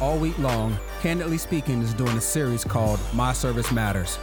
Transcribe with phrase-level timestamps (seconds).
[0.00, 4.16] all week long, Candidly Speaking is doing a series called My Service Matters,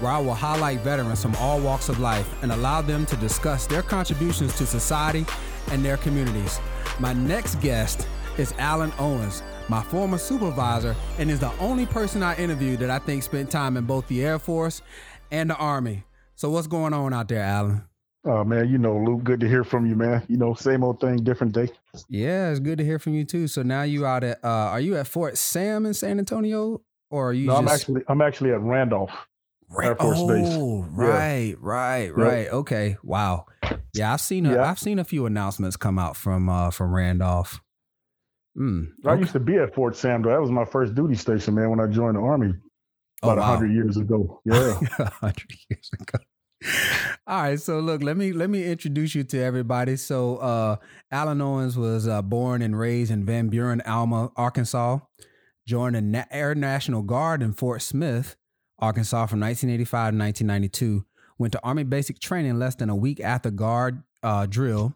[0.00, 3.66] where I will highlight veterans from all walks of life and allow them to discuss
[3.66, 5.24] their contributions to society
[5.70, 6.60] and their communities.
[6.98, 8.06] My next guest
[8.38, 12.98] is Alan Owens, my former supervisor, and is the only person I interviewed that I
[12.98, 14.82] think spent time in both the Air Force
[15.30, 16.04] and the Army.
[16.34, 17.82] So, what's going on out there, Alan?
[18.24, 20.22] Oh man, you know, Luke, good to hear from you, man.
[20.28, 21.68] You know, same old thing, different day.
[22.08, 23.48] Yeah, it's good to hear from you too.
[23.48, 27.30] So now you out at uh are you at Fort Sam in San Antonio or
[27.30, 27.62] are you No, just...
[27.62, 29.10] I'm actually I'm actually at Randolph.
[29.82, 30.88] Air Force oh, Base.
[30.90, 32.48] right, right, right.
[32.48, 32.98] Okay.
[33.02, 33.46] Wow.
[33.94, 34.66] Yeah, I've seen a, Yeah.
[34.66, 37.60] have seen a few announcements come out from uh from Randolph.
[38.54, 38.84] Hmm.
[39.06, 40.30] I used to be at Fort Sam though.
[40.30, 42.52] That was my first duty station, man, when I joined the army
[43.22, 43.56] Oh, about a wow.
[43.56, 44.40] hundred years ago.
[44.46, 44.78] Yeah.
[44.98, 46.18] a hundred years ago.
[47.26, 49.96] All right, so look, let me let me introduce you to everybody.
[49.96, 50.76] So, uh,
[51.10, 54.98] Alan Owens was uh, born and raised in Van Buren, Alma, Arkansas.
[55.66, 58.36] Joined the Na- Air National Guard in Fort Smith,
[58.80, 61.04] Arkansas, from 1985 to 1992.
[61.38, 64.94] Went to Army basic training less than a week after Guard uh, drill.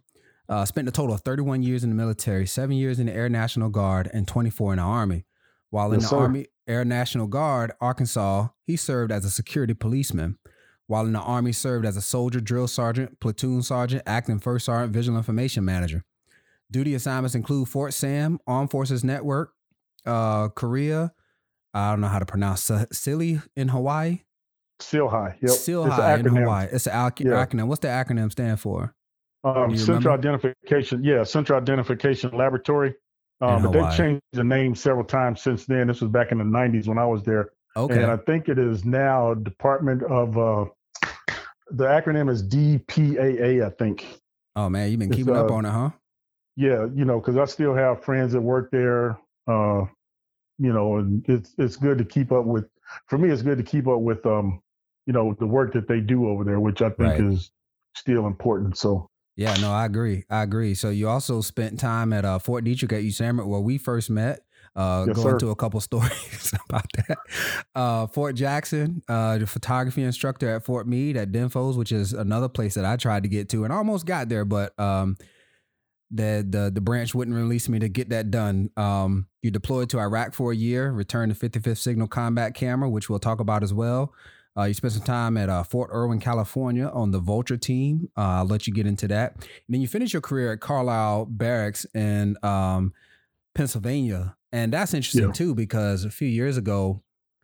[0.48, 3.28] Uh, spent a total of 31 years in the military, seven years in the Air
[3.28, 5.25] National Guard, and 24 in the Army.
[5.70, 6.22] While in Yes, the sir.
[6.22, 10.39] Army Air National Guard, Arkansas, he served as a security policeman.
[10.88, 14.92] While in the Army, served as a soldier, drill sergeant, platoon sergeant, acting first sergeant,
[14.92, 16.04] visual information manager.
[16.70, 19.52] Duty assignments include Fort Sam, Armed Forces Network,
[20.04, 21.12] uh, Korea.
[21.74, 24.20] I don't know how to pronounce Sa- Silly in Hawaii.
[24.78, 25.36] Still high.
[25.40, 25.50] Yep.
[25.90, 26.24] High in.
[26.26, 26.68] Hawaii.
[26.70, 27.44] It's an ac- Yeah.
[27.44, 27.66] acronym.
[27.66, 28.94] What's the acronym stand for?
[29.44, 30.14] Um, Central?
[30.14, 32.94] Identification, yeah, Central Identification Laboratory.
[33.40, 35.88] Um, but they've changed the name several times since then.
[35.88, 38.02] This was back in the '90s when I was there, Okay.
[38.02, 40.38] and I think it is now Department of.
[40.38, 40.64] Uh,
[41.70, 44.06] the acronym is DPAA, I think.
[44.55, 45.91] oh man, you've been it's, keeping up uh, on it, huh?
[46.56, 49.19] Yeah, you know, because I still have friends that work there.
[49.47, 49.84] Uh,
[50.59, 52.65] you know, and it's it's good to keep up with.
[53.09, 54.62] For me, it's good to keep up with um,
[55.06, 57.21] you know, the work that they do over there, which I think Right.
[57.21, 57.50] is
[57.94, 58.76] still important.
[58.78, 60.25] So Yeah, no, I agree.
[60.31, 60.75] I agree.
[60.75, 64.41] So you also spent time at uh, Fort Detrick at USAMRIC where we first met.
[64.76, 65.31] Uh, Yes, go sir.
[65.32, 67.19] into a couple stories about that.
[67.75, 72.48] Uh, Fort Jackson, uh, the photography instructor at Fort Meade at DINFOS, which is another
[72.48, 75.16] place that I tried to get to and almost got there, but um,
[76.10, 78.70] the the the branch wouldn't release me to get that done.
[78.76, 83.08] Um, you deployed to Iraq for a year, returned to 55th Signal Combat Camera, which
[83.08, 84.12] we'll talk about as well.
[84.58, 88.08] Uh, you spent some time at uh, Fort Irwin, California, on the Vulture team.
[88.16, 89.34] Uh, I'll let you get into that.
[89.34, 92.94] And then you finished your career at Carlisle Barracks in um,
[93.54, 95.32] Pennsylvania, and that's interesting Yeah.
[95.32, 97.02] too because a few years ago,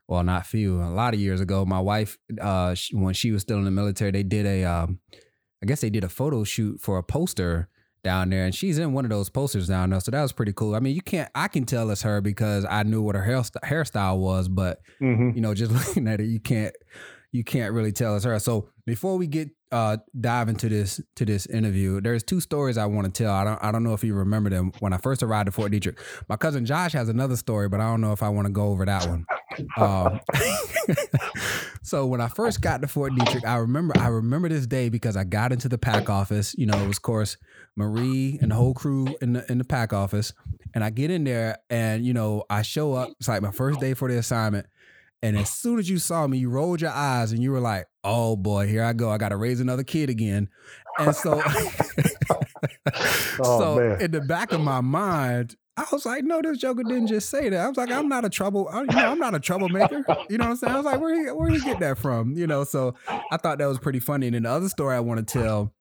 [0.08, 3.42] well, not few, a lot of years ago, my wife, uh, sh when she was
[3.42, 4.98] still in the military, they did a, um,
[5.62, 7.68] I guess they did a photo shoot for a poster
[8.04, 10.00] down there, and she's in one of those posters down there.
[10.00, 10.74] So that was pretty cool.
[10.74, 13.56] I mean, you can't, I can tell it's her because I knew what her hairst-
[13.64, 15.34] hairstyle was, but mhm.
[15.34, 16.74] you know, just looking at it, you can't
[17.30, 18.38] you can't really tell it's her.
[18.40, 22.86] So before we get uh dive into this to this interview, there's two stories I
[22.86, 23.32] want to tell.
[23.32, 25.72] I don't I don't know if you remember them when I first arrived at Fort
[25.72, 25.98] Detrick.
[26.28, 28.68] My cousin Josh has another story, but I don't know if I want to go
[28.68, 29.26] over that one.
[29.76, 30.20] Um,
[31.82, 35.16] so when I first got to Fort Detrick, I remember I remember this day because
[35.16, 36.54] I got into the PAC office.
[36.56, 37.36] You know, it was of course
[37.76, 40.32] Marie and the whole crew in the in the PAC office,
[40.74, 43.10] and I get in there and you know I show up.
[43.18, 44.66] It's like my first day for the assignment.
[45.24, 47.86] And as soon as you saw me, you rolled your eyes and you were like,
[48.02, 49.08] "Oh boy, here I go!
[49.10, 50.48] I got to raise another kid again."
[50.98, 51.40] And so,
[53.40, 54.00] Oh, so man.
[54.02, 57.48] in the back of my mind, I was like, "No, this Joker didn't just say
[57.48, 60.04] that." I was like, "I'm not a trouble, I- you know, I'm not a troublemaker."
[60.28, 60.72] You know what I'm saying?
[60.72, 63.58] I was like, "Where he, where he get that from?" You know, so I thought
[63.58, 64.26] that was pretty funny.
[64.26, 65.72] And then the other story I want to tell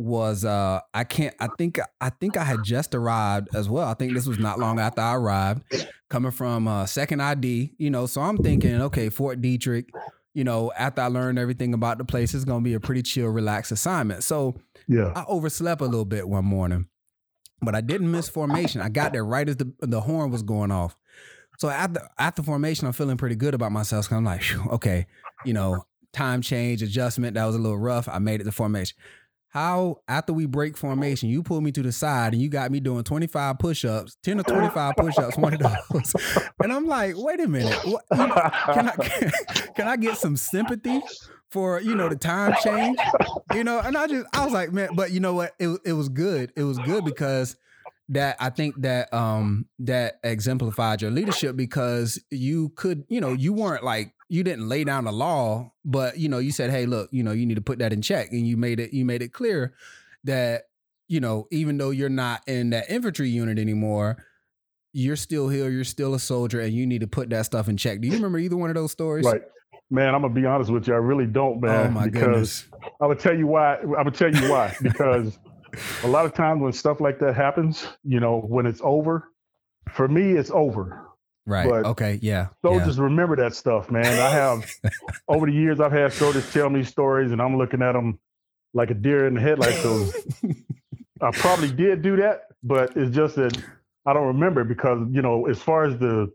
[0.00, 3.88] was uh I can't I think I think I had just arrived as well.
[3.88, 5.64] I think this was not long after I arrived,
[6.08, 8.06] coming from uh second ID, you know.
[8.06, 9.86] So I'm thinking, okay, Fort Detrick,
[10.34, 13.26] you know, after I learned everything about the place, it's gonna be a pretty chill,
[13.26, 14.22] relaxed assignment.
[14.22, 14.54] So
[14.86, 16.86] yeah, I overslept a little bit one morning,
[17.60, 18.80] but I didn't miss formation.
[18.80, 20.96] I got there right as the the horn was going off.
[21.58, 24.08] So after after formation, I'm feeling pretty good about myself.
[24.08, 24.44] 'cause I'm like,
[24.74, 25.06] okay,
[25.44, 28.08] you know, time change adjustment that was a little rough.
[28.08, 28.96] I made it to formation.
[29.50, 32.80] How after we break formation, you pulled me to the side and you got me
[32.80, 36.14] doing 25 push-ups, 10 or 25 push-ups, one of those.
[36.62, 39.30] And I'm like, wait a minute, what, can I
[39.76, 41.00] can I get some sympathy
[41.50, 42.98] for you know the time change?
[43.54, 45.54] You know, and I just I was like, man, but you know what?
[45.58, 46.52] It it was good.
[46.54, 47.56] It was good because
[48.10, 53.52] that I think that um that exemplified your leadership because you could, you know, you
[53.52, 57.08] weren't like you didn't lay down the law, but you know, you said, "Hey, look,
[57.12, 59.22] you know, you need to put that in check." And you made it you made
[59.22, 59.74] it clear
[60.24, 60.64] that
[61.08, 64.22] you know, even though you're not in that infantry unit anymore,
[64.92, 67.76] you're still here, you're still a soldier, and you need to put that stuff in
[67.76, 68.00] check.
[68.00, 69.24] Do you remember either one of those stories?
[69.24, 69.42] Right.
[69.90, 70.92] Man, I'm gonna be honest with you.
[70.92, 71.86] I really don't, oh man.
[71.86, 72.68] Oh my because goodness.
[73.00, 73.76] I would tell you why.
[73.76, 74.76] I would tell you why.
[74.82, 75.38] because
[76.04, 79.32] a lot of times when stuff like that happens, you know, when it's over,
[79.92, 81.07] for me, it's over.
[81.48, 81.66] Right.
[81.66, 82.18] But okay.
[82.20, 82.48] Yeah.
[82.60, 82.84] So yeah.
[82.84, 84.04] just remember that stuff, man.
[84.04, 84.70] I have
[85.28, 88.18] over the years, I've had soldiers tell me stories, and I'm looking at them
[88.74, 89.80] like a deer in the headlights.
[89.80, 90.10] So
[91.22, 93.56] I probably did do that, but it's just that
[94.04, 96.30] I don't remember because you know, as far as the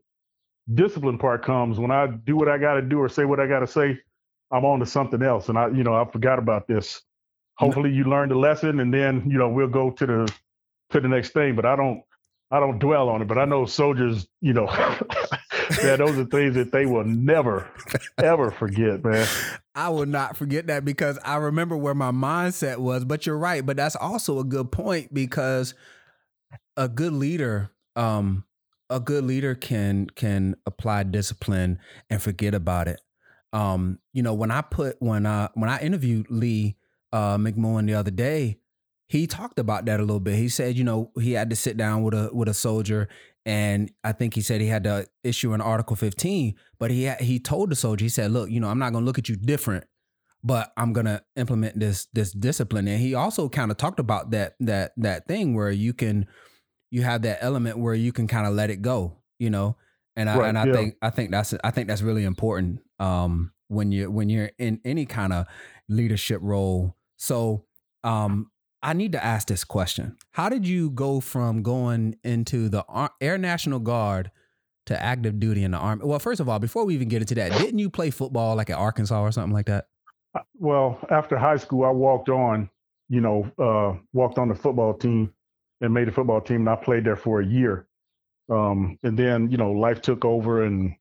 [0.74, 3.46] discipline part comes, when I do what I got to do or say what I
[3.46, 4.00] got to say,
[4.52, 7.04] I'm on to something else, and I, you know, I forgot about this.
[7.60, 10.34] Hopefully, you learned the lesson, and then you know we'll go to the
[10.90, 11.56] to the next thing.
[11.56, 12.02] But I don't,
[12.54, 13.28] I don't dwell on it.
[13.28, 14.68] But I know soldiers, you know,
[15.84, 17.68] yeah, those are things that they will never,
[18.20, 19.28] ever forget, man.
[19.74, 23.06] I will not forget that because I remember where my mindset was.
[23.06, 23.66] But you're right.
[23.66, 25.74] But that's also a good point because
[26.78, 28.44] a good leader, um,
[28.88, 31.80] a good leader can can apply discipline
[32.12, 33.02] and forget about it.
[33.52, 36.76] Um, you know, when I put when I when I interviewed Lee
[37.12, 38.60] uh McMullen the other day,
[39.14, 40.36] he talked about that a little bit.
[40.36, 43.08] He said, you know, he had to sit down with a with a soldier
[43.46, 47.20] and I think he said he had to issue an Article 15, but he had,
[47.20, 49.28] he told the soldier, he said, "Look, you know, I'm not going to look at
[49.28, 49.84] you different,
[50.44, 54.32] but I'm going to implement this this discipline." And he also kind of talked about
[54.32, 56.28] that that that thing where you can
[56.92, 59.78] you have that element where you can kind of let it go, you know.
[60.16, 60.74] And I Right, and I yeah.
[60.74, 64.80] think I think that's I think that's really important um when you when you're in
[64.86, 65.48] any kind of
[65.90, 66.96] leadership role.
[67.18, 67.66] So,
[68.04, 68.52] um
[68.84, 70.18] I need to ask this question.
[70.32, 72.86] How did you go from going into the
[73.22, 74.30] Air National Guard
[74.88, 76.04] to active duty in the Army?
[76.04, 78.70] Well, first of all, before we even get into that, didn't you play football like
[78.70, 79.86] at Arkansas or something like that?
[80.56, 82.70] Well, after high school, I walked on,
[83.08, 85.34] you know, uh, walked on the football team
[85.80, 87.88] and made a football team, and I played there for a year.
[88.50, 90.94] Um, and then, you know, life took over and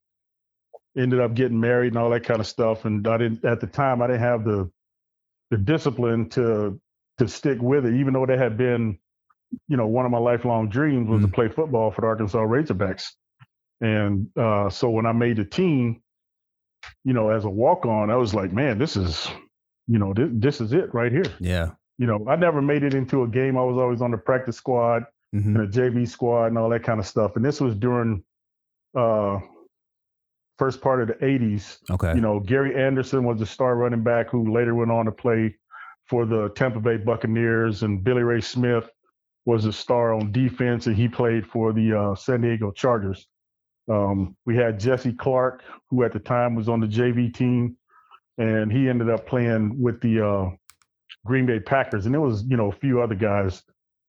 [0.97, 2.85] ended up getting married and all that kind of stuff.
[2.85, 4.71] And I didn't at the time I didn't have the
[5.51, 6.81] the discipline to
[7.23, 8.99] to stick with it, even though that had been,
[9.69, 13.11] you know, one of my lifelong dreams was to play football for the Arkansas Razorbacks.
[13.81, 16.03] And uh, so when I made the team,
[17.05, 19.29] you know, as a walk on, I was like, man, this is,
[19.87, 21.25] you know, this, this is it right here.
[21.41, 21.71] Yeah.
[21.99, 23.57] You know, I never made it into a game.
[23.57, 26.83] I was always on the practice squad hmm and a JV squad and all that
[26.83, 27.37] kind of stuff.
[27.37, 28.23] And this was during
[28.95, 29.39] uh
[30.59, 31.79] first part of the 80s.
[31.91, 32.15] Okay.
[32.15, 35.57] You know, Gary Anderson was the star running back who later went on to play
[36.13, 38.87] for the Tampa Bay Buccaneers, and Billy Ray Smith
[39.47, 43.27] was a star on defense, and he played for the uh, San Diego Chargers.
[43.91, 47.79] Um, we had Jesse Clark, who at the time was on the JV team,
[48.37, 50.51] and he ended up playing with the uh,
[51.25, 52.05] Green Bay Packers.
[52.05, 53.63] And there was, you know, a few other guys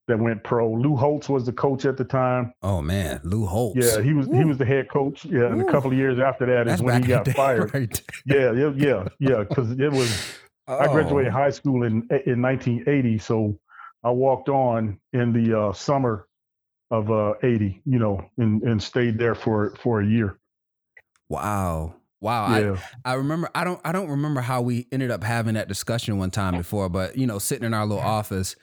[0.09, 0.73] that went pro.
[0.73, 2.53] Lou Holtz was the coach at the time.
[2.63, 3.77] oh man, Lou Holtz.
[3.77, 5.23] Yeah, he was he was the head coach.
[5.23, 5.69] Yeah, and Woo.
[5.69, 7.73] a couple of years after that is That's when he got fired.
[7.73, 8.01] right?
[8.25, 9.43] Yeah, yeah, yeah, yeah.
[9.47, 10.37] Because it was
[10.67, 11.35] I graduated Oh.
[11.35, 13.59] high school in in 1980, so
[14.03, 16.27] I walked on in the uh, summer
[16.91, 17.81] of uh, 80.
[17.85, 20.37] You know, and and stayed there for for a year.
[21.29, 21.95] Wow.
[22.21, 22.45] Wow.
[22.45, 26.17] I, I remember I don't I don't remember how we ended up having that discussion
[26.17, 28.55] one time before, but you know, sitting in our little office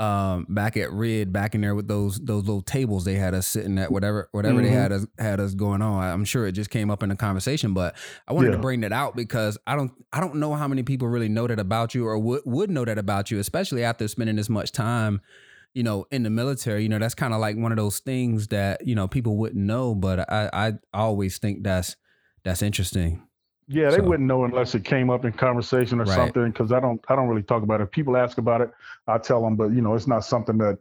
[0.00, 3.46] um back at Red, back in there with those those little tables they had us
[3.48, 4.74] sitting at whatever whatever they Mhm.
[4.74, 6.02] had us had us going on.
[6.04, 7.96] I'm sure it just came up in the conversation, but
[8.28, 11.08] I wanted to bring that out because I don't I don't know how many people
[11.08, 14.36] really know that about you or would would know that about you, especially after spending
[14.36, 15.20] this much time
[15.74, 18.48] you know, in the military, you know, that's kind of like one of those things
[18.48, 21.94] that, you know, people wouldn't know, but I I always think that's
[22.42, 23.27] that's interesting.
[23.68, 23.90] Yeah.
[23.90, 26.14] They So- wouldn't know unless it came up in conversation or Right.
[26.16, 26.46] something.
[26.50, 27.84] Because I don't I don't really talk about it.
[27.84, 28.70] If People ask about it,
[29.06, 30.78] I tell them, but you know, it's not something that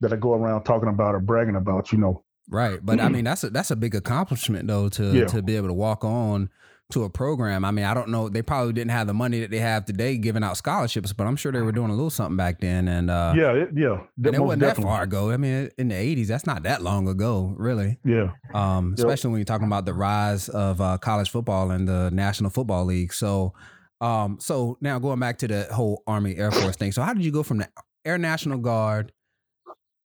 [0.00, 1.92] that I go around talking about or bragging about.
[1.92, 2.22] You know.
[2.48, 2.78] Right.
[2.84, 5.24] But I mean that's a that's a big accomplishment though to Yeah.
[5.26, 6.50] to be able to walk on
[6.92, 7.64] to a program.
[7.64, 10.16] I mean, I don't know, they probably didn't have the money that they have today
[10.18, 13.10] giving out scholarships, but I'm sure they were doing a little something back then and
[13.10, 14.00] uh yeah, it, yeah.
[14.24, 14.84] and it wasn't that definitely.
[14.84, 15.30] far ago.
[15.32, 17.98] I mean, in the 80s, that's not that long ago, really.
[18.04, 18.30] Yeah.
[18.54, 18.98] Um, Yep.
[18.98, 22.84] especially when you're talking about the rise of uh, college football and the National Football
[22.84, 23.12] League.
[23.12, 23.52] So,
[24.00, 26.92] um, so now going back to the whole Army Air Force thing.
[26.92, 27.68] So, how did you go from the
[28.04, 29.10] Air National Guard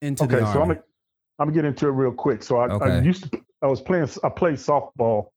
[0.02, 0.76] into Okay, the so I'm Army?
[0.76, 0.86] gonna,
[1.38, 2.42] I'm gonna get into it real quick.
[2.42, 5.28] So I, I used to I was playing I played softball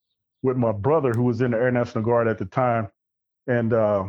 [0.44, 2.88] with my brother who was in the Air National Guard at the time,
[3.46, 4.04] and uh,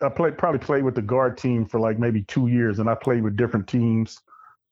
[0.00, 2.94] I played probably played with the guard team for like maybe two years, and I
[2.94, 4.20] played with different teams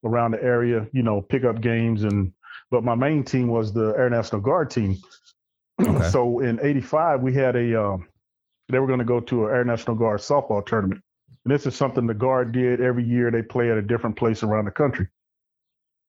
[0.05, 2.33] around the area, you know, pickup games and.
[2.69, 4.97] But my main team was the Air National Guard team.
[5.79, 6.09] Okay.
[6.09, 8.09] so in '85 we had a um,
[8.71, 11.03] they were going to go to an Air National Guard softball tournament.
[11.45, 13.31] And this is something the Guard did every year.
[13.31, 15.09] They play at a different place around the country.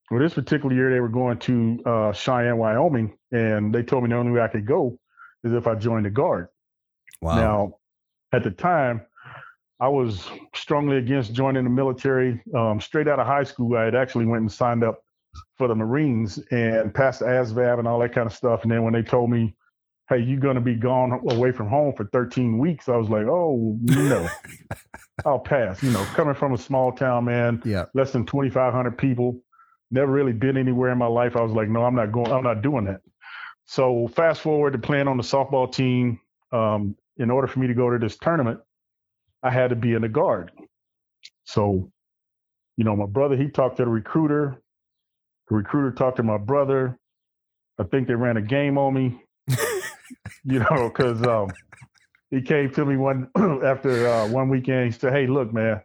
[0.10, 4.10] Well, this particular year they were going to uh, Cheyenne, Wyoming, and they told me
[4.10, 4.98] the only way I could go
[5.44, 6.48] is if I joined the guard.
[7.22, 7.36] Wow.
[7.36, 7.74] Now,
[8.32, 9.02] at the time,
[9.80, 12.42] I was strongly against joining the military.
[12.56, 15.04] Um, straight out of high school, I had actually went and signed up
[15.58, 18.64] for the Marines and passed the ASVAB and all that kind of stuff.
[18.64, 19.56] And then when they told me,
[20.10, 23.28] "Hey, you're going to be gone away from home for 13 weeks," I was like,
[23.28, 24.28] "Oh no,
[25.26, 27.86] I'll pass." You know, coming from a small town, man, yeah.
[27.94, 29.40] less than 2,500 people,
[29.92, 31.36] never really been anywhere in my life.
[31.36, 32.32] I was like, "No, I'm not going.
[32.32, 33.02] I'm not doing that."
[33.66, 36.20] So fast forward to playing on the softball team.
[36.52, 38.60] Um, in order for me to go to this tournament,
[39.44, 40.52] I had to be in the guard.
[41.46, 41.92] So,
[42.78, 44.62] you know, my brother, he talked to the recruiter.
[45.50, 46.98] The recruiter talked to my brother.
[47.80, 49.22] I think they ran a game on me,
[50.44, 51.50] you know, because um,
[52.32, 53.30] he came to me one
[53.64, 54.86] after uh, one weekend.
[54.86, 55.82] He said, "Hey, look, man,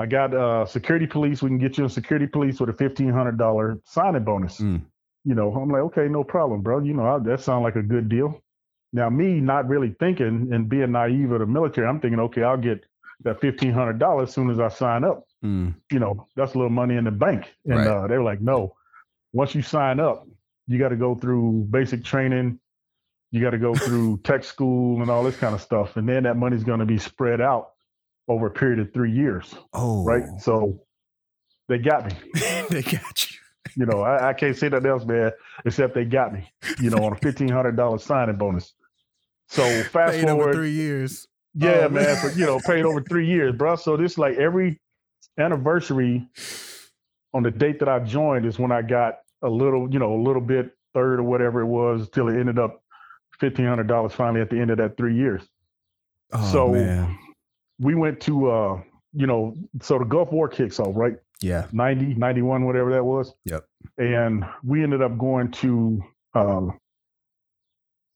[0.00, 1.42] I got uh, security police.
[1.42, 4.82] We can get you in security police with a fifteen hundred dollar signing bonus." Mm.
[5.24, 6.80] You know, I'm like, "Okay, no problem, bro.
[6.80, 8.40] You know, I, that sounds like a good deal."
[8.92, 12.56] Now, me not really thinking and being naive of the military, I'm thinking, okay, I'll
[12.56, 12.84] get
[13.22, 15.24] that fifteen hundred dollars as soon as I sign up.
[15.44, 15.74] Mm.
[15.92, 17.54] You know, that's a little money in the bank.
[17.66, 17.86] And Right.
[17.86, 18.74] uh, they were like, no,
[19.32, 20.26] once you sign up,
[20.66, 22.58] you got to go through basic training.
[23.30, 26.24] You got to go through tech school and all this kind of stuff, and then
[26.24, 27.70] that money's going to be spread out
[28.30, 30.04] over a period of three years, Oh.
[30.04, 30.24] right?
[30.38, 30.80] So
[31.68, 32.12] they got me.
[32.70, 33.36] they got you.
[33.76, 35.30] You know, I, I can't say nothing else, man,
[35.64, 36.50] except they got me.
[36.80, 38.72] You know, on a fifteen hundred dollars signing bonus.
[39.48, 41.26] So fast Paid over forward, three years.
[41.54, 42.16] yeah, Oh, man, man.
[42.16, 43.76] for, you know, paid over three years, bro.
[43.76, 44.80] So this like every
[45.38, 46.26] anniversary
[47.34, 50.20] on the date that I joined is when I got a little, you know, a
[50.22, 52.82] little bit third or whatever it was till it ended up
[53.38, 55.42] fifteen hundred dollars finally at the end of that three years.
[56.32, 57.16] Oh, So- man.
[57.80, 58.82] We went to uh,
[59.12, 61.16] you know, so the Gulf War kicks off, right?
[61.40, 61.66] Yeah.
[61.72, 63.34] 90, 91, whatever that was.
[63.44, 63.64] Yep.
[63.98, 66.02] And we ended up going to
[66.34, 66.78] um,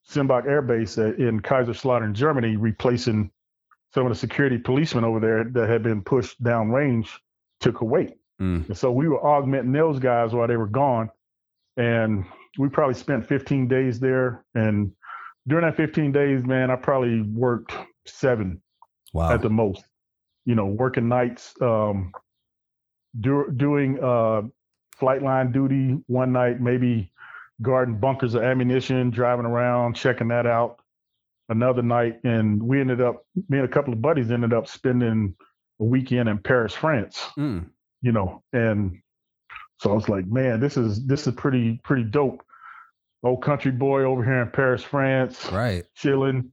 [0.08, 3.30] Sembach Air Base in Kaiserslautern, Germany, replacing
[3.94, 7.08] some of the security policemen over there that had been pushed downrange
[7.60, 8.14] to Kuwait.
[8.40, 8.68] Mm.
[8.68, 11.10] And so we were augmenting those guys while they were gone.
[11.76, 12.24] And
[12.58, 14.44] we probably spent 15 days there.
[14.54, 14.92] And
[15.46, 17.72] during that 15 days, man, I probably worked
[18.06, 18.60] seven
[19.14, 19.32] Wow.
[19.32, 19.82] at the most.
[20.44, 22.12] You know, working nights, um,
[23.18, 24.42] do, doing uh,
[24.98, 27.10] flight line duty one night, maybe
[27.62, 30.80] guarding bunkers of ammunition, driving around, checking that out.
[31.48, 35.34] Another night, and we ended up, me and a couple of buddies ended up spending
[35.80, 37.22] a weekend in Paris, France.
[37.38, 37.66] Mm.
[38.00, 38.98] You know, and
[39.78, 42.42] so I was like, man, this is this is pretty pretty dope.
[43.22, 45.84] Old country boy over here in Paris, France Right.
[45.94, 46.50] chilling.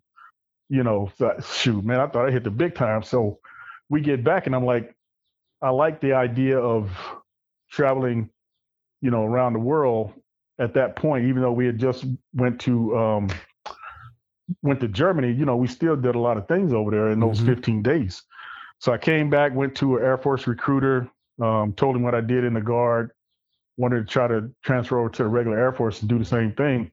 [0.72, 3.04] You know, so, shoot, man, I thought I hit the big time.
[3.04, 3.40] So
[3.90, 4.96] we get back, and I'm like,
[5.62, 6.90] I like the idea of
[7.70, 8.30] traveling,
[9.02, 10.14] you know, around the world
[10.60, 11.26] at that point.
[11.26, 13.30] Even though we had just went to um,
[14.62, 17.20] went to Germany, you know, we still did a lot of things over there in
[17.20, 17.48] those Mhm.
[17.48, 18.24] 15 days.
[18.80, 21.10] So I came back, went to an Air Force recruiter,
[21.42, 23.12] um, told him what I did in the guard,
[23.78, 26.54] wanted to try to transfer over to the regular Air Force and do the same
[26.54, 26.92] thing.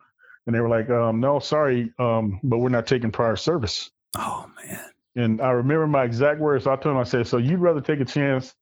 [0.49, 3.90] And they were like, um, no, sorry, um, but we're not taking prior service.
[4.17, 4.81] Oh man.
[5.14, 6.64] And I remember my exact words.
[6.64, 8.55] So I told him, I said, so you'd rather take a chance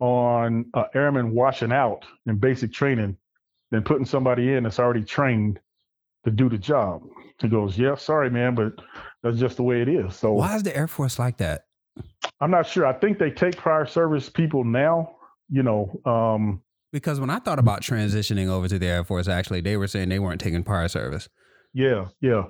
[0.00, 3.16] on uh, airman washing out in basic training
[3.70, 5.60] than putting somebody in that's already trained
[6.24, 7.02] to do the job.
[7.40, 8.72] He goes, yeah, sorry, man, but
[9.22, 10.16] that's just the way it is.
[10.16, 11.66] So Why is the Air Force like that?
[12.40, 12.84] I'm not sure.
[12.84, 15.14] I think they take prior service people now,
[15.48, 19.60] you know, um, Because when I thought about transitioning over to the Air Force, actually,
[19.60, 21.28] they were saying they weren't taking prior service.
[21.74, 22.44] yeah, yeah.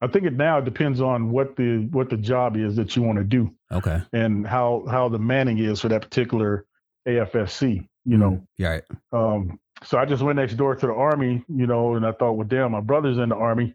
[0.00, 3.18] I think it now depends on what the what the job is that you want
[3.18, 3.50] to do.
[3.70, 4.02] Okay.
[4.12, 6.66] and how how the manning is for that particular
[7.08, 7.86] AFSC.
[8.04, 8.68] You know, Yeah.
[8.68, 8.82] Right.
[9.12, 11.44] um, so I just went next door to the army.
[11.48, 13.74] You know, and I thought, well, damn, my brother's in the army.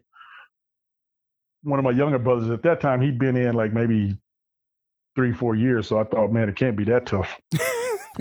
[1.62, 4.16] One of my younger brothers at that time, he'd been in like maybe
[5.16, 5.88] three, four years.
[5.88, 7.34] So I thought, man, it can't be that tough.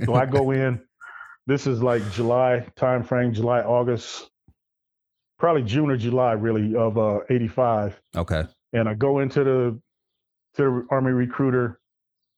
[0.06, 0.82] So I go in.
[1.48, 4.30] This is like July time frame, July, August,
[5.39, 8.44] probably June or July, really, of uh, '85 okay.
[8.74, 9.82] and I go into the
[10.56, 11.80] to the army recruiter,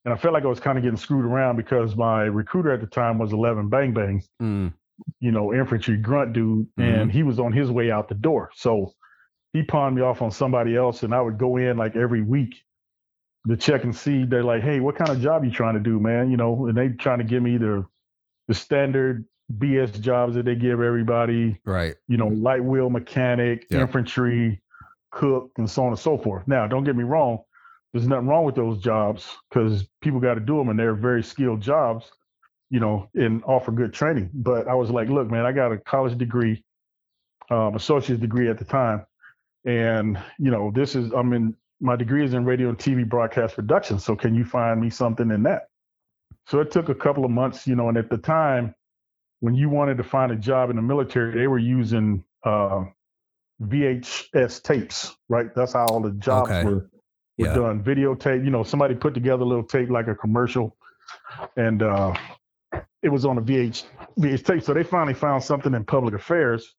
[0.05, 2.81] and I felt like I was kind of getting screwed around because my recruiter at
[2.81, 4.73] the time was Eleven Bang Bang, Mm.
[5.19, 8.51] you know, infantry grunt dude, and he was on his way out the door.
[8.53, 8.93] So
[9.53, 12.63] he pawned me off on somebody else, and I would go in like every week
[13.47, 14.25] to check and see.
[14.25, 16.77] They're like, "Hey, what kind of job you trying to do, man?" You know, and
[16.77, 17.85] they trying to give me the
[18.49, 19.23] the standard
[19.57, 21.95] BS jobs that they give everybody Right.
[22.07, 23.81] you know, light wheel mechanic, Yeah.
[23.81, 24.61] infantry,
[25.11, 26.47] cook, and so on and so forth.
[26.47, 27.39] Now, don't get me wrong.
[27.93, 31.23] There's nothing wrong with those jobs because people got to do them and they're very
[31.23, 32.11] skilled jobs.
[32.71, 34.29] you know, and offer good training.
[34.31, 36.63] But I was like, look, man, I got a college degree,
[37.49, 39.07] um, associate's degree at the time,
[39.65, 43.55] and you know, this is I'm in my degree is in radio and TV broadcast
[43.55, 43.97] production.
[43.97, 45.63] So can you find me something in that?
[46.49, 48.73] So it took a couple of months, you know, and at the time,
[49.39, 52.85] when you wanted to find a job in the military, they were using uh,
[53.61, 55.53] VHS tapes, right?
[55.55, 56.63] That's how all the jobs okay.
[56.63, 56.89] were, were
[57.37, 57.53] yeah.
[57.53, 57.83] done.
[57.83, 60.75] Videotape, you know, somebody put together a little tape like a commercial,
[61.55, 62.15] and uh,
[63.03, 63.83] it was on a VH
[64.19, 64.63] VH tape.
[64.63, 66.73] So they finally found something in public affairs,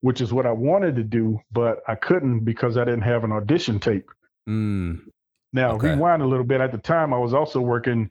[0.00, 3.30] which is what I wanted to do, but I couldn't because I didn't have an
[3.30, 4.10] audition tape.
[4.48, 5.02] Mm.
[5.52, 5.90] Now okay.
[5.90, 6.60] rewind a little bit.
[6.60, 8.10] At the time, I was also working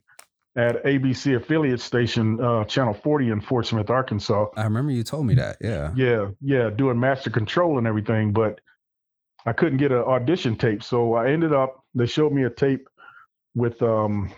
[0.58, 4.48] at ABC affiliate station, uh, Channel 40 in Fort Smith, Arkansas.
[4.58, 5.58] I remember you told me that.
[5.62, 5.94] Yeah.
[5.96, 6.32] Yeah.
[6.42, 6.72] Yeah.
[6.72, 8.60] Doing master control and everything, but
[9.46, 10.82] I couldn't get an audition tape.
[10.82, 12.88] So I ended up, they showed me a tape
[13.56, 14.34] with um,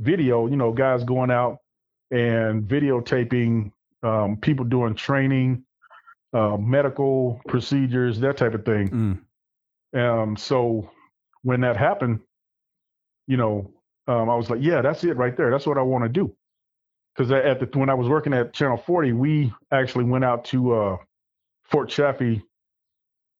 [0.00, 1.58] video, you know, guys going out
[2.10, 3.70] and videotaping
[4.02, 5.64] um, people doing training,
[6.32, 9.22] uh, medical procedures, that type of thing.
[9.94, 10.00] Mm.
[10.00, 10.90] Um, so
[11.42, 12.20] when that happened,
[13.28, 13.70] you know,
[14.08, 15.50] um, I was like, yeah, that's it right there.
[15.50, 16.34] That's what I want to do.
[17.14, 20.74] Because at the when I was working at Channel 40, we actually went out to
[20.74, 20.96] uh,
[21.64, 22.42] Fort Chaffee,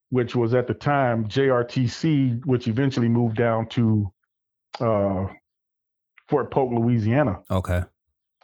[0.09, 4.11] which was at the time JRTC, which eventually moved down to
[4.79, 5.27] uh,
[6.27, 7.39] Fort Polk, Louisiana.
[7.51, 7.83] Okay.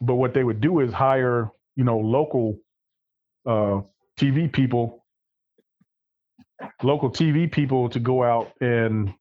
[0.01, 2.59] But what they would do is hire, you know, local
[3.45, 3.81] uh,
[4.17, 5.03] TV people,
[6.83, 9.13] local TV people to go out and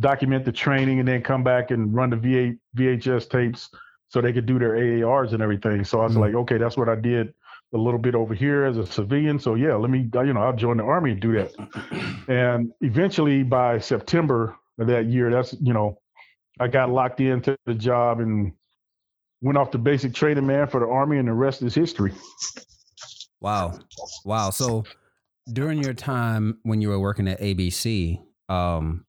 [0.00, 3.70] document the training and then come back and run the V8 VHS tapes
[4.08, 5.84] so they could do their AARs and everything.
[5.84, 6.22] So I was mm-hmm.
[6.22, 7.34] like, okay, that's what I did
[7.74, 9.38] a little bit over here as a civilian.
[9.38, 11.52] So yeah, let me, you know, I'll join the army and do that.
[12.28, 15.98] And eventually by September of that year, that's, you know,
[16.60, 18.52] I got locked into the job and
[19.40, 22.12] went off the basic training man for the army and the rest is history.
[23.40, 23.78] Wow.
[24.26, 24.50] Wow.
[24.50, 24.84] So
[25.52, 29.06] during your time when you were working at ABC, um,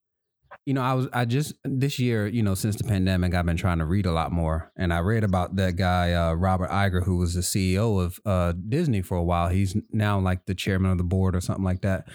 [0.69, 3.58] you know, I was I just this year, you know, since the pandemic, I've been
[3.58, 7.03] trying to read a lot more, and I read about that guy uh, Robert Iger,
[7.03, 9.49] who was the CEO of uh, Disney for a while.
[9.49, 12.08] He's now like the chairman of the board or something like that.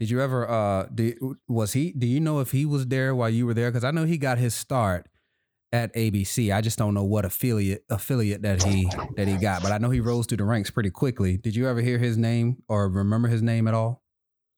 [0.00, 0.50] Did you ever?
[0.50, 1.92] Uh, did, was he?
[1.92, 3.70] Do you know if he was there while you were there?
[3.70, 5.06] Because I know he got his start
[5.72, 6.52] at ABC.
[6.52, 9.90] I just don't know what affiliate affiliate that he that he got, but I know
[9.90, 11.36] he rose through the ranks pretty quickly.
[11.36, 14.01] Did you ever hear his name or remember his name at all?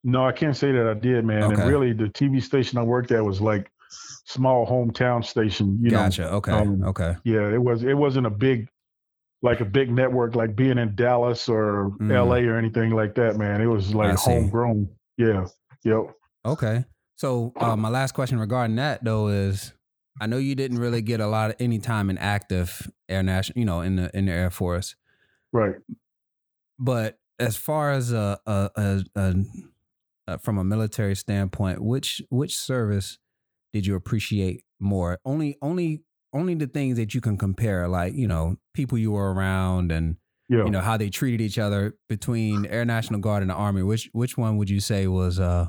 [0.04, 1.44] No, I can't say that I did, man.
[1.44, 1.60] Okay.
[1.60, 3.72] And really, the TV station I worked at was like
[4.26, 5.78] small hometown station.
[5.80, 6.22] You gotcha.
[6.22, 6.52] know, okay.
[6.52, 7.16] Um, okay.
[7.24, 7.82] Yeah, it was.
[7.82, 8.68] It wasn't a big,
[9.42, 12.12] like a big network, like being in Dallas or mm.
[12.12, 12.44] L.A.
[12.44, 13.62] or anything like that, man.
[13.62, 14.90] It was like homegrown.
[15.16, 15.46] Yeah.
[15.84, 16.14] Yep.
[16.44, 16.84] Okay.
[17.16, 19.72] So uh, my last question regarding that though is,
[20.20, 23.58] I know you didn't really get a lot of any time in active air national,
[23.58, 24.96] you know, in the in the Air Force,
[25.52, 25.76] right?
[26.78, 29.34] But as far as a a, a, a
[30.26, 33.18] uh, from a military standpoint, which which service
[33.72, 35.18] did you appreciate more?
[35.24, 39.32] Only only only the things that you can compare, like you know people you were
[39.32, 40.16] around and
[40.48, 40.64] yeah.
[40.64, 43.82] you know how they treated each other between Air National Guard and the Army.
[43.82, 45.68] Which which one would you say was uh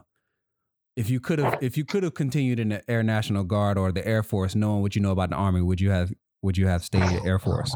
[0.95, 3.91] if you could have if you could have continued in the Air National Guard or
[3.91, 6.67] the Air Force, knowing what you know about the Army, would you have would you
[6.67, 7.75] have stayed in the Air Force?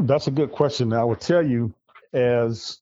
[0.00, 0.92] That's a good question.
[0.92, 1.74] I would tell you,
[2.12, 2.80] as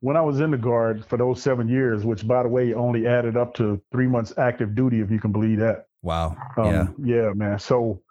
[0.00, 3.06] when I was in the guard for those seven years, which by the way only
[3.06, 5.86] added up to three months active duty, if you can believe that.
[6.02, 6.36] Wow.
[6.56, 7.16] Um, yeah.
[7.16, 7.58] Yeah, man.
[7.58, 8.02] So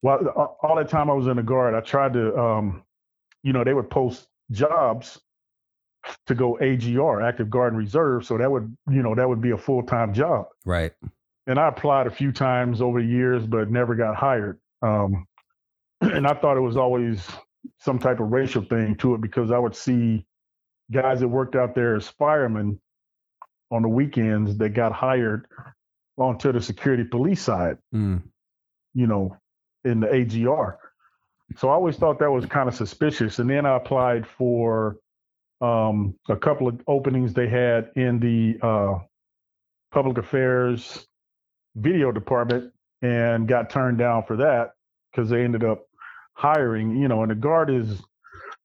[0.00, 0.18] while
[0.62, 2.82] all that time I was in the guard, I tried to, um,
[3.42, 5.20] you know, they would post jobs
[6.26, 8.24] to go AGR, active guard and reserve.
[8.24, 10.46] So that would, you know, that would be a full time job.
[10.64, 10.92] Right.
[11.46, 14.58] And I applied a few times over the years, but never got hired.
[14.80, 15.26] Um,
[16.00, 17.26] and I thought it was always
[17.78, 20.24] some type of racial thing to it because I would see
[20.92, 22.80] guys that worked out there as firemen
[23.70, 25.46] on the weekends that got hired
[26.16, 28.22] onto the security police side, mm.
[28.94, 29.36] you know,
[29.84, 30.78] in the AGR.
[31.56, 33.38] So I always thought that was kind of suspicious.
[33.38, 34.96] And then I applied for
[35.60, 38.98] um, a couple of openings they had in the uh,
[39.92, 41.06] public affairs
[41.76, 44.72] video department and got turned down for that
[45.10, 45.86] because they ended up
[46.34, 48.02] hiring, you know, and the guard is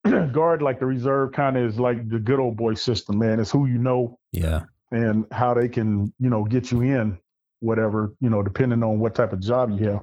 [0.32, 3.40] guard like the reserve kind of is like the good old boy system, man.
[3.40, 4.18] It's who you know.
[4.32, 4.62] Yeah.
[4.92, 7.18] And how they can, you know, get you in
[7.60, 10.00] whatever, you know, depending on what type of job you have.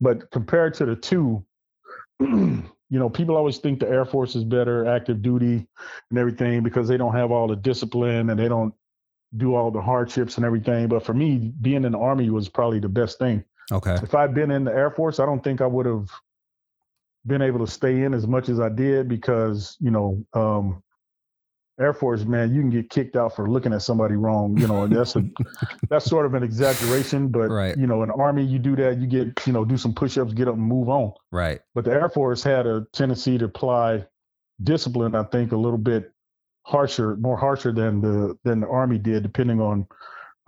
[0.00, 1.44] But compared to the two,
[2.20, 5.66] you know, people always think the Air Force is better, active duty
[6.10, 8.72] and everything, because they don't have all the discipline and they don't
[9.36, 10.88] do all the hardships and everything.
[10.88, 13.44] But for me, being in the Army was probably the best thing.
[13.70, 13.94] Okay.
[14.02, 16.08] If I'd been in the Air Force, I don't think I would have
[17.28, 20.82] been able to stay in as much as I did because you know um,
[21.80, 24.82] Air Force, man, you can get kicked out for looking at somebody wrong, you know,
[24.82, 25.22] and that's a
[25.88, 27.76] that's sort of an exaggeration, but Right.
[27.76, 30.32] you know, in the Army, you do that, you get, you know, do some push-ups,
[30.32, 31.12] get up and move on.
[31.30, 31.60] Right.
[31.74, 34.04] But the Air Force had a tendency to apply
[34.64, 36.12] discipline, I think, a little bit
[36.62, 39.86] harsher, more harsher than the than the Army did, depending on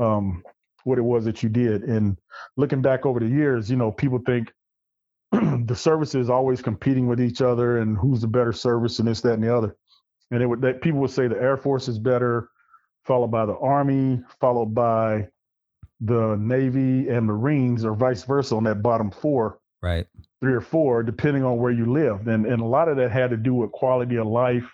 [0.01, 0.43] um,
[0.83, 1.85] what it was that you did.
[1.85, 2.17] And
[2.57, 4.53] looking back over the years, you know, people think
[5.67, 9.35] the services always competing with each other and who's the better service and this, that,
[9.35, 9.77] and the other.
[10.31, 12.51] And it would that people would say the Air Force is better,
[13.05, 15.29] followed by the Army, followed by
[16.01, 20.07] the Navy and Marines, or vice versa on that bottom four Right.
[20.41, 22.29] three or four, depending on where you lived.
[22.29, 24.71] And and a lot of that had to do with quality of life,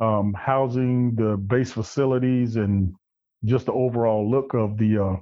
[0.00, 2.94] um, housing, the base facilities, and
[3.44, 5.16] just the overall look of the uh,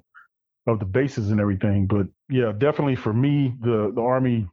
[0.71, 1.87] of the bases and everything.
[1.87, 4.49] But yeah, definitely for me, the the army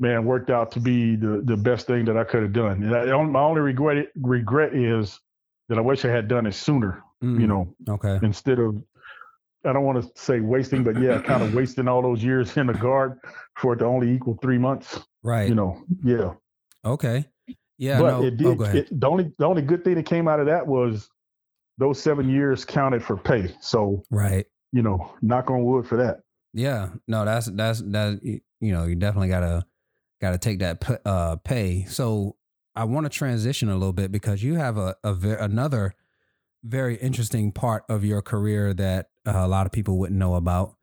[0.00, 2.82] man worked out to be the the best thing that I could have done.
[2.82, 5.20] And I, my only regret regret is
[5.68, 7.02] that I wish I had done it sooner.
[7.22, 8.18] Mm, You know, Okay.
[8.22, 8.82] instead of
[9.64, 12.68] I don't want to say wasting, but yeah, kind of wasting all those years in
[12.68, 13.18] the guard
[13.56, 15.00] for it to only equal three months.
[15.24, 15.48] Right.
[15.48, 16.34] You know, yeah.
[16.84, 17.26] okay.
[17.76, 18.00] Yeah.
[18.00, 18.24] but no.
[18.24, 18.46] it did.
[18.46, 18.76] oh, go ahead.
[18.76, 21.08] it, the only the only good thing that came out of that was
[21.76, 23.54] those seven years counted for pay.
[23.60, 24.46] So right.
[24.72, 26.20] you know, knock on wood for that.
[26.54, 28.20] Yeah, no, that's that's that.
[28.22, 29.64] You know, you definitely gotta
[30.20, 31.84] gotta take that p- uh, pay.
[31.84, 32.36] So
[32.74, 35.94] I want to transition a little bit because you have a, a another
[36.64, 40.74] very interesting part of your career that uh, a lot of people wouldn't know about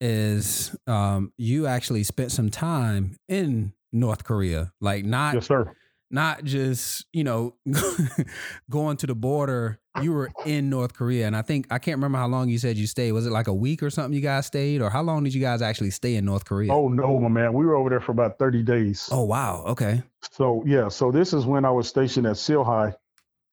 [0.00, 5.72] is um, you actually spent some time in North Korea, like not Yes, sir.
[6.10, 7.56] not just you know
[8.70, 12.18] going to the border you were in north korea and i think i can't remember
[12.18, 14.46] how long you said you stayed was it like a week or something you guys
[14.46, 17.28] stayed or how long did you guys actually stay in north korea Oh no, my
[17.28, 17.52] man.
[17.52, 19.08] We were over there for about 30 days.
[19.10, 22.94] oh wow okay So yeah, so this is when I was stationed at CILHI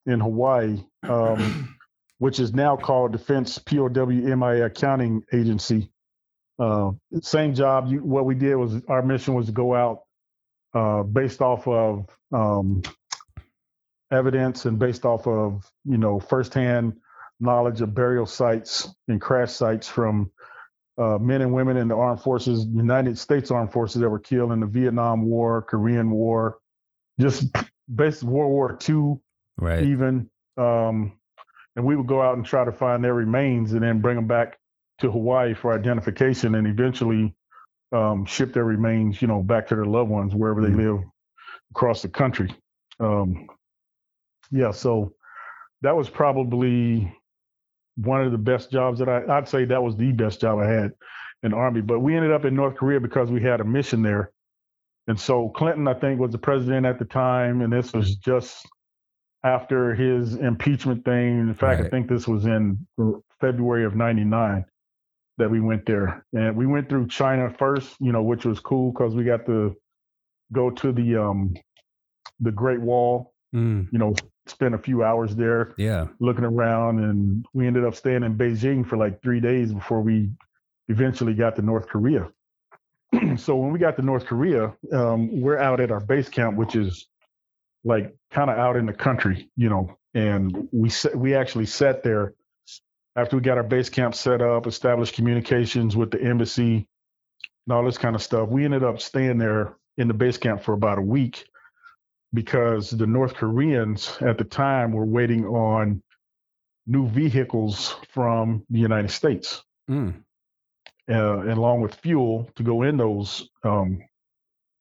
[0.06, 1.74] in Hawaii, um,
[2.18, 5.90] which is now called Defense POW MIA Accounting Agency.
[6.58, 7.86] Uh, same job.
[7.88, 10.02] You, what we did was our mission was to go out
[10.74, 12.82] uh, based off of um,
[14.14, 16.94] evidence and based off of you know firsthand
[17.40, 20.30] knowledge of burial sites and crash sites from
[20.96, 24.52] uh, men and women in the armed forces, United States Armed Forces that were killed
[24.52, 26.58] in the Vietnam War, Korean War,
[27.20, 27.46] just
[27.92, 29.16] based World War II,
[29.58, 30.30] right even.
[30.56, 31.18] Um,
[31.76, 34.28] and we would go out and try to find their remains and then bring them
[34.28, 34.58] back
[35.00, 37.34] to Hawaii for identification and eventually
[37.92, 41.00] um, ship their remains, you know, back to their loved ones wherever they live
[41.72, 42.54] across the country.
[43.00, 43.48] Um,
[44.50, 45.14] yeah, so
[45.82, 47.14] that was probably
[47.96, 50.66] one of the best jobs that I, I'd say that was the best job I
[50.66, 50.92] had
[51.42, 51.80] in the Army.
[51.80, 54.32] But we ended up in North Korea because we had a mission there.
[55.06, 57.60] And so Clinton, I think, was the president at the time.
[57.60, 58.66] And this was just
[59.44, 61.38] after his impeachment thing.
[61.40, 62.86] In fact, I think this was in
[63.40, 64.64] February of 99
[65.36, 66.24] that we went there.
[66.32, 69.76] And we went through China first, you know, which was cool because we got to
[70.52, 71.54] go to the um
[72.40, 74.14] the Great Wall, Mm, you know,
[74.46, 78.86] spend a few hours there yeah looking around and we ended up staying in Beijing
[78.86, 80.30] for like three days before we
[80.88, 82.28] eventually got to North Korea.
[83.36, 86.76] so when we got to North Korea, um, we're out at our base camp, which
[86.76, 87.06] is
[87.84, 92.34] like kind of out in the country, you know, and we we actually sat there
[93.16, 96.88] after we got our base camp set up, established communications with the embassy
[97.66, 98.48] and all this kind of stuff.
[98.48, 101.46] We ended up staying there in the base camp for about a week
[102.34, 106.02] because the North Koreans at the time were waiting on
[106.86, 110.14] new vehicles from the United States, mm,
[111.08, 114.00] uh, and along with fuel to go in those um,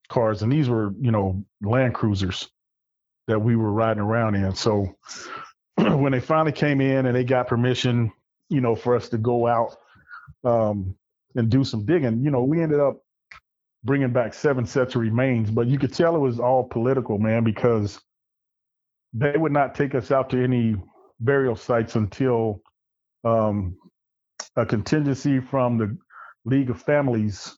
[0.10, 0.42] cars.
[0.42, 2.50] And these were, you know, Land Cruisers
[3.28, 4.56] that we were riding around in.
[4.56, 4.96] So
[5.78, 8.12] when they finally came in and they got permission,
[8.50, 9.76] you know, for us to go out
[10.44, 10.96] um,
[11.36, 12.98] and do some digging, you know, we ended up
[13.84, 17.44] bringing back seven sets of remains, but you could tell it was all political, man,
[17.44, 18.00] because
[19.14, 20.76] they would not take us out to any
[21.20, 22.62] burial sites until
[23.24, 23.78] um,
[24.56, 25.98] a contingency from the
[26.46, 27.58] League of Families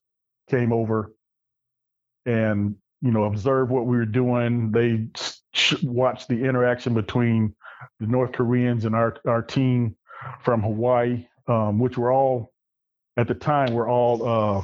[0.50, 1.14] came over
[2.26, 4.72] and you know observed what we were doing.
[4.72, 5.08] They
[5.84, 7.56] watched the interaction between
[8.00, 9.96] the North Koreans and our our team
[10.44, 12.52] from Hawaii, um, which were all
[13.18, 14.64] at the time were all uh,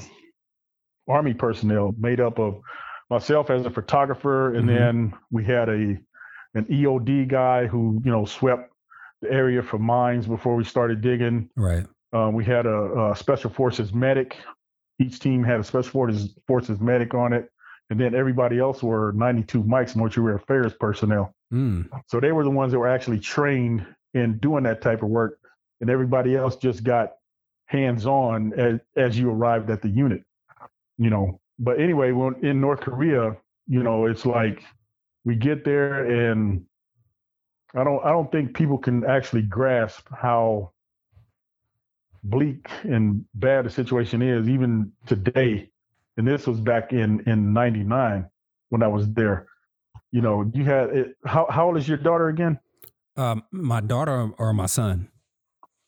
[1.08, 2.62] army personnel made up of
[3.10, 4.76] myself as a photographer, and Mhm.
[4.78, 5.98] then we had a
[6.54, 8.72] an EOD guy who you know swept
[9.22, 11.50] the area for mines before we started digging.
[11.56, 14.36] right Um, we had a, a special forces medic.
[15.00, 17.50] Each team had a special forces forces medic on it,
[17.90, 21.34] and then everybody else were 92 Mikes mortuary affairs personnel.
[21.54, 21.88] Mm.
[22.08, 25.40] So they were the ones that were actually trained in doing that type of work,
[25.80, 27.14] and everybody else just got
[27.68, 30.24] hands on as as you arrived at the unit.
[31.02, 33.36] You know, but anyway, when in North Korea,
[33.68, 34.62] you know, it's like
[35.26, 36.64] we get there and
[37.74, 40.74] I don't I don't think people can actually grasp how
[42.24, 45.72] bleak and bad the situation is even today.
[46.18, 48.30] And this was back in in 99
[48.70, 49.48] when I was there.
[50.12, 52.60] You know, you had it, how how old is your daughter again?
[53.18, 55.10] Um, my daughter or my son?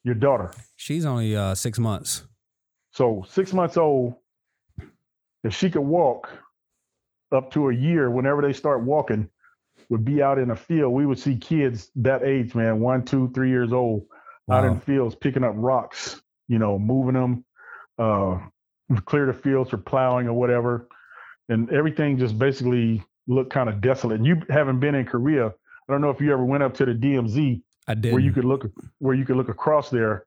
[0.04, 0.52] Your daughter.
[0.76, 2.24] She's only uh, six months.
[2.94, 4.16] So six months old,
[5.44, 6.30] if she could walk
[7.32, 9.30] up to a year, whenever they start walking,
[9.90, 10.94] would be out in a field.
[10.94, 14.06] We would see kids that age, man, one, two, three years old,
[14.52, 17.46] out in fields picking up rocks, you know, moving them,
[17.98, 18.40] uh,
[19.06, 20.88] clear the fields for plowing or whatever,
[21.50, 24.18] and everything just basically looked kind of desolate.
[24.18, 25.48] And you haven't been in Korea.
[25.48, 28.14] I don't know if you ever went up to the DMZ I did.
[28.14, 28.66] where you could look
[29.00, 30.26] where you could look across there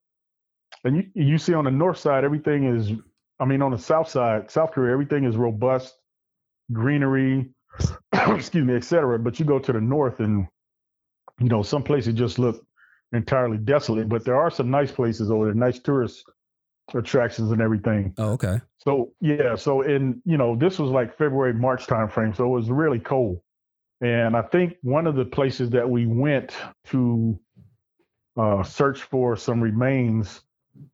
[0.84, 2.92] and you you see on the north side everything is
[3.40, 5.94] i mean on the south side south korea everything is robust
[6.72, 7.50] greenery
[8.12, 10.46] excuse me et cetera but you go to the north and
[11.40, 12.64] you know some places just look
[13.12, 16.24] entirely desolate but there are some nice places over there nice tourist
[16.94, 18.60] attractions and everything Oh, okay.
[18.78, 22.48] so yeah, so in you know this was like February March time frame, so it
[22.48, 23.40] was really cold.
[24.00, 26.54] And I think one of the places that we went
[26.90, 27.40] to
[28.36, 30.42] uh, search for some remains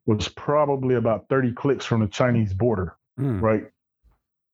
[0.05, 3.41] was probably about 30 clicks from the Chinese border, Mm.
[3.41, 3.63] right?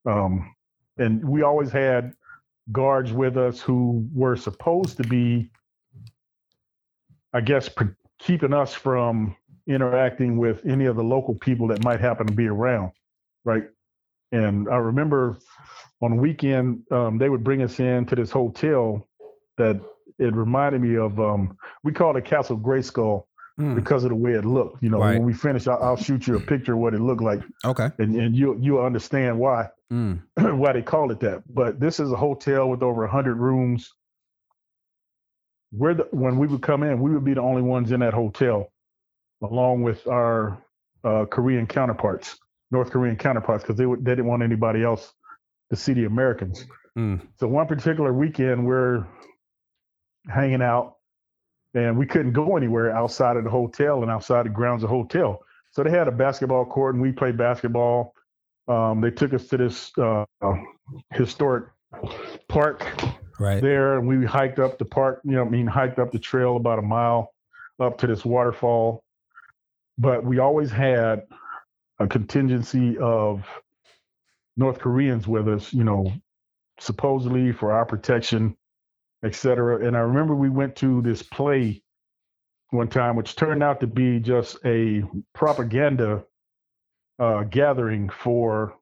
[0.05, 0.53] Um,
[0.97, 2.13] and we always had
[2.71, 5.49] guards with us who were supposed to be,
[7.33, 9.35] I guess, pre- keeping us from
[9.67, 12.91] interacting with any of the local people that might happen to be around,
[13.45, 13.63] right?
[14.31, 15.37] And I remember
[16.01, 19.07] on weekend um, they would bring us in to this hotel
[19.57, 19.79] that
[20.17, 21.19] it reminded me of.
[21.19, 23.25] Um, we called it Castle Grayskull
[23.59, 23.75] Mm.
[23.75, 24.81] because of the way it looked.
[24.81, 25.17] You know, Right.
[25.17, 27.89] when we finish, I'll, I'll shoot you a picture of what it looked like, Okay.
[27.99, 30.21] and and you you'll understand why Mm.
[30.37, 31.43] why they call it that.
[31.53, 33.93] But this is a hotel with over hundred rooms.
[35.71, 38.13] We're the, when we would come in, we would be the only ones in that
[38.13, 38.71] hotel,
[39.43, 40.57] along with our
[41.03, 42.37] uh, Korean counterparts,
[42.71, 45.13] North Korean counterparts, because they would they didn't want anybody else
[45.69, 46.65] to see the Americans.
[46.97, 47.21] Mm.
[47.39, 49.05] So one particular weekend, we're
[50.27, 50.95] hanging out,
[51.73, 54.95] and we couldn't go anywhere outside of the hotel and outside the grounds of the
[54.95, 55.43] hotel.
[55.71, 58.13] So they had a basketball court, and we played basketball.
[58.67, 60.55] Um, they took us to this uh, uh,
[61.13, 61.65] historic
[62.47, 62.86] park
[63.39, 63.62] Right.
[63.62, 65.21] there, and we hiked up the park.
[65.23, 67.34] You know, I mean, hiked up the trail about a mile
[67.79, 69.03] up to this waterfall.
[69.97, 71.23] But we always had
[71.99, 73.45] a contingency of
[74.58, 75.71] North Koreans with us.
[75.73, 76.12] You know,
[76.79, 78.58] supposedly for our protection,
[79.23, 79.86] et cetera.
[79.86, 81.82] And I remember we went to this play
[82.71, 85.03] one time, which turned out to be just a
[85.34, 86.23] propaganda
[87.17, 88.75] uh, gathering for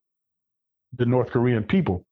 [0.96, 2.06] the North Korean people.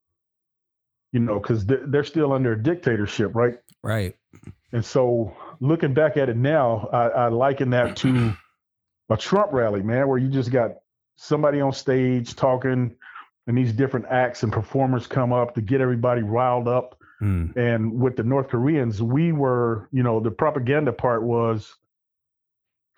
[1.11, 3.55] You know, because they're, they're still under a dictatorship, right?
[3.81, 4.15] Right.
[4.73, 8.33] And so, looking back at it now, I, I liken that to
[9.09, 10.71] a Trump rally, man, where you just got
[11.15, 12.95] somebody on stage talking,
[13.47, 16.94] and these different acts and performers come up to get everybody riled up.
[17.21, 17.55] Mm.
[17.55, 21.73] And with the North Koreans, we were, you know, the propaganda part was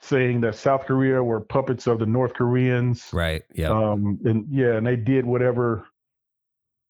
[0.01, 3.09] saying that South Korea were puppets of the North Koreans.
[3.13, 3.43] Right.
[3.53, 3.69] Yeah.
[3.69, 5.85] Um, and yeah, and they did whatever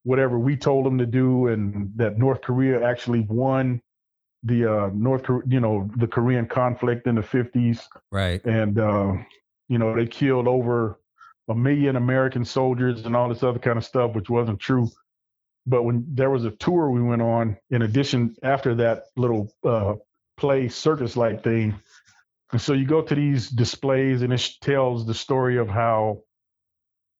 [0.03, 3.81] whatever we told them to do, and that North Korea actually won
[4.43, 8.43] the uh, North, you know, the Korean conflict in the fifties, right.
[8.45, 9.13] and uh,
[9.67, 10.99] you know they killed over
[11.49, 14.89] a million American soldiers and all this other kind of stuff, which wasn't true.
[15.67, 19.95] But when there was a tour we went on, in addition, after that little uh,
[20.38, 21.75] play circus like thing,
[22.53, 26.23] and so you go to these displays, and it tells the story of how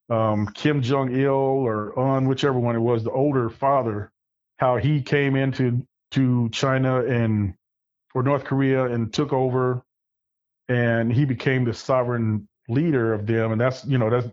[0.10, 4.12] um, Kim Jong Il or Un, whichever one it was, the older father,
[4.57, 7.53] how he came into to China and
[8.15, 9.83] or North Korea and took over,
[10.69, 14.27] and he became the sovereign leader of them, and that's you know that's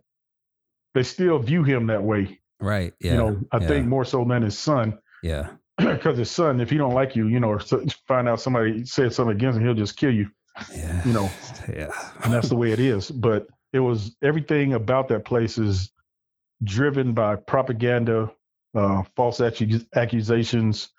[0.94, 2.40] they still view him that way.
[2.61, 2.95] Right.
[3.01, 3.12] Yeah.
[3.12, 3.69] You know, I yeah.
[3.69, 5.51] think more so than his son, Yeah.
[5.79, 7.61] because his son, if he don't like you, you know, or
[8.09, 10.31] find out somebody said something against him, he'll just kill you.
[10.75, 11.03] Yeah.
[11.05, 11.31] You know,
[11.69, 11.90] Yeah.
[12.23, 13.11] and that's the way it is.
[13.11, 15.90] But it was everything about that place is
[16.62, 18.31] driven by propaganda,
[18.75, 20.90] uh, false accu- accusations,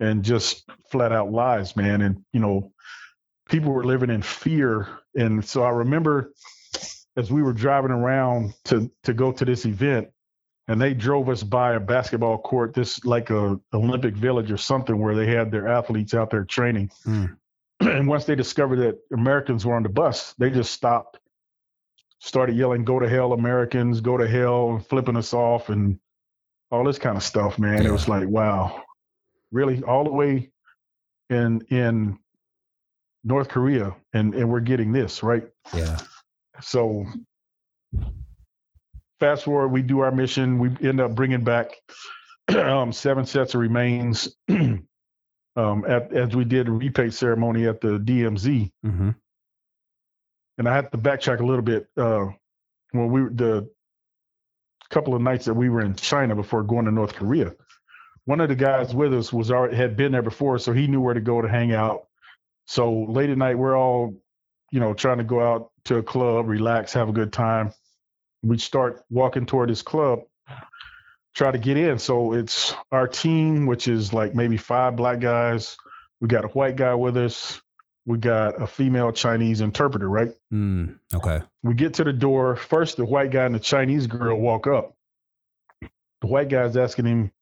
[0.00, 2.02] and just flat out lies, man.
[2.02, 2.72] And you know,
[3.48, 4.88] people were living in fear.
[5.14, 6.32] And so I remember
[7.16, 10.08] as we were driving around to to go to this event,
[10.68, 14.98] and they drove us by a basketball court, this like a Olympic Village or something,
[14.98, 16.90] where they had their athletes out there training.
[17.06, 17.36] Mm.
[17.80, 21.18] and once they discovered that Americans were on the bus, they just stopped,
[22.20, 24.00] started yelling, "Go to hell, Americans!
[24.00, 25.98] Go to hell!" and flipping us off and
[26.70, 27.58] all this kind of stuff.
[27.58, 27.90] Man, Yeah.
[27.90, 28.82] it was like, wow,
[29.52, 30.50] really, all the way
[31.30, 32.18] in in
[33.22, 35.44] North Korea, and and we're getting this right.
[35.74, 35.98] Yeah.
[36.60, 37.06] So
[39.20, 40.58] fast forward, we do our mission.
[40.58, 41.70] We end up bringing back
[42.54, 44.84] um, seven sets of remains um,
[45.56, 48.70] at, as we did a repat ceremony at the DMZ.
[48.84, 49.10] Mm-hmm.
[50.58, 51.88] And I had to backtrack a little bit.
[51.96, 52.26] Uh,
[52.92, 53.68] when we the
[54.88, 57.52] couple of nights that we were in China before going to North Korea,
[58.24, 61.00] one of the guys with us was already had been there before, so he knew
[61.00, 62.06] where to go to hang out.
[62.66, 64.14] So late at night, we're all,
[64.72, 67.72] you know, trying to go out to a club, relax, have a good time.
[68.46, 70.20] We start walking toward this club,
[71.34, 71.98] try to get in.
[71.98, 75.76] So it's our team, which is like maybe five black guys.
[76.20, 77.60] We got a white guy with us.
[78.06, 80.30] We got a female Chinese interpreter, right?
[80.52, 81.00] Mm.
[81.12, 81.40] Okay.
[81.64, 82.54] We get to the door.
[82.54, 84.94] First, the white guy and the Chinese girl walk up.
[85.80, 87.32] The white guy's asking him,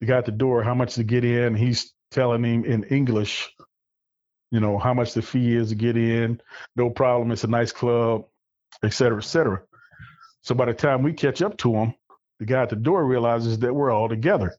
[0.00, 1.54] the guy at the door, how much to get in.
[1.54, 3.52] He's telling him in English,
[4.50, 6.40] you know, how much the fee is to get in.
[6.74, 7.30] No problem.
[7.30, 8.24] It's a nice club,
[8.82, 9.62] et cetera, et cetera.
[10.44, 11.94] So by the time we catch up to him,
[12.38, 14.54] the guy at the door realizes that we're all together.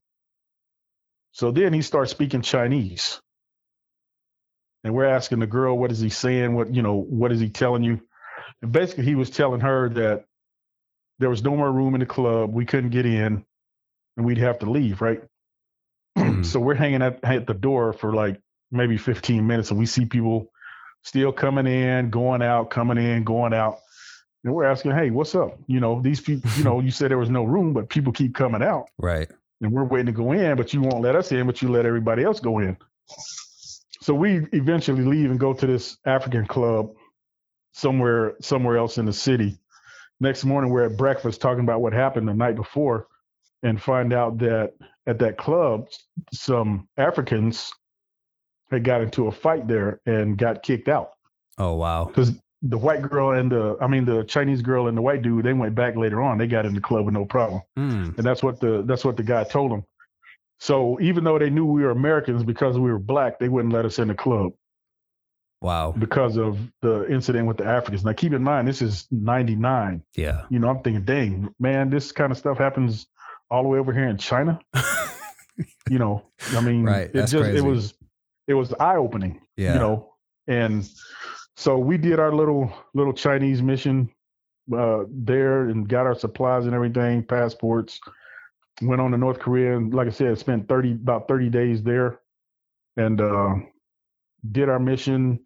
[1.31, 3.19] So then he starts speaking Chinese.
[4.83, 6.55] And we're asking the girl, what is he saying?
[6.55, 8.01] What, you know, what is he telling you?
[8.61, 10.25] And basically, he was telling her that
[11.19, 12.53] there was no more room in the club.
[12.53, 13.45] We couldn't get in
[14.17, 15.21] and we'd have to leave, right?
[16.17, 16.45] Mm.
[16.45, 18.39] so we're hanging at, at the door for like
[18.71, 20.49] maybe 15 minutes and we see people
[21.03, 23.79] still coming in, going out, coming in, going out.
[24.45, 25.57] And we're asking, hey, what's up?
[25.65, 28.35] You know, these people, you know, you said there was no room, but people keep
[28.35, 29.27] coming out Right.
[29.59, 31.87] and we're waiting to go in, but you won't let us in, but you let
[31.87, 32.77] everybody else go in.
[34.01, 36.91] So we eventually leave and go to this African club
[37.73, 39.57] somewhere somewhere else in the city.
[40.19, 43.07] Next morning we're at breakfast talking about what happened the night before
[43.63, 44.73] and find out that
[45.07, 45.87] at that club
[46.31, 47.73] some Africans
[48.69, 51.11] had got into a fight there and got kicked out
[51.57, 52.05] Oh wow.
[52.05, 52.31] because
[52.67, 55.53] the white girl and the I mean the Chinese girl and the white dude they
[55.53, 58.17] went back later on they got in the club with no problem Mm.
[58.17, 59.83] and that's what the that's what the guy told them.
[60.59, 63.85] So even though they knew we were Americans because we were black, they wouldn't let
[63.85, 64.53] us in the club
[65.61, 65.93] Wow.
[65.97, 68.03] because of the incident with the Africans.
[68.05, 70.03] Now keep in mind this is '99.
[70.15, 70.43] Yeah.
[70.49, 73.07] You know, I'm thinking, dang man, this kind of stuff happens
[73.51, 74.59] all the way over here in China.
[75.89, 77.57] You know, I mean, Right, it that's just crazy.
[77.59, 77.93] it was
[78.47, 79.39] it was eye opening.
[79.55, 79.73] Yeah.
[79.75, 80.13] You know,
[80.47, 80.85] and
[81.55, 84.09] so we did our little little Chinese mission
[84.75, 87.99] uh, there and got our supplies and everything, passports.
[88.81, 92.19] Went on to North Korea and, like I said, spent thirty about thirty days there,
[92.97, 93.55] and uh,
[94.51, 95.39] did our mission.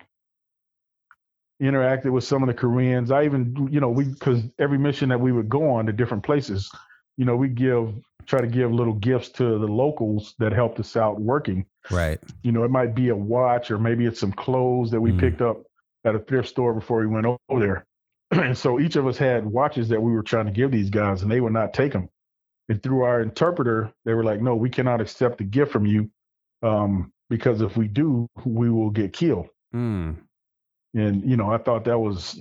[1.62, 3.12] Interacted with some of the Koreans.
[3.12, 6.24] I even, you know, we because every mission that we would go on to different
[6.24, 6.72] places,
[7.18, 7.94] you know, we give
[8.26, 12.20] try to give little gifts to the locals that helped us out working Right.
[12.44, 15.20] you know, it might be a watch or maybe it's some clothes that we Mm.
[15.20, 15.64] picked up
[16.06, 17.86] at a thrift store before we went over there.
[18.32, 21.22] and so each of us had watches that we were trying to give these guys
[21.22, 22.10] and they would not take them.
[22.70, 26.12] And through our interpreter, they were like, no, we cannot accept the gift from you
[26.62, 29.48] um, because if we do, we will get killed.
[29.74, 30.18] Mm.
[30.94, 32.40] And, you know, I thought that was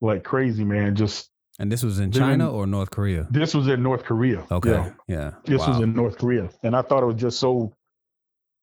[0.00, 0.96] like crazy, man.
[0.96, 3.26] Just And this was in China in- or North Korea?
[3.30, 4.44] this was in North Korea.
[4.50, 4.70] Okay.
[4.70, 4.92] Yeah.
[5.06, 5.30] Yeah.
[5.44, 7.72] This was in North Korea, and I thought it was just so,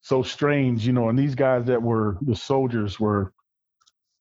[0.02, 1.10] so strange, you know.
[1.10, 3.32] And these guys that were the soldiers were,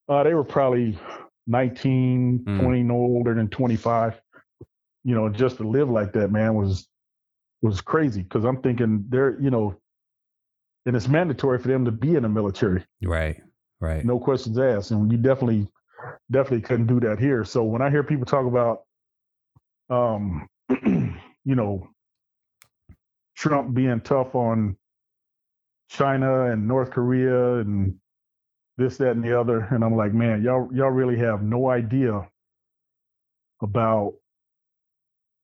[0.09, 0.99] uh, they were probably
[1.47, 2.61] 19, Mm.
[2.61, 4.21] 20, no older than 25.
[5.05, 6.89] You know, just to live like that, man, was
[7.63, 8.23] was crazy.
[8.23, 9.77] Because I'm thinking they're, you know,
[10.85, 13.41] and it's mandatory for them to be in the military, Right.
[13.81, 14.05] Right.
[14.05, 15.69] no questions asked, and you definitely,
[16.31, 17.45] definitely couldn't do that here.
[17.45, 18.83] So when I hear people talk about,
[19.91, 20.49] um,
[21.45, 21.89] you know,
[23.37, 24.77] Trump being tough on
[25.91, 27.97] China and North Korea and
[28.79, 29.61] this, that, and the other.
[29.71, 32.29] And I'm like, man, y'all y'all really have no idea
[33.63, 34.15] about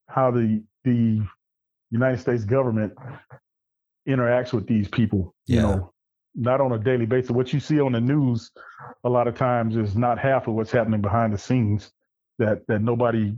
[0.08, 1.22] how the the
[1.90, 2.92] United States government
[4.08, 5.34] interacts with these people.
[5.46, 5.92] You know,
[6.34, 7.30] not on a daily basis.
[7.30, 8.50] What you see on the news
[9.04, 11.92] a lot of times is not half of what's happening behind the scenes
[12.38, 13.34] that that nobody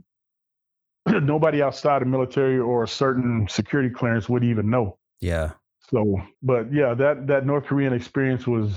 [1.07, 4.99] nobody outside the military or a certain security clearance would even know.
[5.21, 5.53] Yeah.
[5.91, 8.73] So, but yeah, that that North Korean experience was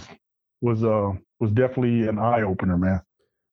[0.62, 3.02] was uh was definitely an eye opener, man.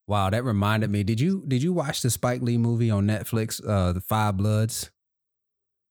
[0.07, 1.03] Wow, that reminded me.
[1.03, 4.91] Did you did you watch the Spike Lee movie on Netflix, uh, The Five Bloods?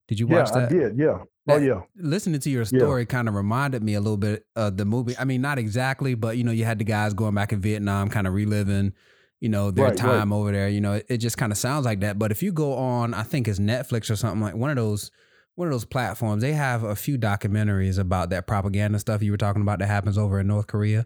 [0.08, 0.70] Did you watch yeah, that?
[0.70, 0.98] I did.
[0.98, 1.20] Yeah.
[1.46, 1.82] That- oh yeah.
[1.96, 2.80] Listening to your Yeah.
[2.80, 5.16] story kind of reminded me a little bit of the movie.
[5.18, 8.10] I mean, not exactly, but you know, you had the guys going back in Vietnam,
[8.10, 8.94] kind of reliving,
[9.40, 9.98] you know, their Right, right.
[10.00, 10.70] time over there.
[10.70, 12.20] You know, it, it just kind of sounds like that.
[12.20, 15.10] But if you go on, I think it's Netflix or something like one of those,
[15.56, 19.38] one of those platforms, they have a few documentaries about that propaganda stuff you were
[19.38, 21.06] talking about that happens over in North Korea.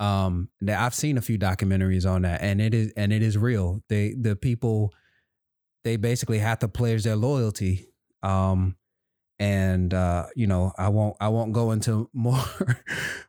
[0.00, 3.38] Um, that I've seen a few documentaries on that, and it is and it is
[3.38, 3.82] real.
[3.88, 4.92] They the people,
[5.84, 7.88] they basically have to pledge their loyalty.
[8.22, 8.76] Um,
[9.38, 12.42] and uh, you know, I won't I won't go into more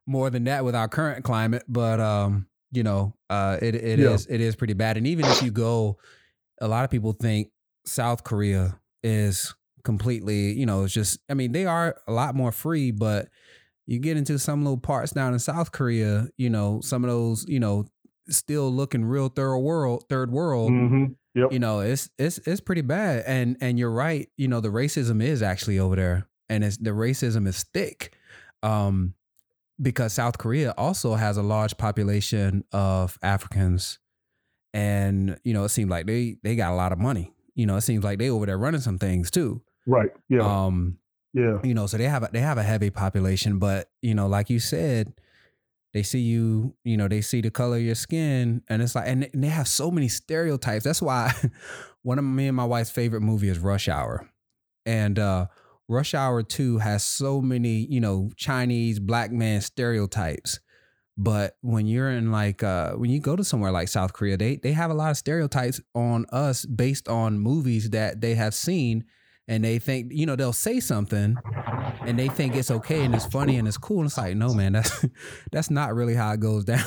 [0.07, 4.25] more than that with our current climate, but um, you know, uh, it it is
[4.27, 4.35] Yeah.
[4.35, 4.97] it is pretty bad.
[4.97, 5.97] And even if you go,
[6.61, 7.49] a lot of people think
[7.85, 9.53] South Korea is
[9.83, 11.19] completely, you know, it's just.
[11.29, 13.29] I mean, they are a lot more free, but
[13.85, 17.45] you get into some little parts down in South Korea, you know, some of those,
[17.47, 17.85] you know,
[18.29, 21.05] still looking real third world, third world hmm
[21.35, 21.51] Yep.
[21.51, 25.19] you know it's it's it's pretty bad and and you're right you know the racism
[25.19, 28.15] is actually over there and it's the racism is thick
[28.61, 29.15] um
[29.81, 33.97] because south korea also has a large population of africans
[34.73, 37.75] and you know it seems like they they got a lot of money you know
[37.77, 40.09] it seems like they over there running some things too Right.
[40.29, 40.65] Yeah.
[40.65, 40.97] um
[41.33, 41.59] yeah.
[41.63, 44.49] you know so they have a, they have a heavy population but you know like
[44.49, 45.13] you said
[45.93, 49.07] they see you you know they see the color of your skin and it's like
[49.07, 51.33] and they have so many stereotypes that's why
[52.03, 54.29] one of me and my wife's favorite movie is rush hour
[54.85, 55.47] and uh
[55.87, 60.59] rush hour 2 has so many you know chinese black man stereotypes
[61.17, 64.55] but when you're in like uh when you go to somewhere like south korea they
[64.57, 69.03] they have a lot of stereotypes on us based on movies that they have seen
[69.47, 71.35] and they think you know they'll say something
[72.01, 74.53] and they think it's okay and it's funny and it's cool and it's like no
[74.53, 75.05] man that's
[75.51, 76.83] that's not really how it goes down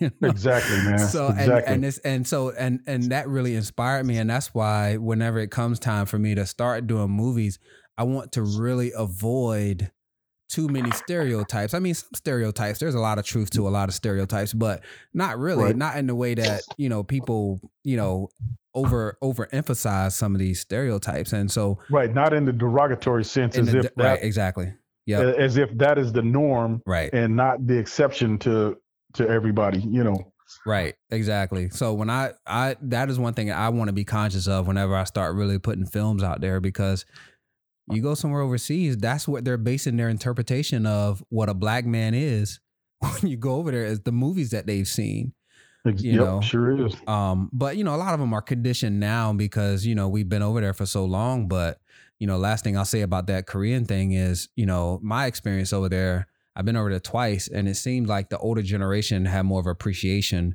[0.00, 0.28] you know?
[0.28, 0.98] Exactly, man.
[0.98, 1.52] so exactly.
[1.54, 5.38] and and it's and so and and that really inspired me and that's why whenever
[5.38, 7.58] it comes time for me to start doing movies
[7.96, 9.90] i want to really avoid
[10.52, 13.88] too many stereotypes i mean some stereotypes there's a lot of truth to a lot
[13.88, 14.82] of stereotypes but
[15.14, 15.76] not really Right.
[15.76, 18.28] not in the way that you know people you know
[18.74, 22.12] over overemphasize some of these stereotypes and so right.
[22.12, 24.72] Not in the derogatory sense, as the- if that, right exactly
[25.06, 28.76] yeah as if that is the norm right and not the exception to
[29.14, 29.80] to everybody.
[29.80, 30.32] You know.
[30.66, 31.70] Right, exactly.
[31.70, 34.94] So when I I that is one thing I want to be conscious of whenever
[34.94, 37.04] I start really putting films out there because
[37.90, 42.14] you go somewhere overseas, that's what they're basing their interpretation of what a black man
[42.14, 42.60] is.
[43.20, 45.32] When you go over there, is the movies that they've seen.
[45.84, 46.20] You yep.
[46.20, 46.40] know.
[46.40, 46.94] Sure is.
[47.08, 50.28] Um, but you know, a lot of them are conditioned now because you know we've
[50.28, 51.48] been over there for so long.
[51.48, 51.80] But
[52.20, 55.72] you know, last thing I'll say about that Korean thing is, you know, my experience
[55.72, 56.28] over there.
[56.54, 59.66] I've been over there twice, and it seemed like the older generation had more of
[59.66, 60.54] appreciation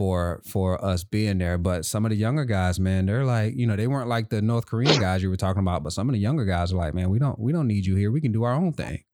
[0.00, 1.58] for for us being there.
[1.58, 4.40] But some of the younger guys, man, they're like, you know, they weren't like the
[4.40, 5.82] North Korean guys you were talking about.
[5.82, 7.96] But some of the younger guys are like, man, we don't we don't need you
[7.96, 8.10] here.
[8.10, 9.04] We can do our own thing.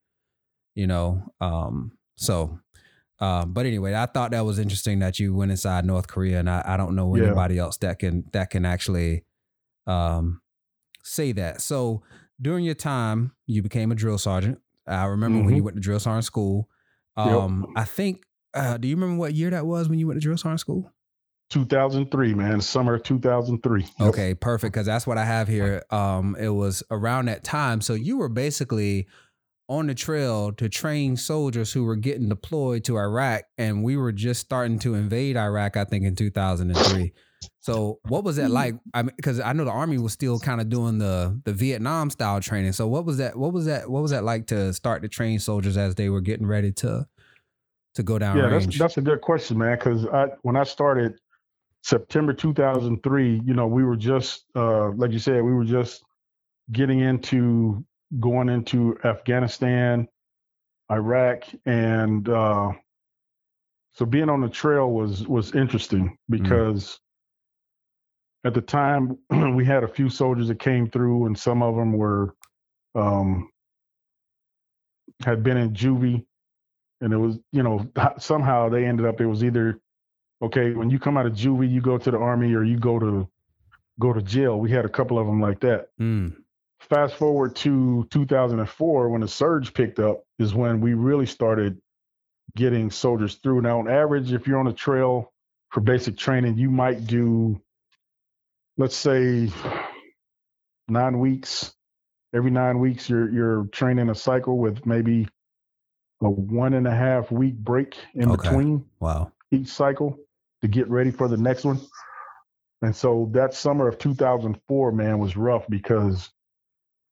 [0.76, 2.60] You know, um, so
[3.18, 6.48] um, but anyway, I thought that was interesting that you went inside North Korea, and
[6.48, 7.24] I, I don't know Yeah.
[7.24, 9.24] anybody else that can that can actually
[9.88, 10.40] um,
[11.02, 11.62] say that.
[11.62, 12.02] So
[12.40, 14.60] during your time, you became a drill sergeant.
[14.86, 15.56] I remember when Mhm.
[15.56, 16.68] you went to drill sergeant school.
[17.18, 17.26] Yep.
[17.26, 18.22] Um, I think.
[18.56, 20.90] Uh, do you remember what year that was when you went to drill sergeant school?
[21.50, 22.60] 2003, man.
[22.60, 23.86] Summer 2003.
[24.00, 24.72] Okay, perfect.
[24.72, 25.84] Because that's what I have here.
[25.90, 27.80] Um, it was around that time.
[27.80, 29.06] So you were basically
[29.68, 34.12] on the trail to train soldiers who were getting deployed to Iraq, and we were
[34.12, 35.76] just starting to invade Iraq.
[35.76, 37.12] I think in 2003.
[37.60, 38.76] So what was that like?
[38.94, 42.10] I mean, because I know the army was still kind of doing the the Vietnam
[42.10, 42.72] style training.
[42.72, 43.36] So what was that?
[43.36, 43.90] What was that?
[43.90, 47.06] What was that like to start to train soldiers as they were getting ready to
[47.96, 48.66] to go down Yeah, range?
[48.66, 49.76] that's that's a good question, man.
[49.76, 51.18] Because I when I started
[51.82, 56.04] September 2003, you know, we were just uh, like you said, we were just
[56.72, 57.84] getting into
[58.20, 60.06] going into Afghanistan,
[60.90, 62.72] Iraq, and uh,
[63.92, 67.00] so being on the trail was was interesting because
[68.44, 69.16] at the time
[69.56, 72.34] we had a few soldiers that came through, and some of them were
[72.94, 73.50] um,
[75.24, 76.24] had been in juvie
[77.00, 77.86] and it was you know
[78.18, 79.78] somehow they ended up it was either
[80.42, 82.98] okay when you come out of juvie you go to the army or you go
[82.98, 83.28] to
[83.98, 84.58] go to jail.
[84.58, 85.88] We had a couple of them like that.
[86.00, 86.36] Mm,
[86.80, 91.80] fast forward to 2004 when the surge picked up is when we really started
[92.54, 93.62] getting soldiers through.
[93.62, 95.32] Now on average if you're on a trail
[95.70, 97.60] for basic training you might do
[98.78, 99.50] let's say
[100.88, 101.72] nine weeks.
[102.34, 105.28] Every nine weeks you're you're training a cycle with maybe
[106.22, 108.48] a one and a half week break in Okay.
[108.48, 109.32] between wow.
[109.50, 110.18] each cycle
[110.62, 111.80] to get ready for the next one.
[112.82, 116.30] And so that summer of 2004, man, was rough because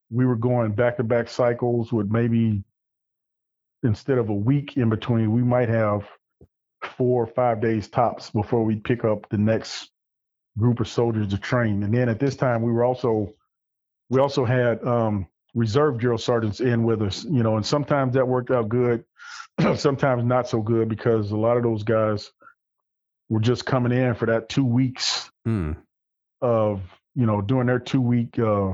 [0.09, 2.63] we were going back to back cycles with maybe
[3.83, 6.07] instead of a week in between, we might have
[6.97, 9.89] four or five days tops before we pick up the next
[10.57, 11.83] group of soldiers to train.
[11.83, 13.33] And then at this time, we were also
[14.09, 18.27] we also had um, reserve drill sergeants in with us, you know, and sometimes that
[18.27, 19.03] worked out good,
[19.77, 22.31] sometimes not so good because a lot of those guys
[23.29, 25.77] were just coming in for that two weeks Mm.
[26.41, 26.81] of
[27.15, 28.73] you know doing their two week uh,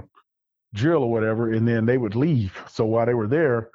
[0.73, 2.57] drill or whatever, and then they would leave.
[2.69, 3.69] So while they were there,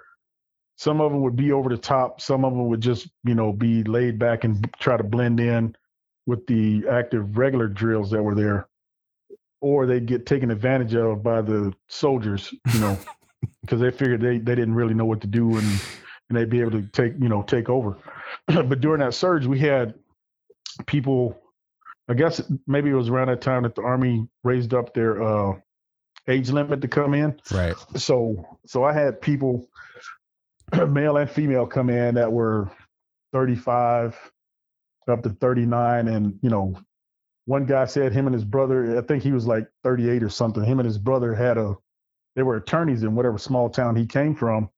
[0.76, 3.52] some of them would be over the top, some of them would just you know
[3.52, 5.76] be laid back and b- try to blend in
[6.26, 8.66] with the active regular drills that were there,
[9.61, 12.98] or they'd get taken advantage of by the soldiers, you know,
[13.62, 15.66] because they figured they they didn't really know what to do and
[16.28, 17.96] and they'd be able to take you know take over.
[18.46, 19.94] but during that surge, we had
[20.86, 21.40] people
[22.09, 25.54] I guess maybe it was around that time that the army raised up their uh,
[26.28, 27.40] age limit to come in.
[27.50, 27.74] Right.
[27.96, 29.68] So so I had people,
[30.88, 32.70] male and female, come in that were
[33.32, 34.16] 35
[35.09, 36.76] up to 39, and you know,
[37.47, 40.62] one guy said him and his brother, I think he was like 38 or something.
[40.64, 41.74] Him and his brother had a,
[42.34, 44.68] they were attorneys in whatever small town he came from.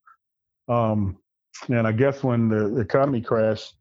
[0.68, 1.18] Um,
[1.68, 3.74] and I guess when the economy crashed,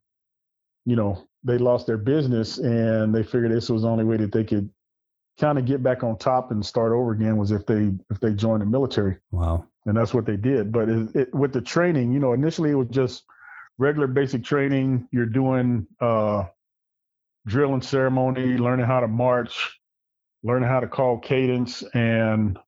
[0.85, 4.31] you know, they lost their business and they figured this was the only way that
[4.31, 4.69] they could
[5.39, 8.33] kind of get back on top and start over again was if they if they
[8.33, 9.65] joined the military Wow.
[9.85, 12.75] and that's what they did but it, it, with the training you know initially it
[12.75, 13.23] was just
[13.77, 16.45] regular basic training you're doing uh
[17.47, 19.79] drill and ceremony learning how to march
[20.43, 22.59] learning how to call cadence and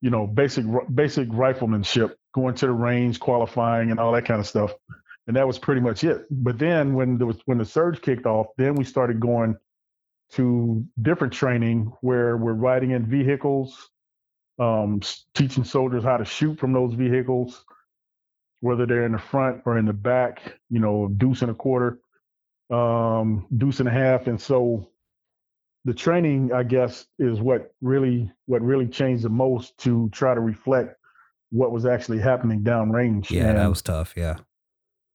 [0.00, 0.64] you know basic
[0.94, 4.72] basic riflemanship going to the range qualifying and all that kind of stuff
[5.28, 6.26] and that was pretty much it.
[6.30, 9.56] But then when was when the surge kicked off, then we started going
[10.32, 13.90] to different training where we're riding in vehicles,
[14.58, 15.00] um,
[15.34, 17.62] teaching soldiers how to shoot from those vehicles,
[18.60, 20.54] whether they're in the front or in the back.
[20.70, 21.98] You know, deuce and a quarter,
[22.70, 24.88] um, deuce and a half, and so
[25.84, 30.40] the training, I guess, is what really what really changed the most to try to
[30.40, 30.96] reflect
[31.50, 33.30] what was actually happening downrange.
[33.30, 34.14] Yeah, that was tough.
[34.16, 34.36] Yeah.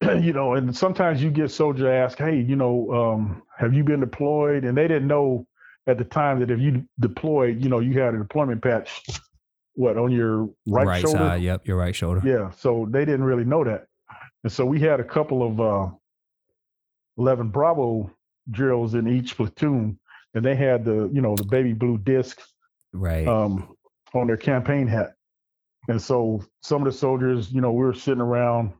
[0.20, 4.00] you know, and sometimes you get soldier ask, "Hey, you know, um, have you been
[4.00, 5.48] deployed?" And they didn't know
[5.88, 9.04] at the time that if you deployed, you know, you had a deployment patch,
[9.76, 11.18] what on your right, shoulder?
[11.18, 11.42] side.
[11.42, 11.68] Yep.
[11.68, 12.22] Your right shoulder.
[12.26, 13.88] Yeah, so they didn't really know that,
[14.44, 15.96] and so we had a couple of uh,
[17.18, 18.12] eleven Bravo
[18.52, 20.00] drills in each platoon,
[20.34, 22.42] and they had the you know the baby blue disc
[22.94, 23.28] Right.
[23.28, 23.76] um,
[24.14, 25.14] on their campaign hat.
[25.88, 28.72] And so some of the soldiers, you know, we were sitting around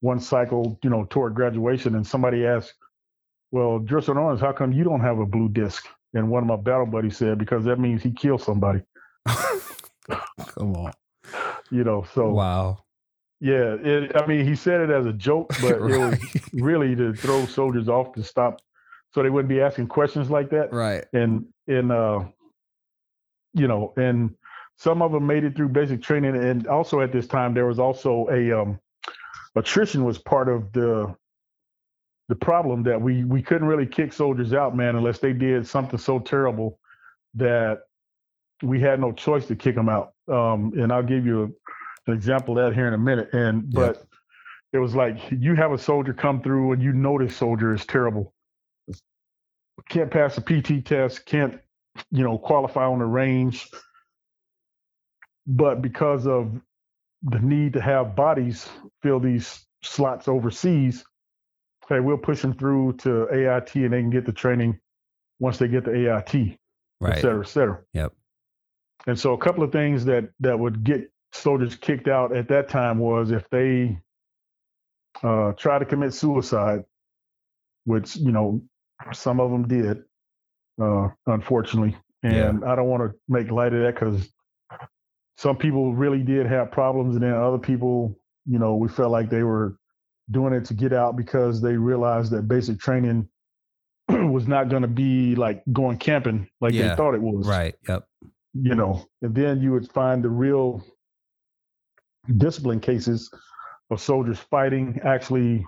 [0.00, 2.74] one cycle, you know, toward graduation, and somebody asked,
[3.52, 6.56] "Well, Driscoll Owens, how come you don't have a blue disc?" And one of my
[6.56, 8.80] battle buddies said, "Because that means he killed somebody."
[10.46, 10.92] Come on.
[11.70, 12.83] You know, so Wow.
[13.44, 16.18] Yeah, it, I mean, he said it as a joke, but it was
[16.54, 18.62] really to throw soldiers off to stop,
[19.12, 20.72] so they wouldn't be asking questions like that.
[20.72, 21.04] right.
[21.12, 22.24] and and uh
[23.52, 24.34] you know and
[24.76, 27.78] some of them made it through basic training and also at this time there was
[27.78, 28.78] also a um
[29.56, 31.14] attrition was part of the
[32.28, 35.98] the problem that we we couldn't really kick soldiers out man unless they did something
[35.98, 36.78] so terrible
[37.34, 37.82] that
[38.62, 41.63] we had no choice to kick them out um and i'll give you a,
[42.06, 43.32] an example of that here in a minute.
[43.32, 43.80] And Yeah.
[43.80, 44.06] but
[44.72, 47.84] it was like you have a soldier come through and you know this soldier is
[47.86, 48.32] terrible.
[49.88, 51.60] Can't pass a pt test can't
[52.10, 53.68] you know qualify on the range.
[55.46, 56.60] But because of
[57.22, 58.68] the need to have bodies
[59.02, 61.04] fill these slots overseas
[61.84, 64.78] okay we'll push them through to ait and they can get the training
[65.40, 67.80] once they get the ait et cetera et cetera.
[67.92, 68.12] Yep.
[69.06, 72.68] and so a couple of things that that would get soldiers kicked out at that
[72.68, 73.98] time was if they
[75.22, 76.84] uh, try to commit suicide
[77.84, 78.62] which you know
[79.12, 80.02] some of them did
[80.80, 82.48] uh, unfortunately Yeah.
[82.48, 84.28] and i don't want to make light of that because
[85.36, 88.16] some people really did have problems and then other people
[88.46, 89.76] you know we felt like they were
[90.30, 93.28] doing it to get out because they realized that basic training
[94.08, 96.88] was not going to be like going camping like Yeah.
[96.88, 97.74] they thought it was Right.
[97.88, 98.04] Yep.
[98.54, 100.82] you know, and then you would find the real
[102.36, 103.30] discipline cases
[103.90, 105.66] of soldiers fighting, actually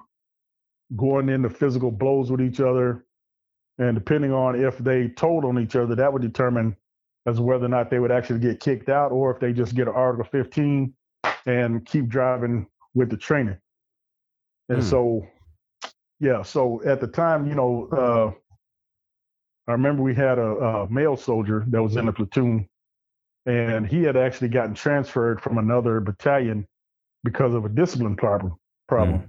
[0.95, 3.05] going into physical blows with each other.
[3.79, 6.77] And depending on if they told on each other, that would determine
[7.27, 9.89] as whether or not they would actually get kicked out or if they just get
[9.89, 10.95] an Article 15
[11.47, 13.59] and keep driving with the training.
[14.69, 14.89] And Hmm.
[14.89, 15.27] so,
[16.21, 18.33] yeah, so at the time, you know, uh,
[19.69, 22.69] I remember we had a, a male soldier that was in the platoon,
[23.47, 26.67] and he had actually gotten transferred from another battalion
[27.25, 28.57] because of a discipline problem.
[28.89, 29.21] Problem.
[29.21, 29.29] Mm.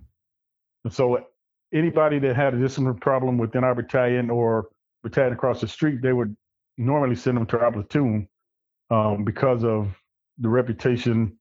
[0.85, 1.25] And so
[1.73, 4.67] anybody that had a discipline problem within our battalion or
[5.03, 6.35] battalion across the street, they would
[6.77, 8.27] normally send them to our platoon
[8.89, 9.89] um, because of
[10.39, 11.37] the reputation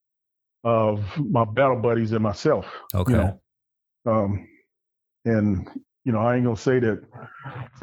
[0.65, 2.67] of my battle buddies and myself.
[2.95, 3.13] Okay.
[3.13, 3.41] You know,
[4.07, 4.49] um,
[5.25, 5.69] and
[6.07, 7.03] you know, I ain't gonna say that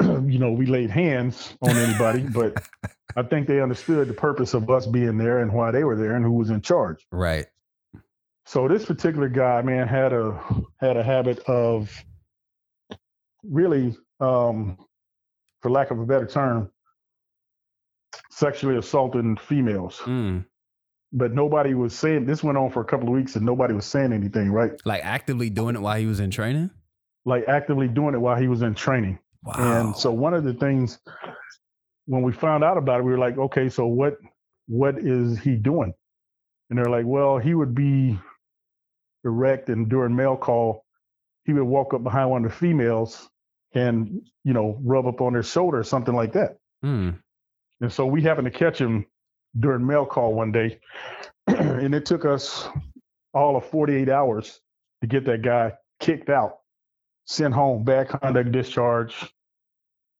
[0.26, 2.66] you know we laid hands on anybody, but
[3.14, 6.16] I think they understood the purpose of us being there and why they were there
[6.16, 7.06] and who was in charge.
[7.12, 7.46] Right.
[8.46, 10.40] So this particular guy, man, had a
[10.80, 11.94] had a habit of
[13.42, 14.78] really, um,
[15.60, 16.70] for lack of a better term,
[18.30, 19.98] sexually assaulting females.
[20.04, 20.46] Mm.
[21.12, 23.84] But nobody was saying this went on for a couple of weeks and nobody was
[23.84, 24.72] saying anything, right?
[24.86, 26.70] Like actively doing it while he was in training.
[27.24, 29.18] Like actively doing it while he was in training.
[29.42, 29.54] Wow.
[29.56, 30.98] And so one of the things
[32.06, 34.18] when we found out about it, we were like, okay, so what
[34.66, 35.92] what is he doing?
[36.70, 38.18] And they're like, well, he would be
[39.24, 40.84] erect and during mail call,
[41.44, 43.28] he would walk up behind one of the females
[43.74, 46.56] and, you know, rub up on their shoulder or something like that.
[46.84, 47.18] Mm.
[47.80, 49.06] And so we happened to catch him
[49.58, 50.78] during mail call one day.
[51.46, 52.68] and it took us
[53.32, 54.60] all of 48 hours
[55.00, 56.58] to get that guy kicked out,
[57.26, 59.32] sent home, bad conduct discharge,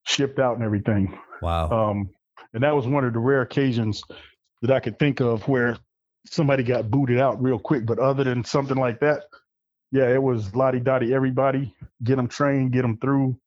[0.05, 1.17] shipped out and everything.
[1.41, 1.69] Wow.
[1.69, 2.09] Um,
[2.53, 4.03] and that was one of the rare occasions
[4.61, 5.77] that I could think of where
[6.25, 7.85] somebody got booted out real quick.
[7.85, 9.23] But other than something like that,
[9.91, 13.37] yeah, it was lottie dottie everybody, get them trained, get them through,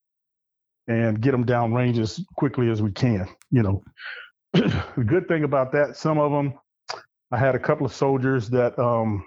[0.86, 3.28] and get them down range as quickly as we can.
[3.50, 3.84] You know,
[4.52, 6.54] the good thing about that, some of them,
[7.30, 9.24] I had a couple of soldiers that um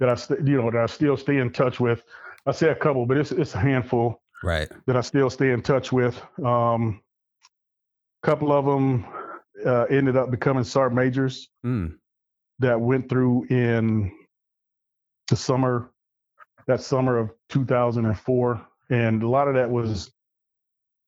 [0.00, 2.02] that I st- you know that I still stay in touch with.
[2.46, 4.68] I say a couple, but it's it's a handful right.
[4.86, 6.20] that I still stay in touch with.
[6.44, 7.00] Um,
[8.22, 9.06] a couple of them
[9.64, 11.96] uh, ended up becoming sergeant majors Mm.
[12.58, 14.10] that went through in
[15.28, 15.90] the summer,
[16.66, 20.10] that summer of 2004, and a lot of that was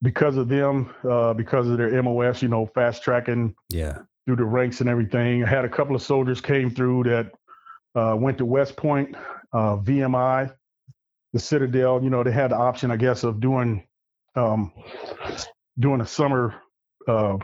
[0.02, 4.02] because of them, uh, because of their MOS, you know, fast tracking Yeah.
[4.26, 5.42] through the ranks and everything.
[5.42, 7.32] I had a couple of soldiers came through that
[7.96, 9.14] uh, went to West Point,
[9.52, 10.52] uh, VMI,
[11.34, 12.02] the Citadel.
[12.02, 13.86] You know, they had the option, I guess, of doing
[14.36, 14.72] um,
[15.78, 16.54] doing a summer
[17.06, 17.36] uh,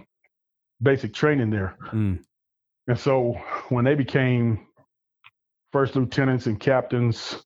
[0.80, 1.76] basic training there.
[1.92, 2.20] Mm.
[2.86, 3.38] And so
[3.68, 4.66] when they became
[5.72, 7.36] first lieutenants and captains,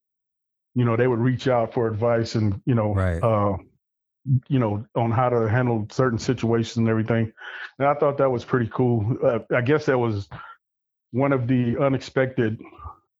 [0.75, 3.23] you know, they would reach out for advice and you know, Right.
[3.23, 3.57] uh,
[4.49, 7.33] you know, on how to handle certain situations and everything.
[7.79, 9.19] And I thought that was pretty cool.
[9.23, 10.29] Uh, I guess that was
[11.11, 12.61] one of the unexpected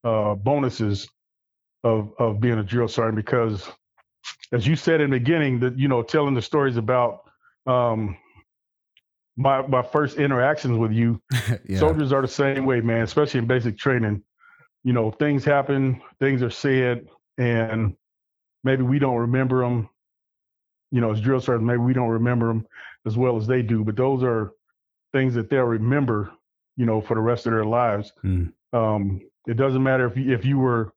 [0.03, 1.09] uh, bonuses
[1.85, 3.69] of of being a drill sergeant because,
[4.53, 7.21] as you said in the beginning, that you know, telling the stories about
[7.67, 8.17] um,
[9.37, 11.23] my my first interactions with you,
[11.69, 11.79] yeah.
[11.79, 13.03] soldiers are the same way, man.
[13.03, 14.23] Especially in basic training,
[14.83, 17.07] you know, things happen, things are said,
[17.39, 17.95] and
[18.65, 19.89] maybe we don't remember them.
[20.91, 22.67] You know, as drill sergeants, maybe we don't remember them
[23.07, 23.85] as well as they do.
[23.85, 24.53] But those are
[25.13, 26.31] things that they'll remember,
[26.77, 28.13] you know, for the rest of their lives.
[28.25, 28.53] Mm.
[28.73, 30.94] Um, it doesn't matter if you, if you were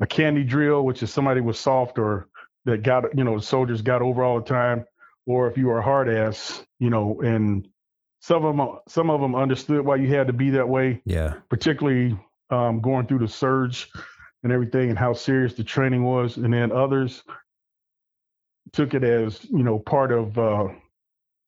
[0.00, 2.28] a candy drill, which is somebody was soft or
[2.64, 4.84] that got, you know, soldiers got over all the time,
[5.26, 7.68] or if you were a hard ass, you know, and
[8.20, 11.34] some of them, some of them understood why you had to be that way, Yeah.
[11.48, 12.18] particularly
[12.50, 13.88] um, going through the surge
[14.42, 16.36] and everything and how serious the training was.
[16.36, 17.22] And then others
[18.72, 20.68] took it as, you know, part of, uh,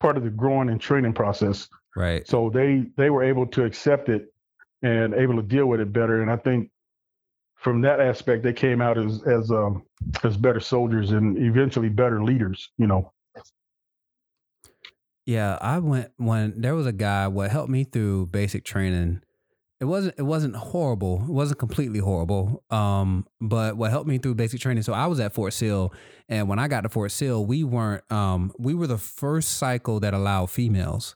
[0.01, 1.69] part of the growing and training process.
[1.97, 2.27] Right.
[2.29, 4.33] So they they were able to accept it
[4.83, 6.23] and able to deal with it better.
[6.23, 6.71] And I think
[7.59, 9.83] from that aspect, they came out as as um,
[10.25, 12.71] as better soldiers and eventually better leaders.
[12.79, 13.13] You know.
[15.27, 19.21] Yeah, I went when there was a guy what helped me through basic training.
[19.81, 21.23] It wasn't it wasn't horrible.
[21.23, 22.65] It wasn't completely horrible.
[22.71, 24.85] Um, but what helped me through basic training.
[24.85, 25.93] So I was at Fort Sill,
[26.29, 28.11] and when I got to Fort Sill, we weren't.
[28.11, 31.15] Um, we were the first cycle that allowed females.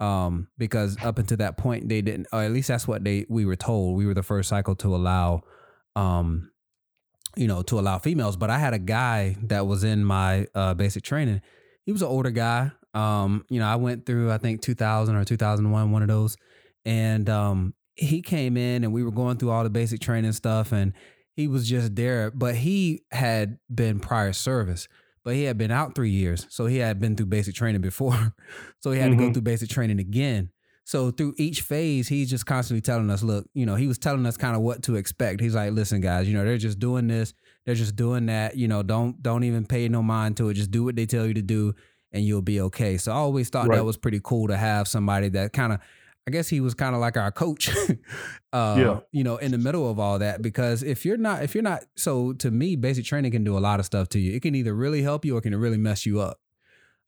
[0.00, 3.44] Um, because up until that point they didn't, or at least that's what they we
[3.44, 3.96] were told.
[3.96, 5.42] We were the first cycle to allow,
[5.96, 6.50] um,
[7.36, 8.36] you know, to allow females.
[8.36, 11.40] But I had a guy that was in my uh, basic training.
[11.84, 12.72] He was an older guy.
[12.94, 16.36] Um, you know, I went through I think 2000 or 2001, one of those,
[16.84, 20.72] and um, he came in and we were going through all the basic training stuff,
[20.72, 20.92] and
[21.36, 22.30] he was just there.
[22.32, 24.88] But he had been prior service,
[25.24, 28.34] but he had been out three years, so he had been through basic training before,
[28.80, 29.34] so he had to go Mhm.
[29.34, 30.50] through basic training again.
[30.84, 34.26] So through each phase, he's just constantly telling us, look, you know, he was telling
[34.26, 35.40] us kind of what to expect.
[35.40, 37.32] He's like, listen, guys, you know, they're just doing this,
[37.64, 38.56] they're just doing that.
[38.56, 40.54] You know, don't don't even pay no mind to it.
[40.54, 41.74] Just do what they tell you to do,
[42.12, 42.96] and you'll be okay.
[42.96, 43.76] So I always thought Right.
[43.76, 45.80] that was pretty cool to have somebody that kind of
[46.26, 47.70] I guess he was kind of like our coach.
[48.52, 49.00] uh, Yeah.
[49.10, 51.84] You know, in the middle of all that, because if you're not, if you're not,
[51.96, 54.34] so to me, basic training can do a lot of stuff to you.
[54.34, 56.38] It can either really help you or it can really mess you up.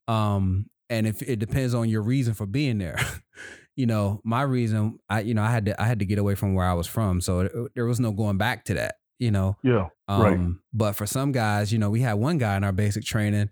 [0.07, 2.97] Um, and if it depends on your reason for being there.
[3.75, 6.35] you know, my reason, I, you know, I had to, I had to get away
[6.35, 8.95] from where I was from, so it, there was no going back to that.
[9.19, 9.89] You know, Yeah.
[10.07, 10.39] um, Right.
[10.73, 13.49] But for some guys, you know, we had one guy in our basic training.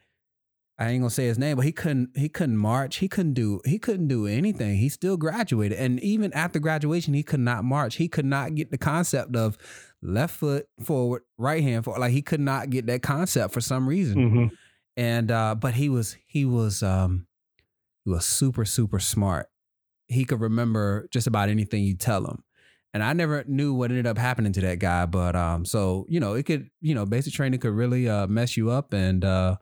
[0.79, 2.95] I ain't gonna say his name, but he couldn't he couldn't march.
[2.97, 4.77] He couldn't do he couldn't do anything.
[4.77, 5.77] He still graduated.
[5.77, 7.95] And even after graduation, he could not march.
[7.97, 9.59] He could not get the concept of
[10.01, 11.99] left foot forward, right hand forward.
[11.99, 14.29] Like he could not get that concept for some reason.
[14.29, 14.45] hmm
[14.97, 17.27] And uh, but he was he was um
[18.03, 19.50] he was super, super smart.
[20.11, 22.43] He could remember just about anything you tell him.
[22.93, 25.05] And I never knew what ended up happening to that guy.
[25.05, 28.57] But um, so you know, it could, you know, basic training could really uh mess
[28.57, 29.55] you up and uh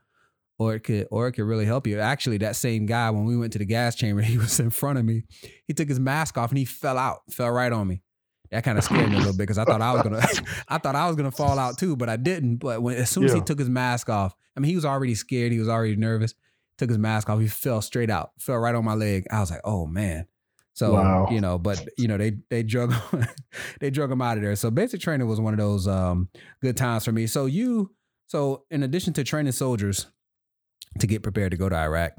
[0.58, 2.00] or it could or it could really help you.
[2.00, 5.00] Actually, that same guy, when we went to the gas chamber, he was in front
[5.00, 5.24] of me.
[5.68, 8.02] He took his mask off and he fell out, fell right on me.
[8.52, 10.26] That kind of scared me a little bit because I thought I was gonna,
[10.68, 12.58] I thought I was gonna fall out too, but I didn't.
[12.58, 15.16] But when as soon as he took his mask off, I mean, he was already
[15.16, 15.52] scared.
[15.52, 16.34] He was already nervous.
[16.80, 17.39] Took his mask off.
[17.39, 18.32] He fell straight out.
[18.39, 19.28] Fell right on my leg.
[19.32, 20.26] I was like, oh man.
[20.80, 21.28] So Wow.
[21.30, 22.94] you know, but you know, they they drug
[23.82, 24.56] they drug him out of there.
[24.56, 26.30] So basic training was one of those um,
[26.62, 27.28] good times for me.
[27.28, 27.92] So you,
[28.28, 30.08] so in addition to training soldiers
[31.00, 32.14] to get prepared to go to Iraq,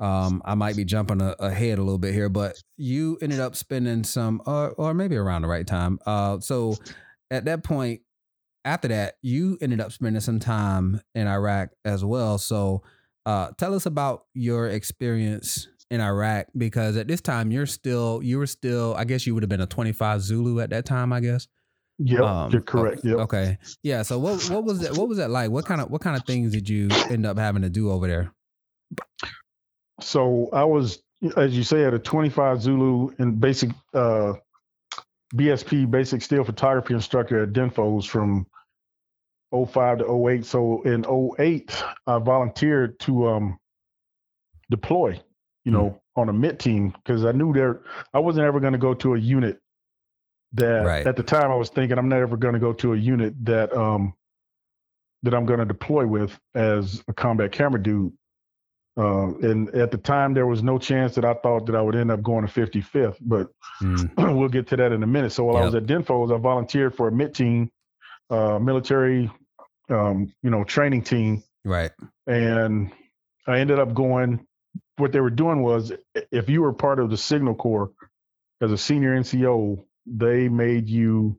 [0.00, 3.54] um, I might be jumping a, ahead a little bit here, but you ended up
[3.54, 6.00] spending some, or, or maybe around the right time.
[6.04, 6.74] Uh, so
[7.30, 8.00] at that point,
[8.64, 12.36] after that, you ended up spending some time in Iraq as well.
[12.38, 12.82] So
[13.26, 18.38] uh, tell us about your experience in Iraq because at this time you're still you
[18.38, 21.20] were still I guess you would have been a 25 Zulu at that time I
[21.20, 21.46] guess.
[21.98, 22.20] Yep.
[22.20, 23.02] Um, you're correct.
[23.04, 23.18] o- Yep.
[23.18, 23.58] Okay.
[23.82, 24.02] Yeah.
[24.02, 24.96] So what what was that?
[24.96, 25.50] What was that like?
[25.50, 28.08] What kind of what kind of things did you end up having to do over
[28.08, 28.32] there?
[30.00, 31.02] So I was,
[31.36, 34.32] as you say, at a 25 Zulu and basic uh,
[35.34, 38.46] BSP, basic still photography instructor at DINFOS from
[39.54, 40.44] 05 to 08.
[40.44, 41.04] So in
[41.38, 43.58] 08, I volunteered to um,
[44.70, 45.20] deploy,
[45.64, 47.80] you know, on a MiTT team because I knew there
[48.12, 49.60] I wasn't ever going to go to a unit
[50.54, 51.06] that Right.
[51.06, 53.72] at the time I was thinking I'm never going to go to a unit that
[53.74, 54.14] um
[55.22, 58.12] that I'm going to deploy with as a combat camera dude.
[58.98, 61.94] Uh, and at the time, there was no chance that I thought that I would
[61.96, 63.48] end up going to 55th, but
[63.82, 65.32] Mm, we'll get to that in a minute.
[65.32, 67.70] So while I was at DINFOS, I volunteered for a MIT team,
[68.30, 69.30] uh, military,
[69.90, 71.90] um, you know, training team, right.
[72.26, 72.92] and
[73.46, 74.46] I ended up going.
[74.96, 75.92] What they were doing was,
[76.30, 77.90] if you were part of the Signal Corps
[78.60, 81.38] as a senior NCO, they made you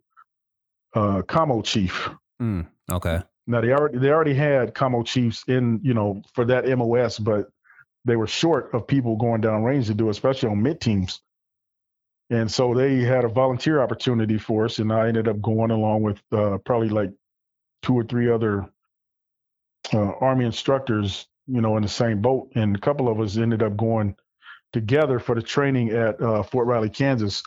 [0.96, 2.10] uh, commo chief.
[2.42, 3.22] Mm, okay.
[3.46, 7.50] Now they already they already had commo chiefs in you know for that MOS, but
[8.06, 11.22] they were short of people going down range to do, especially on MiTT teams.
[12.30, 16.02] And so they had a volunteer opportunity for us, and I ended up going along
[16.02, 17.12] with uh, probably like
[17.82, 18.70] two or three other
[19.94, 22.50] uh, Army instructors, you know, in the same boat.
[22.56, 24.16] And a couple of us ended up going
[24.72, 27.44] together for the training at uh, Fort Riley, Kansas,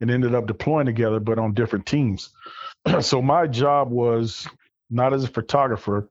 [0.00, 2.30] and ended up deploying together, but on different teams.
[3.00, 4.46] so my job was
[4.90, 6.08] not as a photographer,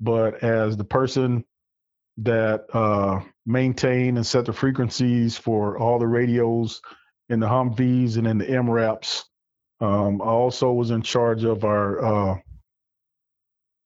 [0.00, 1.44] but as the person
[2.18, 6.80] that uh, maintained and set the frequencies for all the radios
[7.28, 9.24] in the Humvees and in the MRAPs.
[9.80, 12.38] Um, I also was in charge of our uh,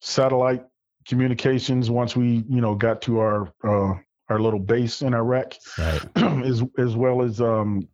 [0.00, 0.64] satellite
[1.08, 3.94] communications once we, you know, got to our uh,
[4.28, 6.00] our little base in Iraq, Right.
[6.16, 7.88] as as well as um,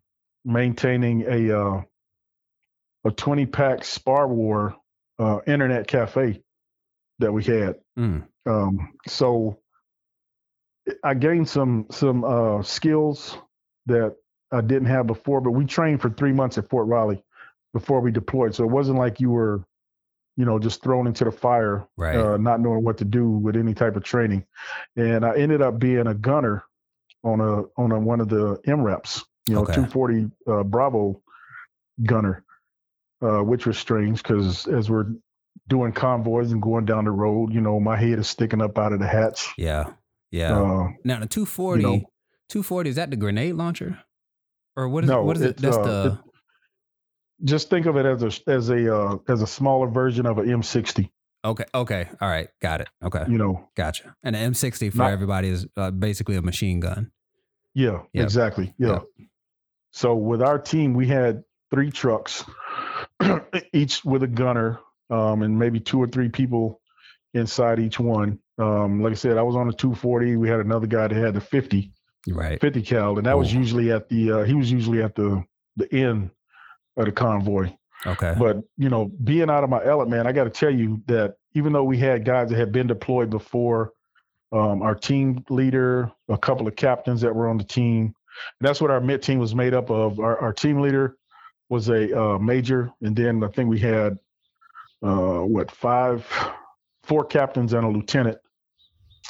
[0.44, 1.82] maintaining a uh,
[3.04, 4.74] a twenty pack SPAWAR
[5.18, 6.42] uh, internet cafe
[7.20, 7.76] that we had.
[7.98, 9.58] Mm, Um, so
[11.02, 13.38] I gained some some uh, skills
[13.86, 14.16] that
[14.50, 15.40] I didn't have before.
[15.40, 17.22] But we trained for three months at Fort Riley
[17.72, 19.64] before we deployed, so it wasn't like you were,
[20.37, 22.16] you know, just thrown into the fire, right.
[22.16, 24.45] uh, not knowing what to do with any type of training.
[24.97, 26.64] And I ended up being a gunner
[27.22, 29.74] on a on a, one of the MRAPs, you know, Okay.
[29.74, 31.22] 240 uh, Bravo
[32.05, 32.45] gunner,
[33.22, 35.07] uh, which was strange because as we're
[35.68, 38.93] doing convoys and going down the road, you know, my head is sticking up out
[38.93, 39.53] of the hatch.
[39.57, 39.93] yeah.
[40.30, 40.61] Yeah.
[40.61, 41.95] Uh, now the 240, you know.
[42.49, 44.01] 240 is that the grenade launcher?
[44.76, 45.51] Or what is No, what is it?
[45.51, 46.18] it's, That's uh, the
[47.43, 50.47] just think of it as a as a uh, as a smaller version of an
[50.47, 51.11] M60.
[51.45, 51.64] Okay.
[51.74, 52.09] Okay.
[52.20, 52.49] All right.
[52.62, 52.89] Got it.
[53.03, 53.24] Okay.
[53.28, 54.14] You know, Gotcha.
[54.22, 57.11] And an M60 for Not- everybody is uh, basically a machine gun.
[57.74, 58.24] yeah, Yep.
[58.24, 58.89] exactly, yeah.
[58.93, 59.03] Yep.
[59.93, 62.45] So with our team, we had three trucks,
[63.72, 64.80] each with a gunner,
[65.11, 66.80] um, and maybe two or three people
[67.35, 68.39] inside each one.
[68.59, 70.37] Um, like I said, I was on the 240.
[70.37, 71.93] We had another guy that had the 50.
[72.28, 72.61] Right.
[72.61, 75.45] 50 cal, and that was usually at the uh, he was usually at the
[75.76, 76.30] the end
[76.97, 77.72] of the convoy.
[78.07, 78.34] Okay.
[78.38, 81.36] But you know, being out of my element, man, I got to tell you that
[81.55, 83.92] even though we had guys that had been deployed before,
[84.53, 88.14] um, our team leader, a couple of captains that were on the team,
[88.61, 90.20] and that's what our MiTT team was made up of.
[90.20, 91.16] Our, our team leader
[91.68, 94.18] was a uh, major, and then I think we had
[95.03, 96.26] uh, what five,
[97.05, 98.38] four captains and a lieutenant,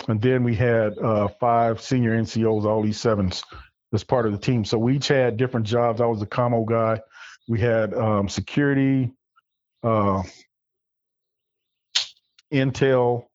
[0.09, 3.45] and then we had uh, five senior NCOs, all these sevens,
[3.93, 4.65] as part of the team.
[4.65, 6.01] So we each had different jobs.
[6.01, 7.01] I was the commo guy.
[7.47, 9.13] We had um, security,
[9.83, 10.23] uh,
[12.53, 13.27] intel,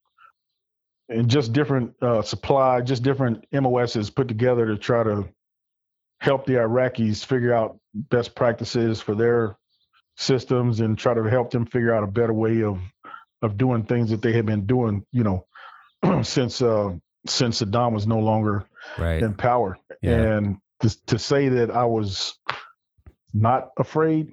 [1.10, 5.28] and just different uh, supply, just different MOSs put together to try to
[6.22, 9.57] help the Iraqis figure out best practices for their
[10.18, 12.80] systems and try to help them figure out a better way of
[13.41, 15.45] of doing things that they had been doing, you know,
[16.24, 16.93] since uh,
[17.26, 18.66] since Saddam was no longer
[18.97, 19.22] right.
[19.22, 19.78] in power.
[20.01, 20.38] Yeah.
[20.38, 22.38] And to, to say that I was
[23.34, 24.32] not afraid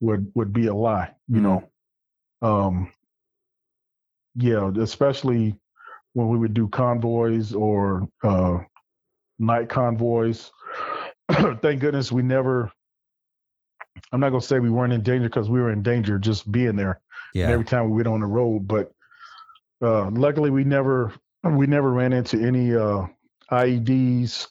[0.00, 1.42] would would be a lie, you Mm.
[1.42, 1.70] know.
[2.42, 2.92] Um
[4.34, 5.54] yeah, especially
[6.14, 8.58] when we would do convoys or uh
[9.38, 10.50] night convoys.
[11.32, 12.70] Thank goodness we never
[14.12, 16.76] I'm not gonna say we weren't in danger because we were in danger just being
[16.76, 17.00] there
[17.34, 17.50] Yeah.
[17.50, 18.66] every time we went on the road.
[18.68, 18.92] But
[19.82, 21.12] uh, luckily, we never
[21.44, 23.06] we never ran into any uh,
[23.50, 24.48] IEDs.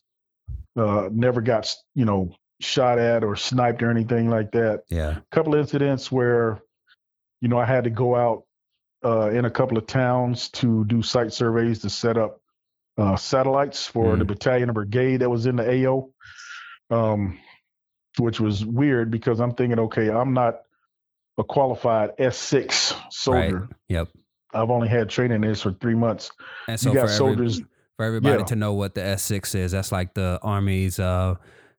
[0.75, 2.33] Uh, never got you know
[2.63, 4.83] shot at or sniped or anything like that.
[4.89, 5.17] yeah.
[5.17, 6.61] A couple incidents where
[7.41, 8.43] you know I had to go out
[9.05, 12.39] uh, in a couple of towns to do site surveys to set up
[12.97, 16.09] uh, satellites for the battalion or brigade that was in the AO.
[16.89, 17.39] Um,
[18.19, 20.61] which was weird because I'm thinking, okay, I'm not
[21.39, 23.59] a qualified S6 soldier.
[23.61, 23.69] Right.
[23.89, 24.09] Yep.
[24.53, 26.29] I've only had training in this for three months.
[26.67, 27.55] And so you got for soldiers.
[27.57, 28.45] Every, for everybody Yeah.
[28.45, 31.35] to know what the S6 is, that's like the Army's uh,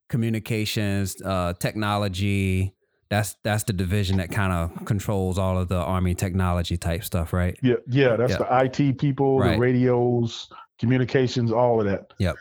[0.09, 2.75] communications, uh, technology.
[3.11, 7.33] That's that's the division that kind of controls all of the Army technology type stuff,
[7.33, 7.57] right?
[7.63, 8.39] Yeah, yeah, that's Yeah.
[8.39, 9.53] the IT people, Right.
[9.55, 10.49] the radios,
[10.81, 12.13] communications, all of that.
[12.19, 12.37] Yep.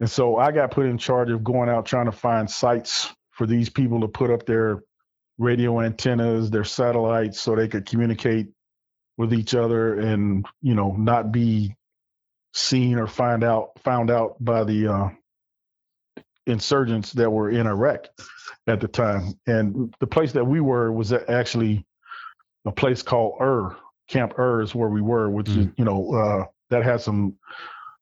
[0.00, 3.46] And so I got put in charge of going out trying to find sites for
[3.46, 4.82] these people to put up their
[5.38, 8.48] radio antennas, their satellites, so they could communicate
[9.18, 11.74] with each other and you know not be
[12.54, 15.08] seen or find out found out by the uh,
[16.46, 18.08] insurgents that were in Iraq
[18.66, 19.34] at the time.
[19.46, 21.84] And the place that we were was actually
[22.64, 23.76] a place called Ur,
[24.08, 27.36] Camp Ur is where we were, which is you know uh, that has some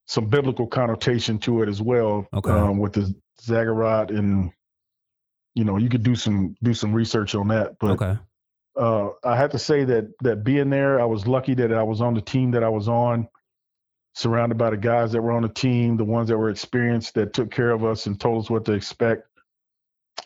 [0.07, 2.27] some biblical connotation to it as well.
[2.33, 2.51] Okay.
[2.51, 4.51] Um, with the Ziggurat and
[5.55, 7.77] you know you could do some do some research on that.
[7.79, 8.17] But Okay.
[8.77, 12.01] uh, I have to say that that being there, I was lucky that I was
[12.01, 13.27] on the team that I was on,
[14.13, 17.33] surrounded by the guys that were on the team, the ones that were experienced, that
[17.33, 19.27] took care of us and told us what to expect,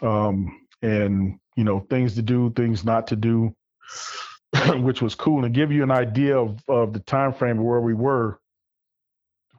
[0.02, 3.56] um, and you know things to do, things not to do,
[4.78, 5.44] which was cool.
[5.44, 8.40] And to give you an idea of of the time frame of where we were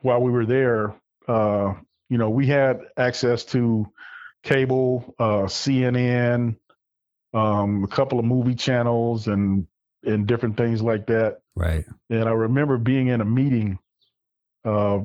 [0.03, 0.95] while we were there,
[1.29, 1.75] uh,
[2.09, 3.87] you know, we had access to
[4.43, 6.57] cable, uh, CNN,
[7.35, 9.67] um, a couple of movie channels, and
[10.05, 11.41] and different things like that.
[11.55, 11.85] Right.
[12.11, 13.79] And I remember being in a meeting
[14.67, 15.01] uh,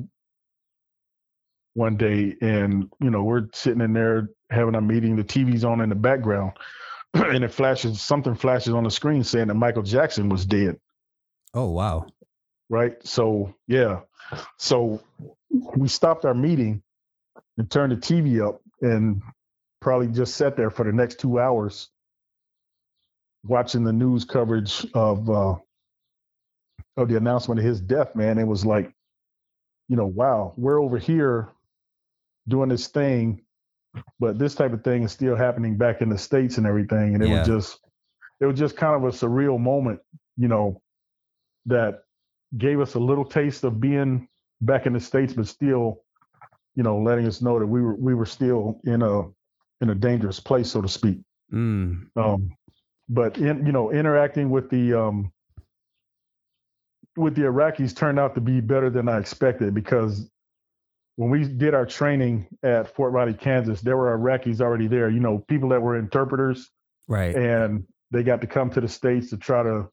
[1.74, 5.16] one day, and you know we're sitting in there having a meeting.
[5.16, 6.52] The TV's on in the background,
[7.14, 10.78] and it flashes something flashes on the screen saying that Michael Jackson was dead.
[11.54, 12.06] Oh wow.
[12.68, 12.96] Right.
[13.06, 14.00] So yeah.
[14.58, 15.02] So
[15.76, 16.82] we stopped our meeting
[17.58, 19.22] and turned the TV up, and
[19.80, 21.88] probably just sat there for the next two hours
[23.44, 25.56] watching the news coverage of uh,
[26.96, 28.92] of the announcement of his death, man, it was like,
[29.92, 31.50] you know, wow, we're over here
[32.48, 33.42] doing this thing,
[34.18, 37.22] but this type of thing is still happening back in the states and everything, and
[37.22, 37.40] it Yeah.
[37.40, 37.78] was just,
[38.40, 40.00] it was just kind of a surreal moment,
[40.38, 40.80] you know,
[41.66, 42.04] that
[42.56, 44.28] gave us a little taste of being
[44.62, 46.02] back in the states, but still,
[46.74, 49.24] you know, letting us know that we were we were still in a
[49.82, 51.20] in a dangerous place, so to speak.
[51.52, 52.06] Mm.
[52.16, 52.50] Um,
[53.10, 55.32] but in you know, interacting with the um,
[57.16, 60.30] with the Iraqis turned out to be better than I expected because
[61.16, 65.10] when we did our training at Fort Riley, Kansas, there were Iraqis already there.
[65.10, 66.70] You know, people that were interpreters,
[67.08, 67.34] Right.
[67.36, 69.88] and they got to come to the states to try to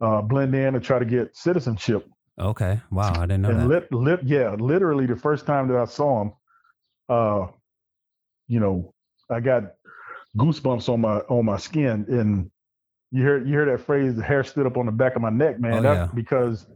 [0.00, 2.06] uh, blend in and try to get citizenship.
[2.38, 2.80] Okay.
[2.90, 3.12] Wow.
[3.16, 3.68] I didn't know and that.
[3.68, 6.32] lit, lit, yeah, literally the first time that I saw him,
[7.08, 7.46] uh,
[8.48, 8.92] you know,
[9.30, 9.72] I got
[10.36, 12.50] goosebumps on my on my skin, and
[13.14, 15.30] you hear you hear that phrase, the hair stood up on the back of my
[15.30, 15.74] neck, man.
[15.74, 16.14] Oh, That's yeah.
[16.14, 16.66] because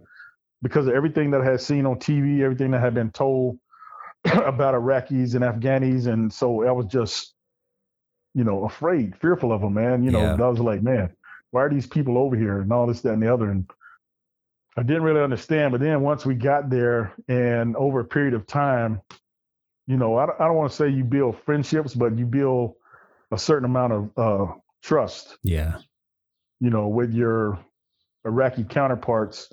[0.62, 3.59] because of everything that I had seen on TV, everything that had been told
[4.24, 7.34] about Iraqis and Afghanis, and so I was just,
[8.34, 10.03] you know, afraid, fearful of them, man.
[10.05, 10.34] You know, Yeah.
[10.45, 11.11] I was like, man,
[11.51, 13.68] why are these people over here and all this, that, and the other, and
[14.76, 15.72] I didn't really understand.
[15.72, 19.01] But then once we got there, and over a period of time,
[19.89, 22.74] you know, I, don't- I don't want to say you build friendships, but you build
[23.32, 25.78] a certain amount of uh, trust Yeah.
[26.61, 27.59] You know, with your
[28.24, 29.48] Iraqi counterparts,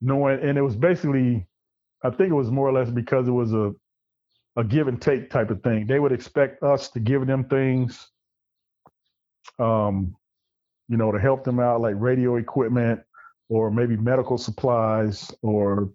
[0.00, 1.46] knowing, and it was basically,
[2.04, 3.72] I think it was more or less because it was a,
[4.56, 5.86] a give and take type of thing.
[5.86, 8.08] They would expect us to give them things,
[9.58, 10.16] um,
[10.88, 13.00] you know, to help them out, like radio equipment
[13.48, 15.90] or maybe medical supplies or,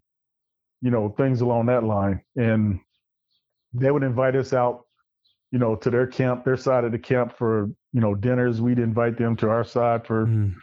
[0.81, 2.21] you know, things along that line.
[2.35, 2.79] And
[3.73, 4.85] they would invite us out,
[5.53, 8.59] you know, to their camp, their side of the camp for, you know, dinners.
[8.59, 10.55] We'd invite them to our side for Mm.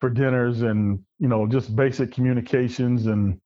[0.00, 3.40] for dinners and you know just basic communications and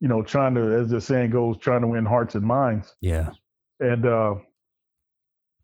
[0.00, 3.30] you know trying to as the saying goes trying to win hearts and minds Yeah.
[3.78, 4.34] and uh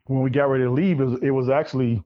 [0.04, 2.04] when we got ready to leave it was, it was actually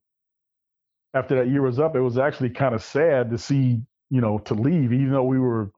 [1.12, 4.38] after that year was up it was actually kind of sad to see you know
[4.38, 5.70] to leave even though we were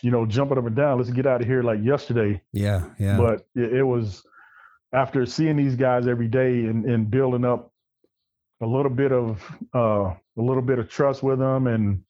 [0.00, 2.86] you know jumping up and down let's get out of here like yesterday Yeah.
[2.98, 3.16] Yeah.
[3.18, 4.24] but it, it was
[4.92, 7.72] after seeing these guys every day and, and building up
[8.60, 9.42] a little bit of
[9.74, 12.02] uh, a little bit of trust with them and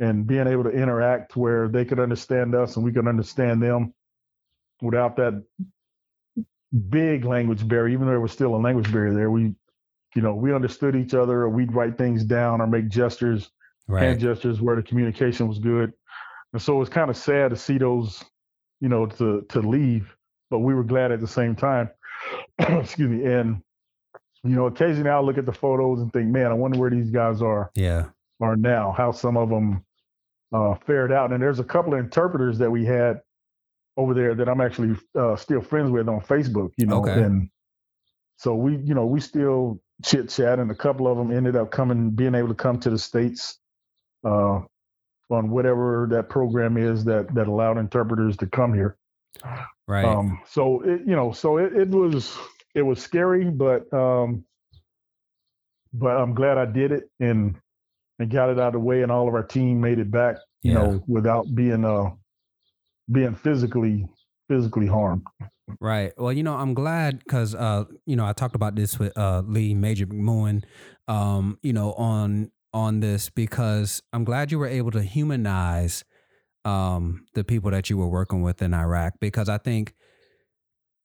[0.00, 3.92] and being able to interact where they could understand us and we could understand them
[4.80, 5.44] without that
[6.88, 9.54] big language barrier even though there was still a language barrier there we
[10.14, 13.50] you know we understood each other or we'd write things down or make gestures
[13.90, 14.04] right.
[14.04, 15.92] hand gestures where the communication was good.
[16.52, 18.24] And so it was kind of sad to see those,
[18.80, 20.14] you know, to to leave,
[20.50, 21.90] but we were glad at the same time.
[22.80, 23.26] Excuse me.
[23.26, 23.62] And
[24.44, 27.10] you know, occasionally I'll look at the photos and think, man, I wonder where these
[27.10, 28.06] guys are Yeah.
[28.40, 29.84] are now, how some of them
[30.52, 31.32] uh, fared out.
[31.32, 33.20] And there's a couple of interpreters that we had
[33.96, 37.14] over there that I'm actually uh, still friends with on Facebook, you know, Okay.
[37.14, 37.50] and
[38.38, 41.70] so we, you know, we still chit chat, and a couple of them ended up
[41.70, 43.58] coming, being able to come to the states
[44.24, 44.60] uh,
[45.30, 48.96] on whatever that program is that that allowed interpreters to come here.
[49.88, 50.04] Right.
[50.04, 52.38] Um, so it, you know, so it, it was
[52.74, 54.44] it was scary, but um,
[55.92, 57.56] but I'm glad I did it and
[58.18, 60.36] and got it out of the way, and all of our team made it back,
[60.62, 60.74] you Yeah.
[60.74, 62.10] know, without being uh
[63.10, 64.06] being physically
[64.48, 65.22] physically harmed.
[65.80, 66.12] Right.
[66.18, 69.42] Well, you know, I'm glad because, uh, you know, I talked about this with uh,
[69.46, 70.64] Lee Major McMullen,
[71.08, 76.04] um, you know, on on this because I'm glad you were able to humanize
[76.64, 79.94] um, the people that you were working with in Iraq because I think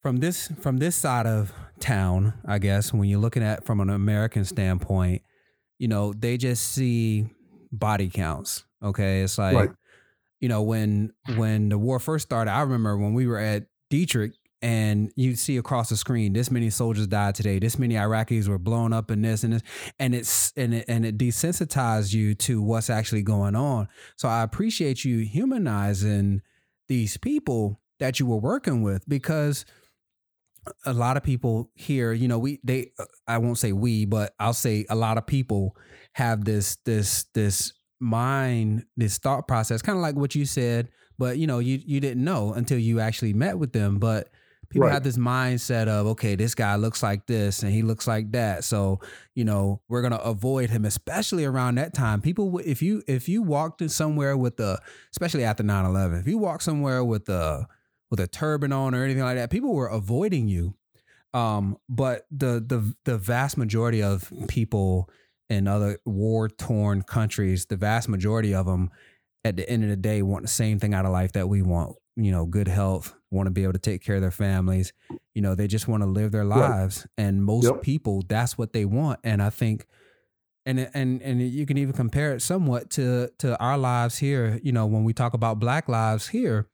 [0.02, 3.90] from this from this side of town, I guess when you're looking at from an
[3.90, 5.22] American standpoint,
[5.78, 7.28] you know, they just see
[7.72, 8.64] body counts.
[8.82, 9.70] Okay, it's like Right.
[10.40, 12.50] you know when when the war first started.
[12.52, 14.32] I remember when we were at Detrick
[14.62, 17.58] and you see across the screen this many soldiers died today.
[17.58, 19.62] This many iraqis were blown up in this and this.
[19.98, 23.88] And it's and it, and it desensitized you to what's actually going on.
[24.16, 26.42] So i appreciate you humanizing
[26.88, 29.64] these people that you were working with because
[30.84, 32.90] a lot of people here you know we they
[33.28, 35.76] i won't say we but i'll say a lot of people
[36.12, 40.88] have this this this mind this thought process kind of like what you said
[41.18, 43.98] but you know you you didn't know until you actually met with them.
[43.98, 44.28] But
[44.76, 44.94] people Right.
[44.94, 48.64] have this mindset of okay this guy looks like this and he looks like that.
[48.64, 49.00] So
[49.34, 52.20] you know we're gonna avoid him especially around that time.
[52.20, 54.80] People would- if you if you walked in somewhere with the
[55.12, 57.66] especially after 9-11 if you walk somewhere with a
[58.10, 60.74] with a turban on or anything like that people were avoiding you.
[61.34, 65.10] Um but the the the vast majority of people
[65.50, 68.90] in other war torn countries the vast majority of them
[69.44, 71.62] at the end of the day want the same thing out of life that we
[71.62, 74.92] want you know good health want to be able to take care of their families
[75.34, 76.70] you know they just want to live their Right.
[76.70, 77.82] lives and most Yep.
[77.82, 79.86] people that's what they want and i think
[80.64, 84.72] and and and you can even compare it somewhat to to our lives here you
[84.72, 86.68] know when we talk about black lives here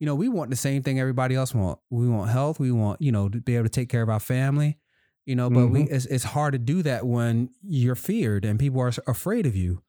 [0.00, 3.00] you know we want the same thing everybody else want we want health we want
[3.00, 4.78] you know to be able to take care of our family
[5.26, 8.80] you know but we it's, it's hard to do that when you're feared and people
[8.80, 9.82] are afraid of you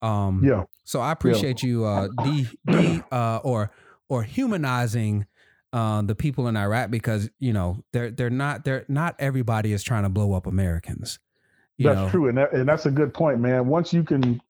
[0.00, 0.64] um Yeah.
[0.84, 3.70] so I appreciate you uh D, de uh or
[4.08, 5.26] or humanizing
[5.72, 9.82] uh, the people in Iraq because you know they're they're not they're not everybody is
[9.82, 11.18] trying to blow up Americans.
[11.78, 12.10] You That's know?
[12.10, 13.66] true, and that, and that's a good point, man.
[13.66, 14.40] Once you can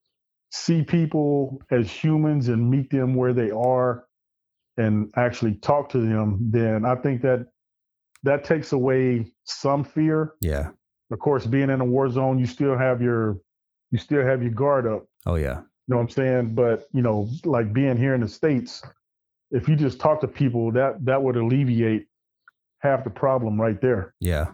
[0.50, 4.04] see people as humans and meet them where they are,
[4.76, 7.46] and actually talk to them, then I think that
[8.22, 10.34] that takes away some fear.
[10.40, 10.70] Yeah.
[11.10, 13.38] Of course, being in a war zone, you still have your
[13.90, 15.06] you still have your guard up.
[15.26, 15.58] Oh yeah.
[15.58, 16.54] You know what I'm saying?
[16.54, 18.82] But you know, like being here in the states,
[19.52, 22.06] if you just talk to people, that that would alleviate
[22.78, 24.14] half the problem right there.
[24.18, 24.52] Yeah.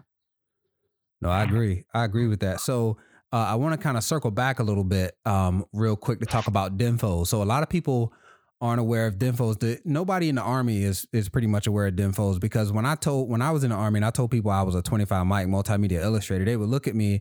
[1.20, 1.84] No, I agree.
[1.94, 2.60] I agree with that.
[2.60, 2.98] So
[3.32, 6.26] uh, I want to kind of circle back a little bit, um, real quick to
[6.26, 7.26] talk about DINFOS.
[7.26, 8.12] So a lot of people
[8.60, 9.60] aren't aware of DINFOS.
[9.60, 12.94] The, nobody in the army is is pretty much aware of DINFOS because when I
[12.94, 15.26] told when I was in the army and I told people I was a 25
[15.26, 17.20] Mike multimedia illustrator, they would look at me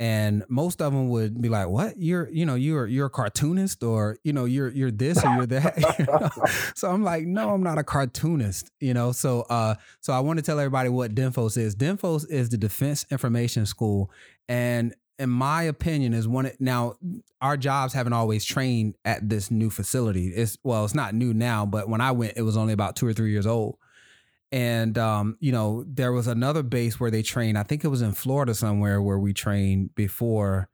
[0.00, 1.94] and most of them would be like, "What?
[1.98, 5.46] You're you know you're you're a cartoonist or you know you're you're this or you're
[5.46, 9.12] that." So I'm like, "No, I'm not a cartoonist." You know.
[9.12, 11.76] So uh, so I want to tell everybody what DINFOS is.
[11.76, 14.10] DINFOS is the Defense Information School,
[14.48, 16.50] and in my opinion, is one.
[16.58, 16.94] Now,
[17.42, 20.28] our jobs haven't always trained at this new facility.
[20.28, 23.06] It's well, it's not new now, but when I went, it was only about two
[23.06, 23.76] or three years old.
[24.52, 27.56] And um, you know, there was another base where they trained.
[27.56, 30.68] I think it was in Florida somewhere where we trained before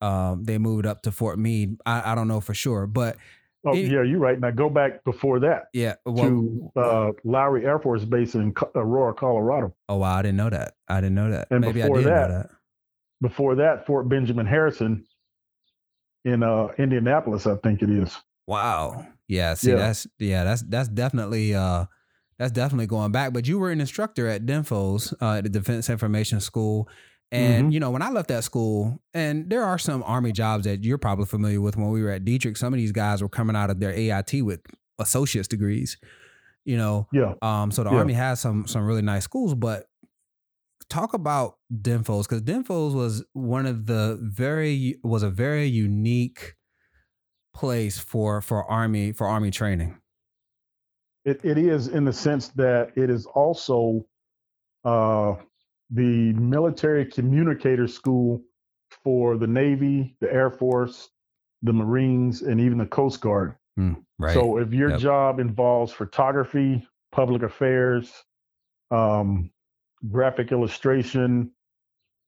[0.00, 1.80] um, they moved up to Fort Meade.
[1.86, 3.16] I, I don't know for sure, but
[3.64, 4.38] oh it, yeah, you're right.
[4.38, 5.68] Now go back before that.
[5.72, 9.74] Yeah, well, to uh, Lowry Air Force Base in Aurora, Colorado.
[9.88, 10.74] Oh wow, I didn't know that.
[10.88, 11.48] I didn't know that.
[11.50, 12.50] And Maybe before I did that, know that.
[13.22, 15.06] Before that, Fort Benjamin Harrison
[16.24, 18.14] in uh, Indianapolis, I think it is.
[18.46, 19.06] Wow.
[19.28, 19.54] Yeah.
[19.54, 19.76] See, yeah.
[19.76, 21.86] that's yeah, that's that's definitely uh
[22.38, 23.32] that's definitely going back.
[23.32, 26.88] But you were an instructor at DINFOS, uh, at the Defense Information School.
[27.30, 27.72] And, mm-hmm.
[27.72, 30.98] you know, when I left that school, and there are some Army jobs that you're
[30.98, 33.70] probably familiar with when we were at Detrick, some of these guys were coming out
[33.70, 34.60] of their AIT with
[34.98, 35.96] associate's degrees,
[36.64, 37.08] you know?
[37.12, 37.34] Yeah.
[37.42, 37.98] Um, so the yeah.
[37.98, 39.86] Army has some, some really nice schools, but
[40.88, 46.54] talk about DINFOS because DINFOS was one of the very, was a very unique
[47.52, 49.98] place for, for Army, for Army training.
[51.24, 54.04] It, it is in the sense that it is also
[54.84, 55.36] uh,
[55.90, 58.42] the military communicator school
[59.02, 61.10] for the Navy, the Air Force,
[61.62, 63.56] the Marines, and even the Coast Guard.
[63.78, 64.34] Mm, right.
[64.34, 65.00] So if your Yep.
[65.00, 68.12] job involves photography, public affairs,
[68.90, 69.50] um,
[70.10, 71.50] graphic illustration,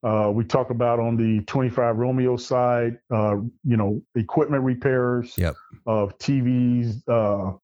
[0.03, 5.57] uh, we talk about on the 25 Romeo side, uh, you know, equipment repairers Yep.
[5.87, 7.57] of TVs, uh,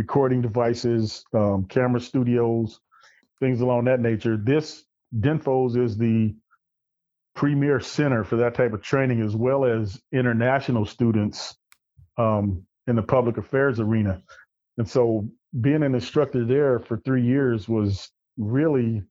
[0.00, 2.80] recording devices, um, camera studios,
[3.38, 4.38] things along that nature.
[4.38, 4.82] This
[5.14, 6.34] DINFOS is the
[7.34, 11.54] premier center for that type of training, as well as international students
[12.16, 14.22] um, in the public affairs arena.
[14.78, 15.28] And so,
[15.60, 19.02] being an instructor there for three years was really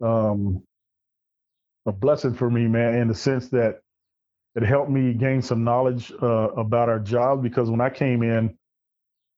[0.00, 0.62] um,
[1.86, 3.80] a blessing for me, man, in the sense that
[4.54, 7.42] it helped me gain some knowledge uh, about our job.
[7.42, 8.56] Because when I came in,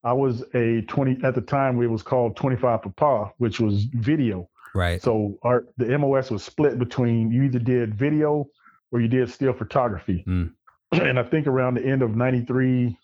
[0.06, 4.48] I was a 20 at the time it was called 25 Papa, which was video.
[4.72, 5.02] Right.
[5.02, 8.46] So our the MOS was split between you either did video
[8.92, 10.24] or you did still photography.
[10.26, 10.52] Mm.
[10.92, 12.96] And I think around the end of 93,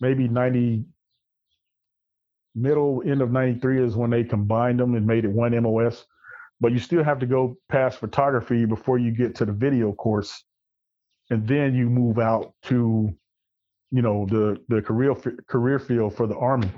[0.00, 0.84] maybe 90
[2.54, 6.06] middle end of 93 is when they combined them and made it one MOS.
[6.60, 10.44] But you still have to go past photography before you get to the video course.
[11.30, 13.12] And then you move out to
[13.92, 15.14] you know the the career
[15.46, 16.70] career field for the army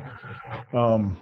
[0.75, 1.17] um,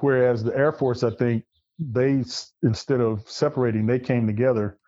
[0.00, 1.44] whereas the air force i think
[1.78, 2.24] they
[2.62, 4.78] instead of separating they came together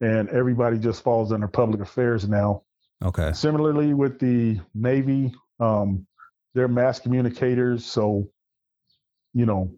[0.00, 2.62] and everybody just falls under public affairs now
[3.02, 3.32] Okay.
[3.32, 6.06] similarly with the navy um,
[6.54, 8.28] they're mass communicators so
[9.32, 9.72] you know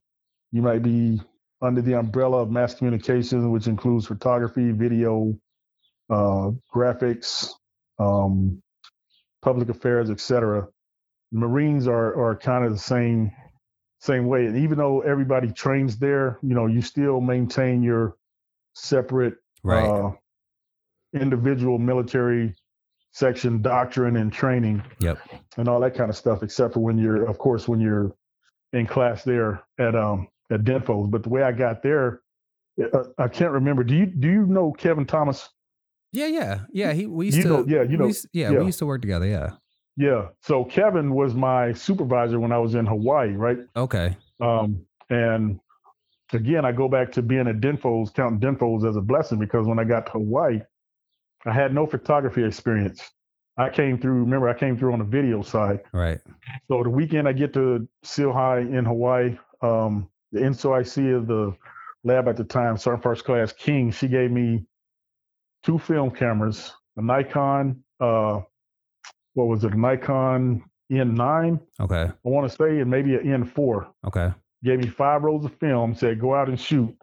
[0.51, 1.21] you might be
[1.61, 5.39] under the umbrella of mass communications which includes photography video
[6.11, 7.51] uh, graphics
[8.01, 8.61] um,
[9.43, 10.69] public affairs, et cetera.
[11.33, 13.31] Marines are are kind of the same
[14.01, 14.47] same way.
[14.47, 18.17] And even though everybody trains there, you know, you still maintain your
[18.75, 19.85] separate Right.
[19.89, 20.11] uh,
[21.15, 22.55] individual military
[23.13, 25.19] section doctrine and training Yep.
[25.59, 28.13] and all that kind of stuff, except for when you're, of course, when you're
[28.73, 31.11] in class there at um at DINFOS.
[31.11, 32.23] But the way I got there,
[32.93, 33.85] uh, I can't remember.
[33.85, 35.49] Do you do you know Kevin Thomas?
[36.13, 36.93] Yeah, yeah, yeah.
[36.93, 38.59] He we used You to know, yeah, you we know, used- yeah, yeah.
[38.59, 39.27] we used to work together.
[39.27, 39.51] Yeah.
[39.97, 40.29] Yeah.
[40.41, 43.59] So Kevin was my supervisor when I was in Hawaii, right?
[43.77, 44.17] Okay.
[44.41, 45.61] Um, and
[46.33, 49.79] again, I go back to being at DINFOS, counting DINFOS as a blessing because when
[49.79, 50.61] I got to Hawaii,
[51.45, 53.03] I had no photography experience.
[53.59, 55.81] I came through, remember, I came through on the video side.
[55.93, 56.21] Right.
[56.69, 61.55] So the weekend I get to CILHI in Hawaii, um, the NCOIC of the
[62.03, 64.65] lab at the time, Sergeant First Class King, she gave me
[65.63, 68.41] two film cameras, a Nikon, uh,
[69.35, 72.03] what was it, a Nikon N9, Okay.
[72.11, 74.31] I want to say, and maybe an N4 Okay.
[74.63, 76.95] gave me five rolls of film, said go out and shoot,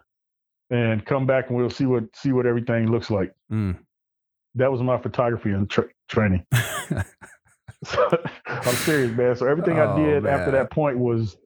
[0.69, 3.33] and come back and we'll see what see what everything looks like.
[3.51, 3.77] Mm.
[4.55, 6.45] That was my photography and tra- training.
[8.47, 9.35] I'm serious, man.
[9.35, 11.37] So everything I Oh, did after that point was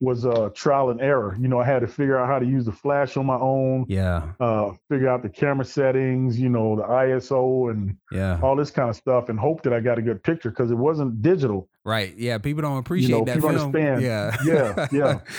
[0.00, 1.36] was uh, trial and error.
[1.40, 3.84] You know, I had to figure out how to use the flash on my own.
[3.88, 4.32] Yeah.
[4.40, 6.38] Uh, figure out the camera settings.
[6.38, 8.38] You know, the ISO and Yeah.
[8.42, 10.76] all this kind of stuff, and hope that I got a good picture because it
[10.78, 11.68] wasn't digital.
[11.84, 12.14] Right.
[12.16, 12.38] Yeah.
[12.38, 13.74] People don't appreciate know, that people film.
[13.74, 14.02] understand.
[14.02, 14.36] Yeah.
[14.44, 15.20] Yeah, yeah.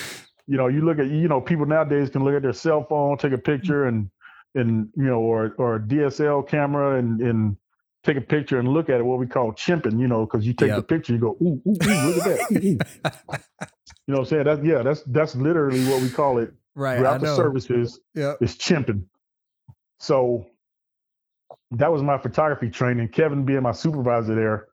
[0.51, 3.19] You know, you look at you know people nowadays can look at their cell phone,
[3.19, 4.09] take a picture, and
[4.55, 7.55] and you know, or or a DSL camera, and and
[8.03, 9.03] take a picture and look at it.
[9.03, 9.99] What we call chimping.
[9.99, 12.63] You know, because you take the picture, you go, ooh, ooh, ooh look at that.
[12.63, 12.77] Ooh,
[13.31, 13.67] ooh.
[14.09, 14.43] You know what I'm saying?
[14.45, 16.95] That's yeah, that's that's literally what we call it right.
[16.95, 19.03] I throughout the services yeah, is chimping.
[19.99, 20.47] So
[21.69, 23.09] that was my photography training.
[23.09, 24.67] Kevin being my supervisor there.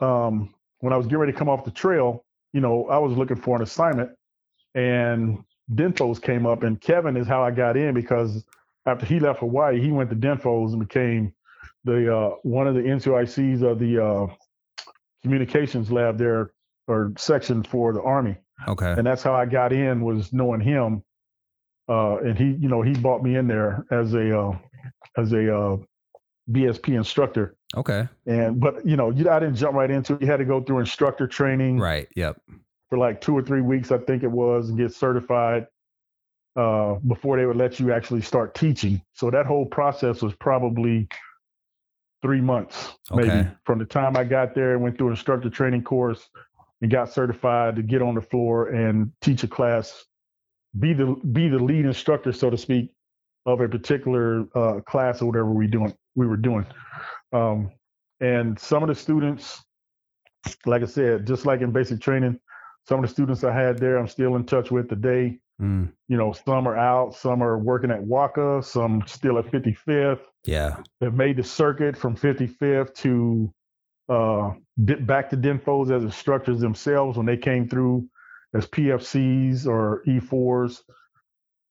[0.00, 3.18] Um, when I was getting ready to come off the trail, you know, I was
[3.18, 4.10] looking for an assignment
[4.76, 5.42] and
[5.74, 8.44] DINFOS came up and Kevin is how I got in because
[8.86, 11.32] after he left Hawaii, he went to DINFOS and became
[11.82, 14.26] the uh, one of the NCICs of the uh,
[15.24, 16.52] communications lab there
[16.88, 18.36] or section for the Army
[18.68, 18.92] Okay.
[18.92, 21.02] and that's how I got in was knowing him.
[21.88, 24.58] Uh, and he, you know, he brought me in there as a uh,
[25.16, 25.76] as a uh,
[26.50, 27.54] BSP instructor.
[27.76, 28.08] Okay.
[28.26, 30.22] And but you know, you, I didn't jump right into it.
[30.22, 32.08] You had to go through instructor training Right.
[32.16, 32.40] Yep.
[32.88, 35.66] for like two or three weeks, I think it was, and get certified
[36.56, 39.00] uh, before they would let you actually start teaching.
[39.12, 41.06] So that whole process was probably
[42.22, 46.26] three months, maybe, from the time I got there and went through instructor training course
[46.82, 50.04] and got certified to get on the floor and teach a class,
[50.78, 52.92] be the be the lead instructor, so to speak,
[53.46, 56.66] of a particular uh, class or whatever we doing we were doing.
[57.32, 57.70] Um,
[58.20, 59.62] and some of the students,
[60.64, 62.38] like I said, just like in basic training,
[62.88, 65.38] some of the students I had there, I'm still in touch with today.
[65.60, 65.92] Mm.
[66.08, 70.20] You know, some are out, some are working at WHCA, some still at 55th.
[70.44, 70.82] Yeah.
[71.00, 73.52] Have made the circuit from 55th to
[74.08, 78.08] uh, back to DINFOS as instructors themselves when they came through
[78.54, 80.82] as PFCs or E4s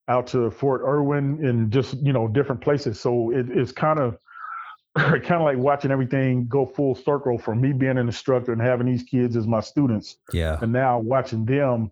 [0.07, 2.99] out to Fort Irwin and just you know different places.
[2.99, 4.18] So it, it's kind of
[4.98, 8.88] kind of like watching everything go full circle from me being an instructor and having
[8.88, 10.57] these kids as my students Yeah.
[10.62, 11.91] and now watching them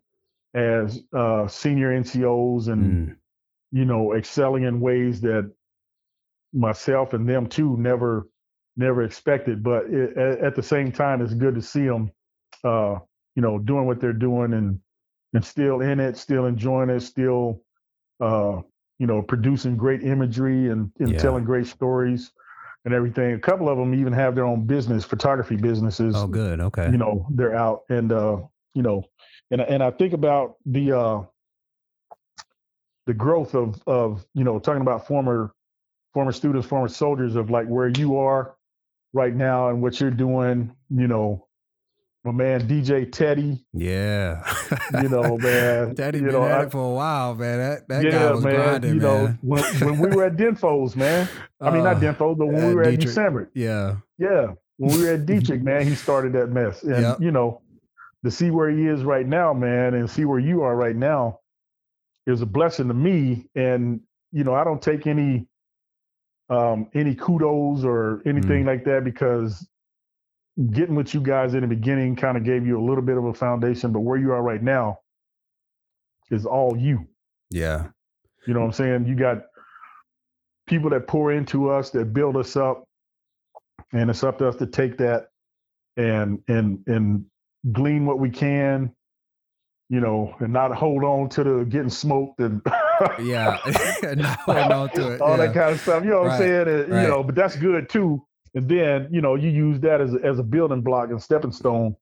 [0.54, 3.16] as uh, senior NCOs and Mm.
[3.72, 5.52] you know excelling in ways that
[6.54, 8.28] myself and them too never
[8.78, 9.64] never expected.
[9.64, 12.12] But it, at, the same time, it's good to see them,
[12.64, 13.00] uh,
[13.36, 14.80] you know, doing what they're doing and
[15.34, 17.60] and still in it, still enjoying it, still,
[18.20, 18.62] uh,
[19.00, 21.18] you know, producing great imagery and, and Yeah.
[21.18, 22.32] telling great stories
[22.86, 23.34] and everything.
[23.34, 26.60] A couple of them even have their own business, photography businesses Oh, good.
[26.60, 26.92] Okay.
[26.92, 28.38] you know they're out and uh
[28.76, 29.04] you know
[29.52, 31.22] and and i think about the uh
[33.06, 35.54] the growth of of you know talking about former
[36.14, 38.56] former students former soldiers of like where you are
[39.14, 41.48] right now and what you're doing you know
[42.24, 44.44] my man dj teddy yeah.
[45.02, 47.60] you know man Teddy you been know, at it for a while, man.
[47.60, 49.40] That that guy yeah was man grinding, you know man.
[49.42, 51.28] when, when we were at DINFOS man
[51.62, 53.02] i mean not Uh, DINFOS but when uh, we were at Detrick.
[53.02, 53.98] december Yeah.
[54.18, 54.54] Yeah.
[54.78, 56.82] When we were at Detrick, man, he started that mess.
[56.84, 57.22] And, Yep.
[57.22, 57.62] you know,
[58.26, 61.40] to see where he is right now, man, and see where you are right now
[62.26, 63.46] is a blessing to me.
[63.56, 65.48] And, you know, I don't take any
[66.50, 69.68] um any kudos or anything like that because
[70.72, 73.26] getting with you guys in the beginning kind of gave you a little bit of
[73.26, 75.00] a foundation, but where you are right now
[76.30, 77.08] is all you.
[77.50, 77.88] Yeah.
[78.46, 79.08] You know what I'm saying?
[79.08, 79.44] You got
[80.68, 82.84] people that pour into us, that build us up,
[83.94, 85.28] and it's up to us to take that
[85.98, 87.26] and and and
[87.72, 88.92] glean what we can,
[89.90, 92.62] you know, and not hold on to the getting smoked and
[93.20, 93.58] Yeah.
[93.58, 95.22] Holding on to it.
[95.22, 95.46] all yeah.
[95.48, 96.04] that kind of stuff.
[96.04, 96.68] You know what Right, I'm saying?
[96.68, 97.02] And, right.
[97.04, 98.26] You know, but that's good too.
[98.56, 101.52] And then you know you use that as a, as a building block and stepping
[101.52, 101.96] stone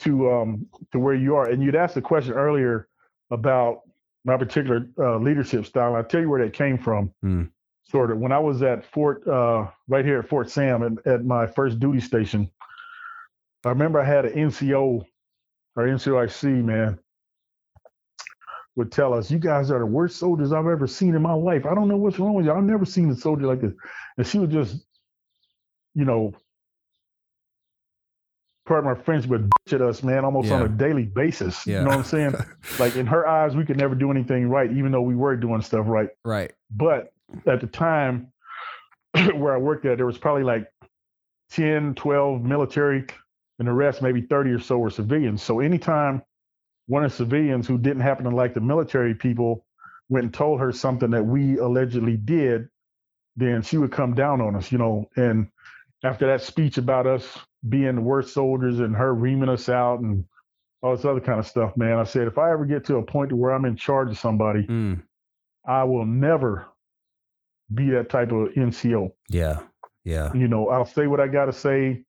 [0.00, 1.48] to um to where you are.
[1.48, 2.88] And you'd asked a question earlier
[3.30, 3.80] about
[4.24, 5.94] my particular uh, leadership style.
[5.96, 7.12] I'll tell you where that came from.
[7.22, 7.44] Hmm.
[7.90, 11.24] Sort of when I was at Fort uh, right here at Fort Sam at, at
[11.24, 12.50] my first duty station.
[13.64, 15.04] I remember I had an NCO
[15.74, 16.98] or NCOIC man
[18.78, 21.66] would tell us, "You guys are the worst soldiers I've ever seen in my life.
[21.66, 22.52] I don't know what's wrong with you.
[22.52, 23.74] I've never seen a soldier like this."
[24.16, 24.86] And she would just,
[25.94, 26.32] you know,
[28.68, 31.66] pardon my French, but bitch at us, man, almost on a daily basis.
[31.66, 31.78] Yeah.
[31.78, 32.34] You know what I'm saying?
[32.78, 35.62] like in her eyes, we could never do anything right, even though we were doing
[35.62, 36.10] stuff right.
[36.24, 36.52] right.
[36.70, 37.12] But
[37.46, 38.30] at the time
[39.34, 40.68] where I worked at, there was probably like
[41.50, 43.06] 10, 12 military,
[43.58, 45.42] and the rest, maybe 30 or so, were civilians.
[45.42, 46.22] So anytime
[46.88, 49.64] one of the civilians who didn't happen to like the military people
[50.08, 52.68] went and told her something that we allegedly did,
[53.36, 55.08] then she would come down on us, you know.
[55.16, 55.48] And
[56.02, 57.38] after that speech about us
[57.68, 60.24] being the worst soldiers and her reaming us out and
[60.82, 61.98] all this other kind of stuff, man.
[61.98, 64.18] I said if I ever get to a point to where I'm in charge of
[64.18, 65.02] somebody, Mm,
[65.66, 66.68] I will never
[67.74, 69.12] be that type of NCO.
[69.28, 69.60] yeah.
[70.04, 70.32] Yeah.
[70.32, 72.02] You know, I'll say what I got to say.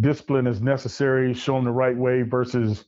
[0.00, 1.32] Discipline is necessary.
[1.34, 2.84] Show them the right way versus,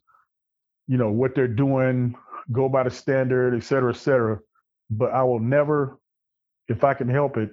[0.88, 2.14] you know, what they're doing.
[2.50, 4.38] Go by the standard, et cetera, et cetera.
[4.90, 5.98] But I will never,
[6.68, 7.50] if I can help it,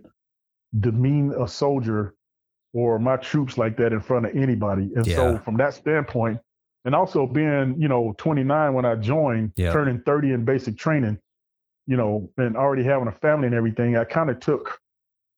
[0.79, 2.15] demean a soldier
[2.73, 4.91] or my troops like that in front of anybody.
[4.95, 6.39] And so, from that standpoint,
[6.85, 9.71] and also being, you know, 29 when I joined, Yeah.
[9.73, 11.17] turning 30 in basic training,
[11.87, 14.79] you know, and already having a family and everything, I kind of took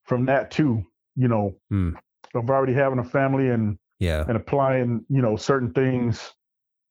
[0.03, 0.83] from that too,
[1.15, 1.91] you know, Hmm.
[2.35, 4.25] of already having a family and Yeah.
[4.27, 6.33] and applying, you know, certain things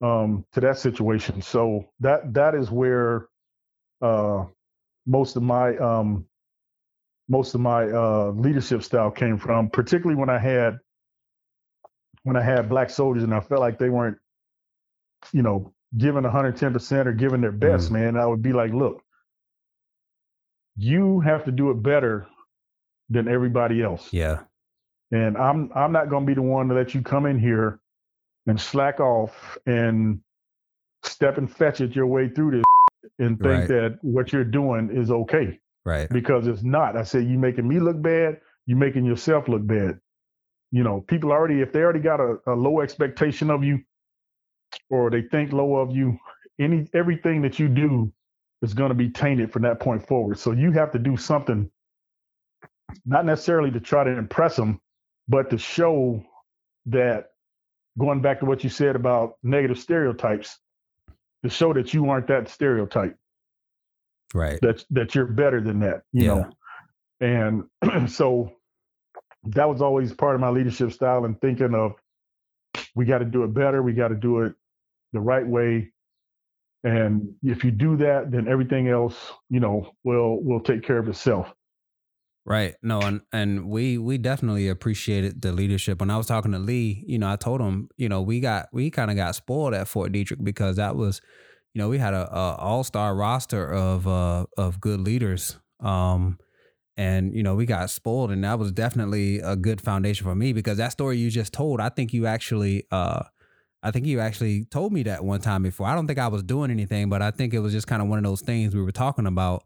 [0.01, 1.41] um, to that situation.
[1.41, 3.27] So that that is where
[4.01, 4.45] uh,
[5.05, 6.25] most of my um,
[7.29, 10.79] most of my uh, leadership style came from, particularly when I had
[12.23, 14.17] when I had black soldiers and I felt like they weren't,
[15.31, 17.91] you know, giving 110 percent or giving their best.
[17.91, 19.01] Man, I would be like, look,
[20.77, 22.27] you have to do it better
[23.09, 24.07] than everybody else.
[24.11, 24.41] Yeah.
[25.11, 27.80] And I'm I'm not going to be the one to let you come in here
[28.51, 30.19] and slack off and
[31.03, 32.63] step and fetch it your way through this
[33.17, 33.67] and think Right.
[33.69, 36.09] that what you're doing is okay Right.
[36.09, 36.97] because it's not.
[36.97, 39.99] I say you're making me look bad, you're making yourself look bad.
[40.71, 43.79] You know, people already if they already got a, a low expectation of you
[44.89, 46.17] or they think low of you,
[46.59, 48.11] any everything that you do
[48.61, 50.37] is going to be tainted from that point forward.
[50.37, 51.71] So you have to do something
[53.05, 54.81] not necessarily to try to impress them,
[55.29, 56.23] but to show
[56.87, 57.30] that
[57.99, 60.59] going back to what you said about negative stereotypes,
[61.43, 63.17] to show that you aren't that stereotype
[64.33, 64.61] Right.
[64.61, 66.25] that that you're better than that, you Yeah.
[66.25, 66.49] know.
[67.21, 67.65] And
[68.09, 68.53] so
[69.45, 71.93] that was always part of my leadership style and thinking of
[72.95, 74.53] we got to do it better, we got to do it
[75.13, 75.91] the right way.
[76.83, 79.15] And if you do that, then everything else,
[79.49, 81.53] you know, will will take care of itself.
[82.43, 82.73] Right.
[82.81, 85.99] No, and and we we definitely appreciated the leadership.
[85.99, 88.67] When I was talking to Lee, you know, I told him, you know, we got
[88.73, 91.21] we kind of got spoiled at Fort Detrick because that was,
[91.75, 95.59] you know, we had a, a all star roster of uh of good leaders.
[95.81, 96.39] Um
[96.97, 100.53] and you know, we got spoiled and that was definitely a good foundation for me
[100.53, 103.23] because that story you just told, I think you actually uh
[103.83, 105.87] I think you actually told me that one time before.
[105.87, 108.07] I don't think I was doing anything, but I think it was just kind of
[108.07, 109.63] one of those things we were talking about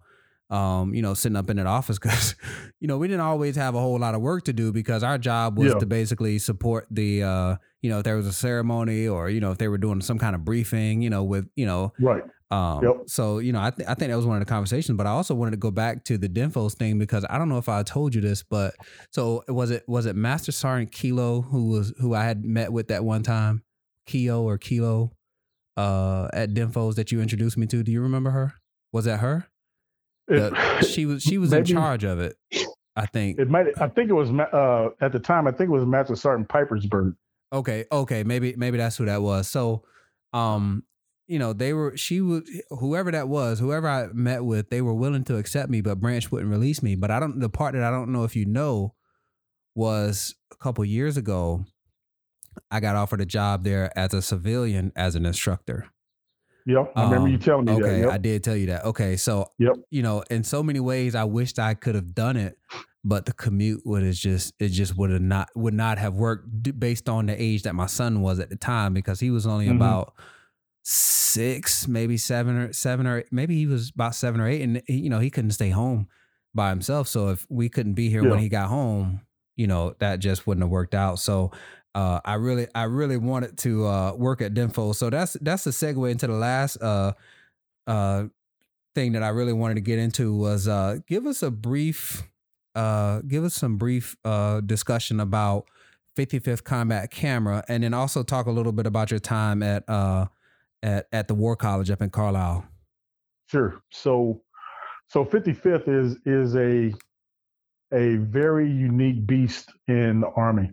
[0.50, 2.36] um, you know, sitting up in that office because,
[2.80, 5.18] you know, we didn't always have a whole lot of work to do because our
[5.18, 5.80] job was Yeah.
[5.80, 9.52] to basically support the, uh, you know, if there was a ceremony or, you know,
[9.52, 12.24] if they were doing some kind of briefing, you know, with, you know, Right.
[12.52, 12.96] um, Yep.
[13.08, 15.12] so, you know, I, th- I think that was one of the conversations, but I
[15.12, 17.82] also wanted to go back to the DINFOS thing because I don't know if I
[17.84, 18.76] told you this, but
[19.12, 22.88] so was it, was it Master Sergeant Kilo who was, who I had met with
[22.90, 23.64] that one time,
[24.06, 25.12] Keo or Kilo,
[25.76, 27.82] uh, at DINFOS that you introduced me to?
[27.84, 28.54] Do you remember her?
[28.92, 29.48] Was that her?
[30.28, 32.36] It, The- she was she was Maybe- in charge of it.
[32.98, 33.40] I think.
[33.40, 33.68] it might.
[33.82, 35.48] I think it was uh, at the time.
[35.48, 37.14] I think it was Master Sergeant Pipersburg.
[37.52, 39.50] Okay, okay, maybe maybe that's who that was.
[39.50, 39.84] So,
[40.32, 40.84] um,
[41.28, 44.94] you know, they were she was whoever that was, whoever I met with, they were
[44.94, 46.96] willing to accept me, but Branch wouldn't release me.
[46.96, 47.40] But I don't.
[47.40, 48.96] The part that I don't know if you know
[49.76, 51.66] was a couple years ago.
[52.72, 55.88] I got offered a job there as a civilian as an instructor.
[56.66, 56.94] Yep.
[56.98, 58.10] I remember you Um, telling me okay, that.
[58.10, 58.22] I Yep.
[58.22, 58.86] did tell you that.
[58.86, 59.76] Okay, so Yep.
[59.92, 62.58] you know, in so many ways, I wished I could have done it,
[63.04, 66.48] but the commute would have just it just would have not would not have worked
[66.80, 69.68] based on the age that my son was at the time because he was only
[69.68, 69.76] Mhm.
[69.76, 70.14] about
[70.84, 74.98] six, maybe seven or seven or maybe he was about seven or eight, and he,
[75.02, 76.08] you know he couldn't stay home
[76.54, 77.08] by himself.
[77.08, 79.22] So if we couldn't be here when he got home,
[79.56, 81.20] you know that just wouldn't have worked out.
[81.20, 81.52] So
[81.96, 84.94] uh, I really, I really wanted to uh, work at Denfo.
[84.94, 87.14] So that's that's a segue into the last uh,
[87.88, 88.26] uh,
[88.94, 92.24] thing that I really wanted to get into was uh, give us a brief,
[92.76, 94.18] uh, give us some brief
[94.66, 95.68] discussion about
[96.18, 101.08] 55th Combat Camera, and then also talk a little bit about your time at at
[101.14, 102.66] at the War College up in Carlisle.
[103.48, 103.82] Sure.
[103.90, 104.42] So,
[105.08, 106.94] so 55th is is a
[107.94, 110.72] a very unique beast in the Army.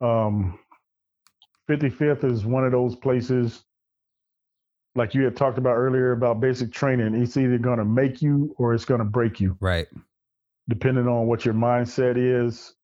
[0.00, 0.58] Um,
[1.70, 3.64] 55th is one of those places,
[4.94, 7.14] like you had talked about earlier about basic training.
[7.14, 9.86] It's either going to make you or it's going to break you, Right.
[10.68, 12.74] depending on what your mindset is,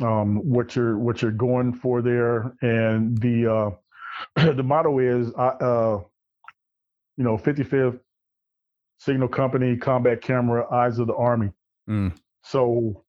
[0.00, 3.70] um, what you're what you're going for there, and the uh,
[4.54, 6.00] the motto is, uh, uh,
[7.16, 8.00] you know, 55th
[8.98, 11.50] Signal Company Combat Camera Eyes of the Army.
[11.88, 12.12] Mm.
[12.42, 13.03] So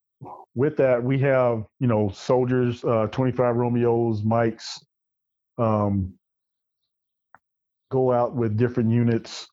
[0.55, 4.79] with that, we have, you know, soldiers, uh, 25 Romeos, Mikes,
[5.57, 6.13] um,
[7.91, 9.47] go out with different units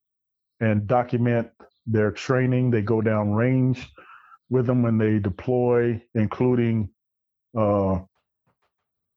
[0.60, 1.50] and document
[1.86, 2.70] their training.
[2.70, 3.90] They go down range
[4.50, 6.90] with them when they deploy, including
[7.58, 8.00] uh,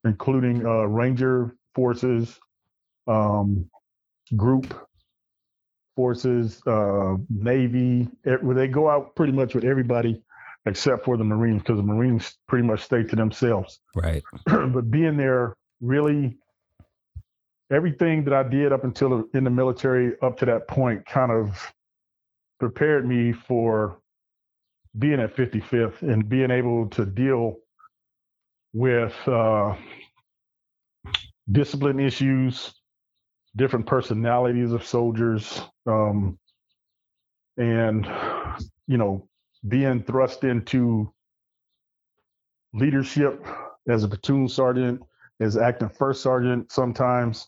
[0.05, 2.39] including uh, ranger forces,
[3.07, 3.69] um,
[4.35, 4.73] group
[5.95, 8.09] forces, uh, Navy.
[8.23, 10.23] Where they go out pretty much with everybody
[10.65, 13.79] except for the Marines, because the Marines pretty much stay to themselves.
[13.95, 14.23] Right.
[14.45, 16.37] but being there really
[17.71, 21.73] everything that I did up until in the military up to that point kind of
[22.59, 23.99] prepared me for
[24.97, 27.57] being at 55th and being able to deal
[28.73, 29.75] with uh,
[31.51, 32.73] discipline issues,
[33.55, 36.37] different personalities of soldiers, um,
[37.57, 38.05] and
[38.87, 39.27] you know,
[39.67, 41.11] being thrust into
[42.73, 43.45] leadership
[43.87, 45.01] as a platoon sergeant,
[45.39, 47.47] as acting first sergeant sometimes,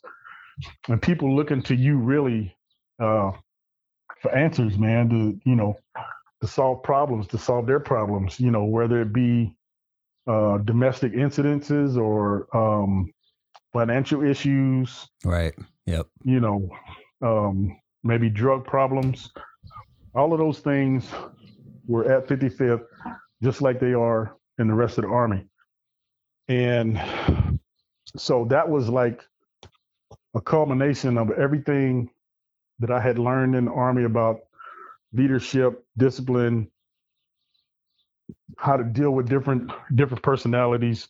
[0.87, 2.55] and people looking to you really
[2.99, 3.31] uh,
[4.21, 5.77] for answers, man, to you know,
[6.41, 9.53] to solve problems, to solve their problems, you know, whether it be
[10.27, 13.11] uh, domestic incidences or um,
[13.73, 15.07] financial issues.
[15.23, 15.53] Right.
[15.85, 16.07] Yep.
[16.23, 16.69] You know,
[17.21, 19.31] um, maybe drug problems.
[20.15, 21.05] All of those things
[21.87, 22.85] were at 55th,
[23.43, 25.45] just like they are in the rest of the Army.
[26.47, 27.01] And
[28.15, 29.23] so that was like
[30.35, 32.09] a culmination of everything
[32.79, 34.41] that I had learned in the Army about
[35.13, 36.69] leadership, discipline,
[38.57, 41.07] how to deal with different different personalities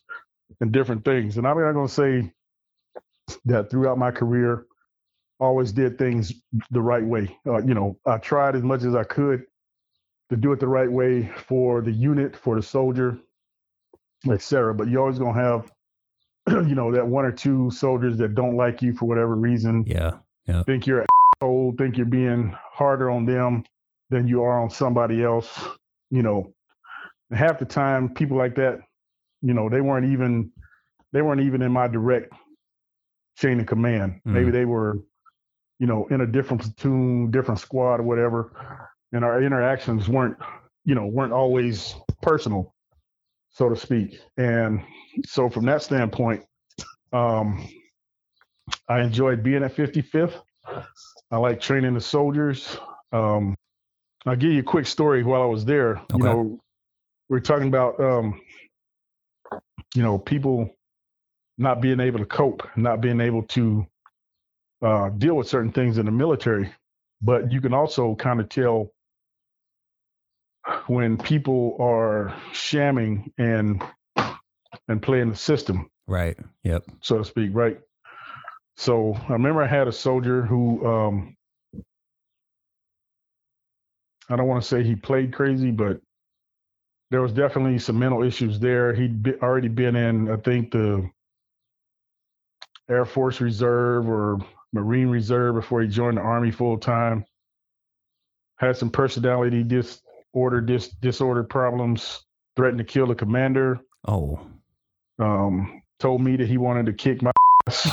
[0.60, 1.36] and different things.
[1.36, 2.32] And I'm not to say
[3.44, 4.66] that throughout my career,
[5.40, 6.32] always did things
[6.70, 7.36] the right way.
[7.46, 9.44] Uh, you know, I tried as much as I could
[10.30, 13.18] to do it the right way for the unit, for the soldier,
[14.30, 14.74] etc.
[14.74, 15.70] But you're always gonna have,
[16.68, 19.84] you know, that one or two soldiers that don't like you for whatever reason.
[19.86, 20.18] Yeah.
[20.46, 20.62] Yeah.
[20.62, 21.06] Think you're
[21.40, 23.64] old, think you're being harder on them
[24.10, 25.48] than you are on somebody else.
[26.10, 26.54] You know,
[27.32, 28.80] half the time people like that,
[29.42, 30.50] you know, they weren't even
[31.12, 32.32] they weren't even in my direct
[33.36, 34.20] chain of command.
[34.26, 34.32] Mm.
[34.32, 34.98] Maybe they were,
[35.78, 38.88] you know, in a different platoon, different squad or whatever.
[39.12, 40.36] And our interactions weren't,
[40.84, 42.74] you know, weren't always personal,
[43.50, 44.20] so to speak.
[44.36, 44.82] And
[45.24, 46.44] so from that standpoint,
[47.12, 47.66] um,
[48.88, 50.34] I enjoyed being at 55th.
[51.30, 52.76] I like training the soldiers.
[53.12, 53.54] Um,
[54.26, 55.96] I'll give you a quick story while I was there.
[55.96, 56.16] Okay.
[56.18, 56.60] You know,
[57.28, 58.40] we are talking about, um,
[59.94, 60.70] you know, people
[61.56, 63.86] not being able to cope, not being able to
[64.82, 66.72] uh, deal with certain things in the military.
[67.20, 68.92] But you can also kind of tell
[70.86, 73.82] when people are shamming and
[74.88, 75.90] and playing the system.
[76.06, 76.36] Right.
[76.64, 76.84] Yep.
[77.00, 77.50] So to speak.
[77.52, 77.78] Right.
[78.76, 81.36] So I remember I had a soldier who um,
[84.30, 86.00] I don't want to say he played crazy, but
[87.10, 88.94] there was definitely some mental issues there.
[88.94, 91.10] He'd be, already been in, I think, the
[92.90, 94.38] Air Force Reserve or
[94.72, 97.24] Marine Reserve before he joined the Army full time.
[98.58, 99.62] Had some personality
[100.32, 102.24] disorder, dis, disorder problems.
[102.56, 103.80] Threatened to kill the commander.
[104.06, 104.40] Oh.
[105.18, 107.30] Um, told me that he wanted to kick my
[107.66, 107.88] ass.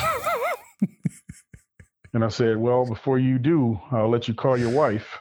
[2.12, 5.20] and I said, "Well, before you do, I'll let you call your wife."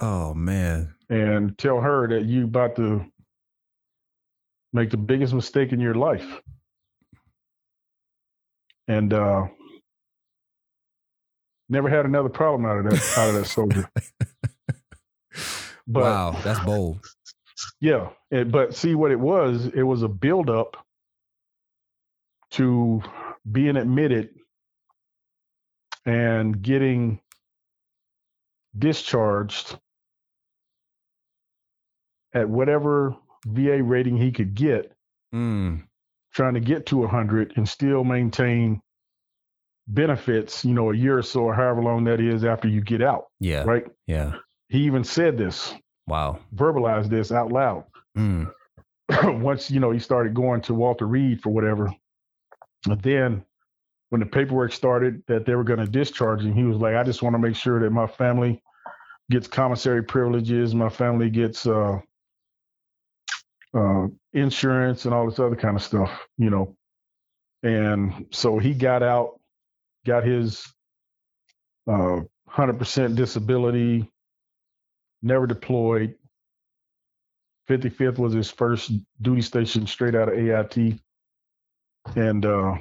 [0.00, 0.94] Oh man.
[1.10, 3.04] And tell her that you about to
[4.72, 6.26] make the biggest mistake in your life.
[8.86, 9.48] And uh
[11.68, 13.90] never had another problem out of that out of that soldier.
[15.88, 17.04] But, wow, that's bold.
[17.80, 19.66] Yeah, it, but see what it was.
[19.66, 20.76] It was a buildup
[22.52, 23.02] to
[23.50, 24.30] being admitted
[26.04, 27.20] and getting
[28.78, 29.78] discharged
[32.32, 33.16] at whatever
[33.46, 34.92] VA rating he could get,
[35.34, 35.82] mm.
[36.34, 38.80] trying to get to 100 and still maintain
[39.86, 43.02] benefits, you know, a year or so or however long that is after you get
[43.02, 43.24] out.
[43.40, 43.64] Yeah.
[43.64, 43.86] Right?
[44.06, 44.34] Yeah.
[44.68, 45.74] He even said this.
[46.06, 46.38] Wow.
[46.54, 47.84] Verbalized this out loud.
[48.16, 48.52] Mm.
[49.42, 51.92] Once, you know, he started going to Walter Reed for whatever.
[52.86, 53.44] But then
[54.10, 57.02] when the paperwork started that they were going to discharge him, he was like, I
[57.02, 58.62] just want to make sure that my family
[59.30, 61.98] gets commissary privileges, my family gets uh,
[63.74, 66.74] uh, insurance and all this other kind of stuff, you know.
[67.62, 69.40] And so he got out,
[70.06, 70.66] got his
[71.86, 72.20] uh,
[72.50, 74.10] 100% disability,
[75.22, 76.14] never deployed.
[77.68, 80.98] 55th was his first duty station straight out of AIT.
[82.16, 82.74] And, uh,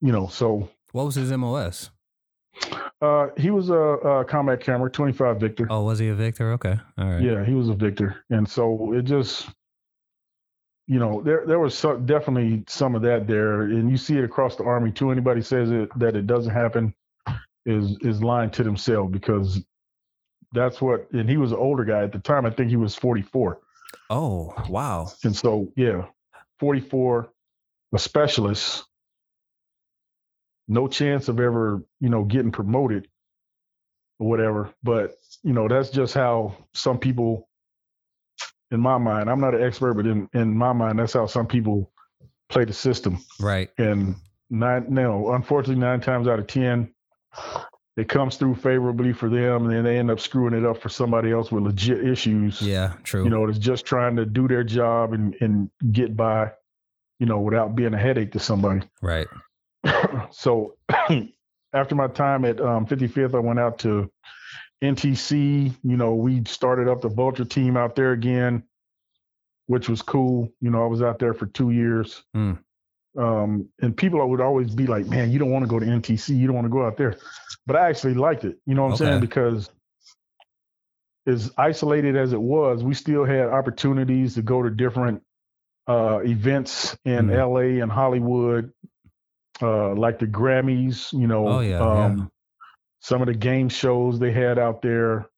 [0.00, 0.68] you know, so.
[0.92, 1.90] What was his MOS?
[3.04, 5.66] Uh, he was a, a combat camera, 25 Victor.
[5.68, 6.52] Oh, was he a Victor?
[6.52, 7.22] Okay, all right.
[7.22, 9.48] Yeah, he was a Victor, and so it just,
[10.86, 14.24] you know, there there was so, definitely some of that there, and you see it
[14.24, 15.10] across the army too.
[15.10, 16.94] Anybody says it that it doesn't happen
[17.66, 19.62] is is lying to themselves because
[20.54, 21.10] that's what.
[21.12, 22.46] And he was an older guy at the time.
[22.46, 23.60] I think he was 44.
[24.10, 25.08] Oh, wow.
[25.24, 26.06] And so yeah,
[26.58, 27.28] 44,
[27.92, 28.84] a specialist
[30.68, 33.08] no chance of ever, you know, getting promoted
[34.18, 34.70] or whatever.
[34.82, 37.48] But, you know, that's just how some people,
[38.70, 41.46] in my mind, I'm not an expert, but in, in my mind, that's how some
[41.46, 41.92] people
[42.48, 43.18] play the system.
[43.40, 43.70] Right.
[43.78, 44.16] And
[44.50, 46.92] nine, no, unfortunately, nine times out of 10,
[47.96, 50.88] it comes through favorably for them and then they end up screwing it up for
[50.88, 52.60] somebody else with legit issues.
[52.60, 53.24] Yeah, true.
[53.24, 56.50] You know, it's just trying to do their job and, and get by,
[57.20, 58.82] you know, without being a headache to somebody.
[59.02, 59.28] Right.
[60.30, 60.76] so
[61.72, 64.10] after my time at um, 55th, I went out to
[64.82, 65.74] NTC.
[65.82, 68.64] You know, we started up the Vulture team out there again,
[69.66, 70.52] which was cool.
[70.60, 72.24] You know, I was out there for two years.
[72.34, 72.58] Mm.
[73.16, 76.36] Um, and people would always be like, man, you don't want to go to NTC.
[76.36, 77.16] You don't want to go out there.
[77.66, 78.58] But I actually liked it.
[78.66, 79.04] You know what I'm Okay.
[79.04, 79.20] saying?
[79.20, 79.70] Because
[81.26, 85.22] as isolated as it was, we still had opportunities to go to different
[85.86, 87.36] uh, events in Mhm.
[87.36, 88.72] LA and Hollywood,
[89.62, 92.24] uh, like the Grammys, you know, Oh, yeah, um, yeah.
[93.00, 95.28] some of the game shows they had out there.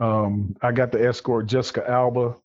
[0.00, 2.36] Um, I got to escort Jessica Alba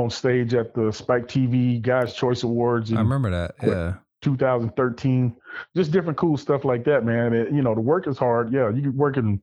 [0.00, 3.54] on stage at the Spike TV Guys Choice Awards in I remember that.
[3.62, 3.94] Yeah.
[4.22, 5.34] 2013.
[5.76, 7.32] Just different cool stuff like that, man.
[7.32, 8.52] It- you know, the work is hard.
[8.52, 9.42] Yeah, you working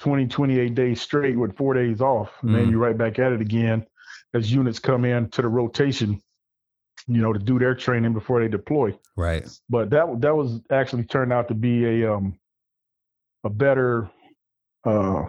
[0.00, 2.70] 20, 28 days straight with four days off, and then Mm.
[2.72, 3.86] you're right back at it again
[4.34, 6.20] as units come in to the rotation,
[7.06, 9.46] you know, to do their training before they deploy Right.
[9.68, 12.34] but that that was actually turned out to be a um
[13.44, 14.10] a better
[14.84, 15.26] uh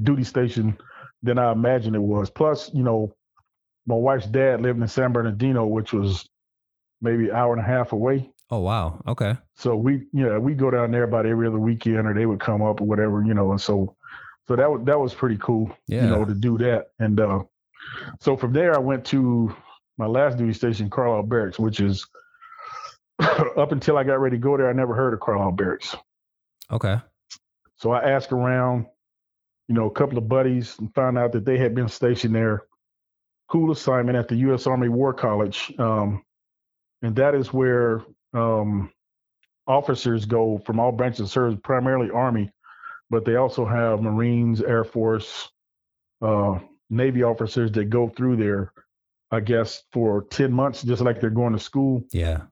[0.00, 0.78] duty station
[1.22, 2.30] than I imagined it was.
[2.30, 3.12] Plus, you know,
[3.88, 6.28] my wife's dad lived in San Bernardino, which was
[7.00, 8.30] maybe an hour and a half away.
[8.50, 9.02] Oh, wow.
[9.06, 9.36] Okay.
[9.56, 12.38] So we, you know, we go down there about every other weekend, or they would
[12.40, 13.50] come up or whatever, you know.
[13.50, 13.96] And so,
[14.46, 16.04] so that was that was pretty cool, Yeah.
[16.04, 16.88] you know, to do that.
[16.98, 17.40] And uh,
[18.20, 19.54] so from there, I went to
[19.96, 22.06] my last duty station, Carlisle Barracks, which is
[23.20, 25.96] up until I got ready to go there, I never heard of Carlisle Barracks.
[26.70, 26.98] Okay.
[27.76, 28.86] So I asked around,
[29.68, 32.64] you know, a couple of buddies and found out that they had been stationed there.
[33.48, 34.66] Cool assignment at the U.S.
[34.66, 35.72] Army War College.
[35.78, 36.22] Um,
[37.02, 38.02] and that is where
[38.34, 38.90] um,
[39.66, 42.50] officers go from all branches of service, primarily Army,
[43.10, 45.50] but they also have Marines, Air Force,
[46.20, 46.58] uh,
[46.90, 48.72] Navy officers that go through there,
[49.30, 52.42] I guess, for 10 months, just like they're going to school Yeah.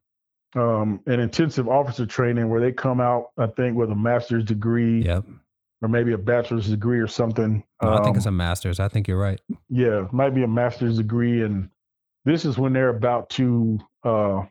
[0.54, 5.02] um, an intensive officer training where they come out, I think, with a master's degree
[5.02, 5.24] Yep.
[5.82, 7.62] Or maybe a bachelor's degree or something.
[7.82, 8.80] No, I think Um, it's a master's.
[8.80, 9.40] I think you're right.
[9.68, 11.68] yeah, might be a master's degree, and
[12.24, 14.42] this is when they're about to uh,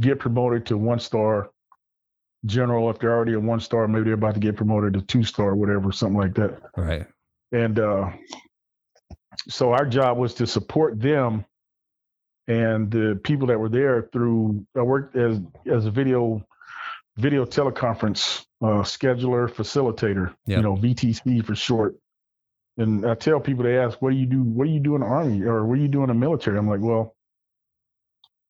[0.00, 1.50] get promoted to one star
[2.46, 2.90] general.
[2.90, 5.54] If they're already a one star, maybe they're about to get promoted to two star,
[5.54, 6.60] whatever, something like that.
[6.76, 7.06] Right.
[7.52, 8.10] And uh,
[9.48, 11.44] so our job was to support them
[12.48, 14.66] and the people that were there through.
[14.76, 15.40] I worked as
[15.72, 16.44] as a video
[17.16, 20.34] video teleconference uh, scheduler facilitator.
[20.46, 20.56] Yep.
[20.56, 21.96] You know, VTC for short.
[22.76, 24.42] And I tell people they ask, "What do you do?
[24.42, 26.58] What do you do in the army, or what do you do in the military?"
[26.58, 27.14] I'm like, "Well."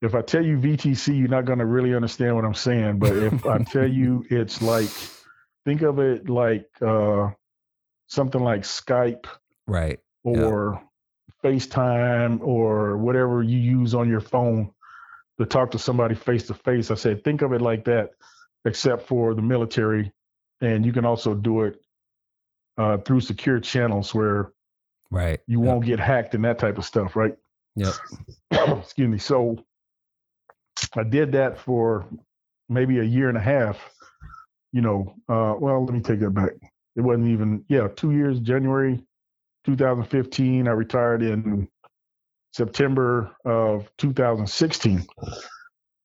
[0.02, 2.98] If I tell you VTC, you're not going to really understand what I'm saying.
[2.98, 4.90] But if I tell you, it's like,
[5.64, 7.30] think of it like uh,
[8.08, 9.24] something like Skype
[9.66, 9.98] Right.
[10.22, 10.82] Or
[11.42, 14.70] FaceTime or whatever you use on your phone
[15.38, 16.90] to talk to somebody face to face.
[16.90, 18.10] I said, think of it like that,
[18.64, 20.12] except for the military.
[20.60, 21.80] And you can also do it
[22.78, 24.52] uh, through secure channels where
[25.10, 25.40] Right.
[25.46, 25.66] you Yep.
[25.68, 27.36] won't get hacked and that type of stuff, right?
[27.76, 27.94] Yep.
[28.80, 29.18] Excuse me.
[29.18, 29.58] So
[30.96, 32.06] I did that for
[32.68, 33.78] maybe a year and a half.
[34.72, 36.50] You know, uh, well, let me take that back.
[36.96, 39.04] It wasn't even, yeah, two years, January
[39.64, 40.66] 2015.
[40.66, 41.68] I retired in
[42.52, 45.06] September of 2016.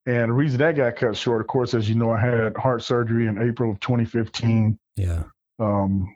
[0.10, 2.82] And the reason that got cut short, of course, as you know, I had heart
[2.82, 5.26] surgery in April of 2015 Yeah.
[5.60, 6.16] um,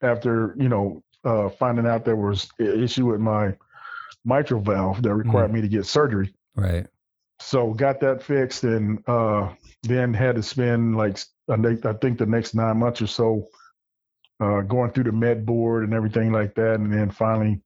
[0.00, 3.54] after you know uh, finding out there was an issue with my
[4.24, 6.32] mitral valve that required me to get surgery.
[6.56, 6.86] Right.
[7.40, 9.50] So got that fixed, and uh,
[9.82, 11.18] then had to spend like
[11.50, 13.48] I think I think the next nine months or so
[14.40, 17.60] uh, going through the med board and everything like that, and then finally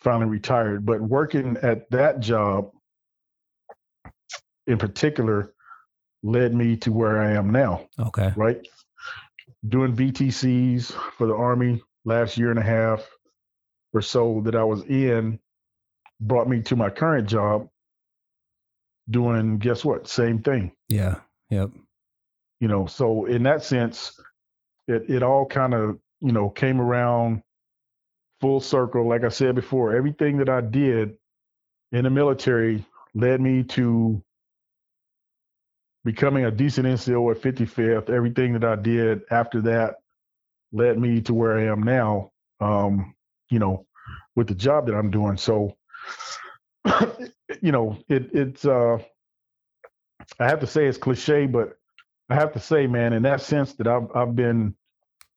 [0.00, 0.86] finally retired.
[0.86, 2.70] But working at that job
[4.68, 5.52] in particular,
[6.22, 7.88] led me to where I am now.
[7.98, 8.32] Okay.
[8.36, 8.66] Right.
[9.66, 13.04] Doing VTCs for the Army last year and a half
[13.92, 15.40] or so that I was in
[16.20, 17.68] brought me to my current job
[19.08, 20.06] doing guess what?
[20.06, 20.72] Same thing.
[20.88, 21.16] Yeah.
[21.50, 21.70] Yep.
[22.60, 24.20] You know, so in that sense,
[24.86, 27.42] it it all kind of, you know, came around
[28.40, 29.08] full circle.
[29.08, 31.16] Like I said before, everything that I did
[31.92, 32.84] in the military
[33.14, 34.22] led me to
[36.04, 38.10] becoming a decent NCO at 55th.
[38.10, 39.96] Everything that I did after that
[40.72, 42.32] led me to where I am now.
[42.60, 43.14] Um,
[43.50, 43.86] you know,
[44.36, 45.36] with the job that I'm doing.
[45.36, 45.76] So
[47.62, 48.98] you know, it, it's uh,
[50.38, 51.76] I have to say it's cliche, but
[52.30, 54.74] I have to say, man, in that sense, that I've I've been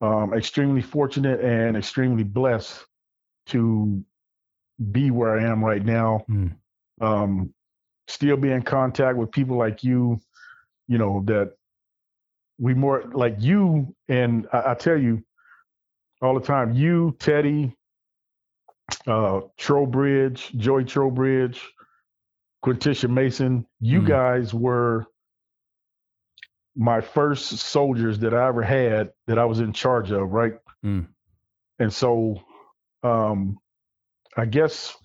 [0.02, 2.86] um, extremely fortunate and extremely blessed
[3.48, 4.04] to
[4.92, 6.26] be where I am right now.
[6.30, 6.56] Mm.
[7.00, 7.54] Um,
[8.08, 10.20] still be in contact with people like you,
[10.92, 11.54] you know, that
[12.60, 15.24] we more like you and I, I tell you
[16.22, 17.74] all the time, you, Teddy,
[19.08, 21.62] uh, Trowbridge, Joey Trowbridge,
[22.64, 24.08] Quintisha Mason, you Mm.
[24.08, 25.06] guys were
[26.76, 30.56] my first soldiers that I ever had that I was in charge of, right?
[30.86, 31.08] Mm.
[31.80, 32.44] And so,
[33.02, 33.58] um,
[34.36, 34.96] I guess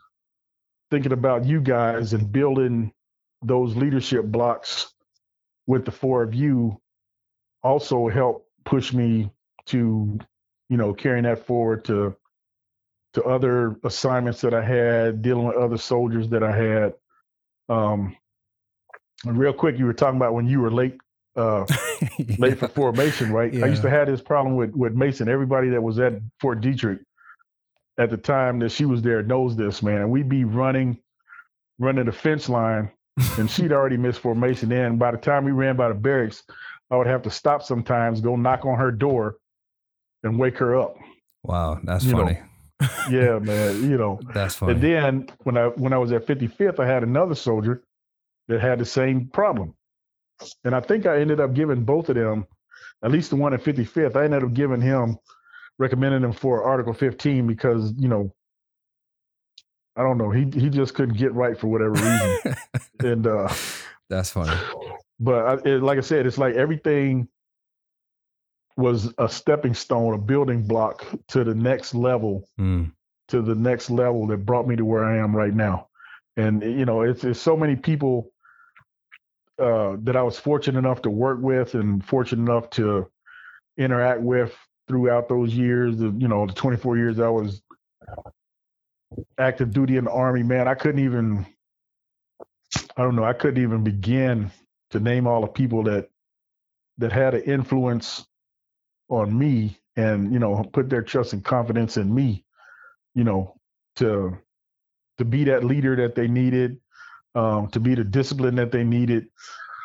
[0.91, 2.93] thinking about you guys and building
[3.43, 4.93] those leadership blocks
[5.67, 6.81] with the four of you
[7.63, 9.31] also helped push me
[9.67, 10.19] to,
[10.69, 12.17] you know, carrying that forward to
[13.15, 16.93] to other assignments that I had, dealing with other soldiers that I had.
[17.69, 18.15] Um,
[19.25, 20.99] and real quick, you were talking about when you were late
[21.35, 21.67] uh,
[22.39, 23.53] late for formation, right?
[23.53, 23.65] Yeah.
[23.65, 25.29] I used to have this problem with with Mason.
[25.29, 27.01] Everybody that was at Fort Detrick
[27.99, 30.03] at the time that she was there knows this, man.
[30.03, 30.99] And we'd be running,
[31.79, 32.91] running the fence line,
[33.39, 34.69] and she'd already missed formation.
[34.69, 36.43] Then by the time we ran by the barracks,
[36.91, 39.37] I would have to stop sometimes, go knock on her door,
[40.23, 40.97] and wake her up.
[41.43, 42.41] Wow, that's You know, funny.
[43.11, 43.89] Yeah, man.
[43.89, 44.21] You know.
[44.35, 44.75] That's funny.
[44.75, 47.83] And then when I when I was at 55th, I had another soldier
[48.49, 49.75] that had the same problem.
[50.65, 52.47] And I think I ended up giving both of them,
[53.03, 55.17] at least the one at 55th, I ended up giving him,
[55.79, 58.35] recommending him for Article 15 because, you know,
[59.97, 62.57] I don't know, he he just couldn't get right for whatever reason.
[63.01, 63.49] and uh
[64.11, 64.57] that's funny.
[65.19, 67.29] but I, it, like I said, it's like everything
[68.77, 72.93] was a stepping stone, a building block to the next level Mm.
[73.29, 75.89] to the next level that brought me to where I am right now.
[76.37, 78.31] And you know, it's it's so many people
[79.59, 83.11] uh, that I was fortunate enough to work with and fortunate enough to
[83.79, 84.55] interact with
[84.89, 85.99] throughout those years.
[85.99, 87.63] You know, the 24 years I was
[89.39, 90.43] active duty in the army.
[90.43, 91.47] Man, I couldn't even.
[92.97, 93.25] I don't know.
[93.25, 94.51] I couldn't even begin
[94.91, 96.11] to name all the people that
[96.99, 98.27] that had an influence
[99.11, 102.43] on me and you know put their trust and confidence in me
[103.15, 103.57] you know,
[103.97, 104.39] to
[105.19, 106.79] to be that leader that they needed,
[107.35, 109.29] um, to be the discipline that they needed.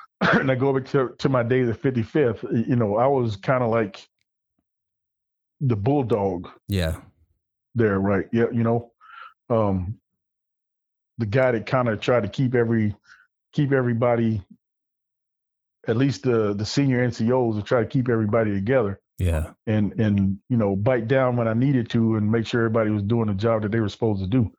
[0.22, 3.64] and I go back to, to my days at 55th, you know, I was kind
[3.64, 4.08] of like
[5.62, 6.98] the bulldog Yeah.
[7.76, 8.28] there, right?
[8.34, 8.91] Yeah, you know,
[9.52, 10.00] um,
[11.18, 12.96] the guy that kind of tried to keep every
[13.54, 14.42] keep everybody,
[15.88, 19.52] at least the the senior NCOs, to try to keep everybody together Yeah.
[19.68, 23.04] and and you know bite down when I needed to and make sure everybody was
[23.04, 24.52] doing the job that they were supposed to do.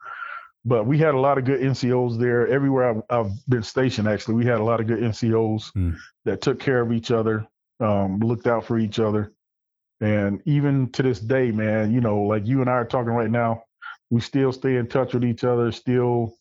[0.64, 2.46] But we had a lot of good NCOs there.
[2.46, 5.92] Everywhere I've, I've been stationed, actually, we had a lot of good NCOs Hmm.
[6.24, 7.46] that took care of each other,
[7.80, 9.32] um, looked out for each other,
[10.00, 13.30] and even to this day, man, you know, like you and I are talking right
[13.30, 13.64] now,
[14.12, 16.36] we still stay in touch with each other, still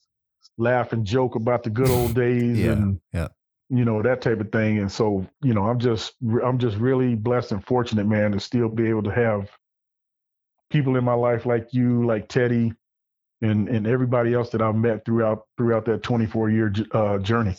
[0.57, 3.29] laugh and joke about the good old days Yeah, and yeah.
[3.69, 7.15] you know that type of thing and so you know i'm just i'm just really
[7.15, 9.49] blessed and fortunate man to still be able to have
[10.69, 12.73] people in my life like you like teddy
[13.41, 17.55] and and everybody else that i've met throughout throughout that 24 year uh, journey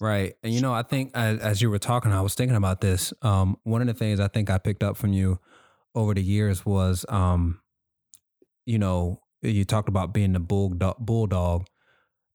[0.00, 0.34] Right.
[0.42, 3.12] And you know, I think as, as you were talking, I was thinking about this.
[3.22, 5.38] Um, one of the things I think I picked up from you
[5.94, 7.60] over the years was, um,
[8.66, 9.20] you know,
[9.52, 11.66] you talked about being the bulldog,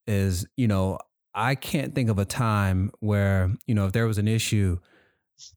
[0.08, 1.00] is, you know,
[1.34, 4.80] I can't think of a time where, you know, if there was an issue,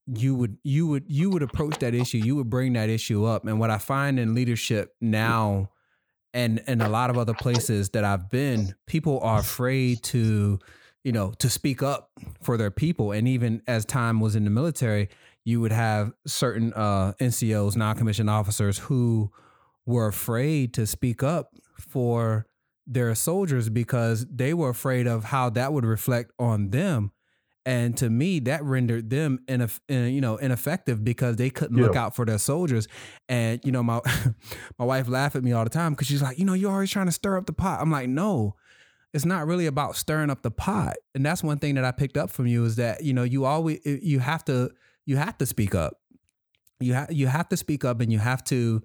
[0.07, 3.47] you would you would you would approach that issue, you would bring that issue up.
[3.47, 5.71] And what I find in leadership now
[6.35, 10.59] and and a lot of other places that I've been, people are afraid to,
[11.05, 12.11] you know, to speak up
[12.43, 13.13] for their people.
[13.13, 15.09] And even as time was in the military,
[15.45, 19.33] you would have certain uh, NCOs, non-commissioned officers, who
[19.87, 22.47] were afraid to speak up for
[22.87, 27.13] their soldiers because they were afraid of how that would reflect on them.
[27.65, 31.85] and to me that rendered them in, you know ineffective because they couldn't yeah.
[31.85, 32.89] look out for their soldiers
[33.29, 34.01] and you know my
[34.81, 36.91] my wife laughed at me all the time because she's like you know you're always
[36.91, 38.57] trying to stir up the pot i'm like no
[39.15, 42.17] it's not really about stirring up the pot and that's one thing that i picked
[42.17, 44.69] up from you is that you know you always you have to
[45.07, 45.95] you have to speak up
[46.81, 48.83] you have you have to speak up and you have to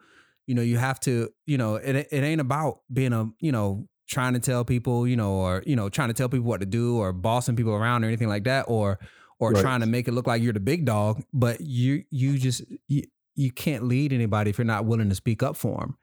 [0.47, 3.87] you know you have to you know it, it ain't about being a you know
[4.07, 6.65] trying to tell people, you know, or you know, trying to tell people what to
[6.65, 8.99] do, or bossing people around, or anything like that, or
[9.39, 9.61] or right.
[9.61, 11.23] trying to make it look like you're the big dog.
[11.33, 13.03] But you you just you,
[13.35, 15.97] you can't lead anybody if you're not willing to speak up for them.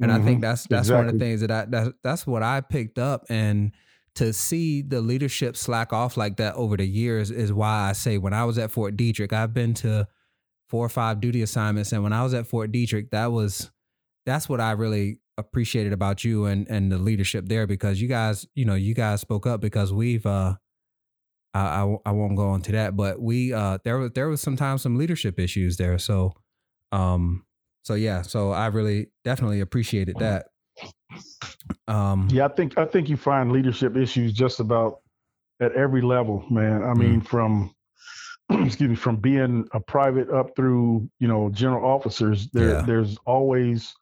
[0.00, 0.20] And mm-hmm.
[0.20, 0.42] I think mm-hmm.
[0.42, 0.96] that's that's exactly.
[0.96, 3.72] one of the things that I that, that's what I picked up and
[4.16, 8.16] to see the leadership slack off like that over the years is why I say
[8.16, 10.06] when I was at Fort Detrick, I've been to
[10.68, 13.70] four or five duty assignments, and when I was at Fort Detrick, that was
[14.26, 18.46] that's what I really appreciated about you and and the leadership there because you guys,
[18.54, 20.54] you know, you guys spoke up because we've uh
[21.52, 24.82] I, I, I won't go into that, but we uh there was there was sometimes
[24.82, 25.98] some leadership issues there.
[25.98, 26.34] So
[26.92, 27.44] um
[27.82, 30.46] so yeah, so I really definitely appreciated that.
[31.88, 35.00] Um Yeah, I think I think you find leadership issues just about
[35.60, 36.82] at every level, man.
[36.82, 37.26] I mean, mm.
[37.26, 37.74] from
[38.50, 42.82] excuse me, from being a private up through, you know, general officers, there yeah.
[42.82, 43.94] there's always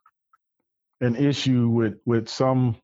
[1.02, 2.76] an issue with with some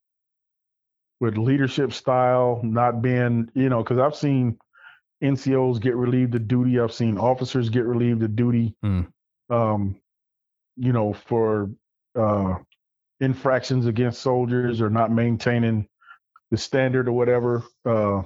[1.21, 4.59] with leadership style not being you know because I've seen
[5.23, 6.79] NCOs get relieved of duty.
[6.79, 8.75] I've seen officers get relieved of duty.
[8.85, 9.07] Mm.
[9.51, 9.97] Um,
[10.77, 11.71] you know, for
[12.19, 12.55] uh,
[13.21, 15.89] infractions against soldiers or not maintaining
[16.51, 17.65] the standard or whatever.
[17.85, 18.23] Uh,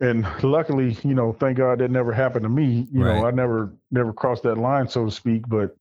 [0.00, 2.86] and luckily, you know, thank God that never happened to me.
[2.90, 3.20] You right.
[3.20, 5.48] know, I never never crossed that line, so to speak.
[5.48, 5.76] But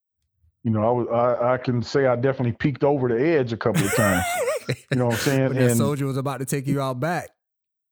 [0.65, 3.57] you know, I was I, I can say I definitely peeked over the edge a
[3.57, 4.25] couple of times.
[4.67, 5.53] you know what I'm saying?
[5.53, 7.29] When and soldier was about to take you out back.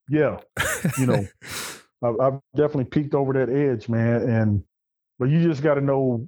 [0.09, 0.39] Yeah,
[0.97, 1.27] you know,
[2.03, 4.27] I, I've definitely peeked over that edge, man.
[4.27, 4.63] And
[5.19, 6.27] but you just got to know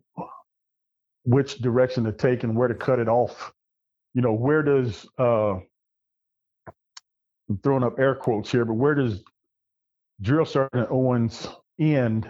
[1.23, 3.51] which direction to take and where to cut it off.
[4.13, 5.55] You know, where does uh
[7.49, 9.23] I'm throwing up air quotes here, but where does
[10.21, 11.47] Drill Sergeant Owens
[11.79, 12.29] end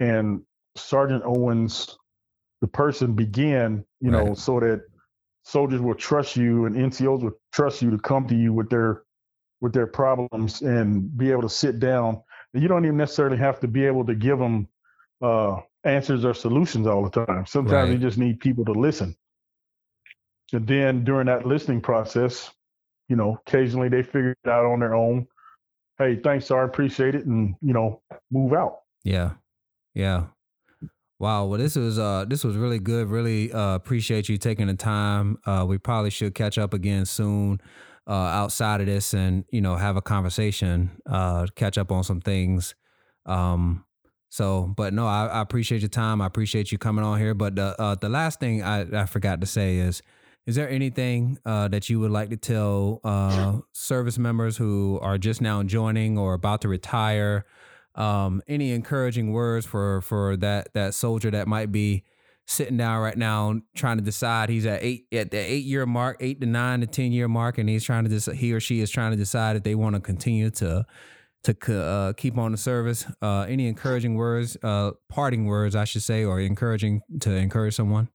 [0.00, 0.42] and
[0.76, 1.96] Sergeant Owens
[2.66, 4.36] the person begin, you know, right.
[4.36, 4.82] so that
[5.44, 9.04] soldiers will trust you and NCOs will trust you to come to you with their
[9.60, 12.20] with their problems and be able to sit down.
[12.52, 14.68] And you don't even necessarily have to be able to give them
[15.22, 17.46] uh, answers or solutions all the time.
[17.46, 17.92] Sometimes right.
[17.92, 19.16] you just need people to listen.
[20.52, 22.50] And then during that listening process,
[23.08, 25.28] you know, occasionally they figure it out on their own.
[25.98, 26.60] Hey, thanks, sir.
[26.60, 27.26] I appreciate it.
[27.26, 28.80] And, you know, move out.
[29.04, 29.32] Yeah.
[29.94, 30.24] Yeah.
[31.18, 33.08] Wow, well, this was uh, this was really good.
[33.08, 35.38] Really uh, appreciate you taking the time.
[35.46, 37.58] Uh, we probably should catch up again soon,
[38.06, 42.20] uh, outside of this, and you know, have a conversation, uh, catch up on some
[42.20, 42.74] things.
[43.24, 43.86] Um,
[44.28, 46.20] so, but no, I, I appreciate your time.
[46.20, 47.32] I appreciate you coming on here.
[47.32, 50.02] But the uh, the last thing I, I forgot to say is,
[50.46, 55.62] is there anything that you would like to tell service members who are just now
[55.62, 57.46] joining or about to retire?
[57.96, 62.04] Um, any encouraging words for for that that soldier that might be
[62.46, 66.16] sitting down right now trying to decide he's at eight at the eight year mark,
[66.20, 68.80] eight to nine to ten year mark, and he's trying to decide he or she
[68.80, 70.84] is trying to decide if they want to continue to
[71.44, 73.06] to uh, keep on the service.
[73.22, 78.08] Uh, any encouraging words, uh, parting words, I should say, or encouraging to encourage someone.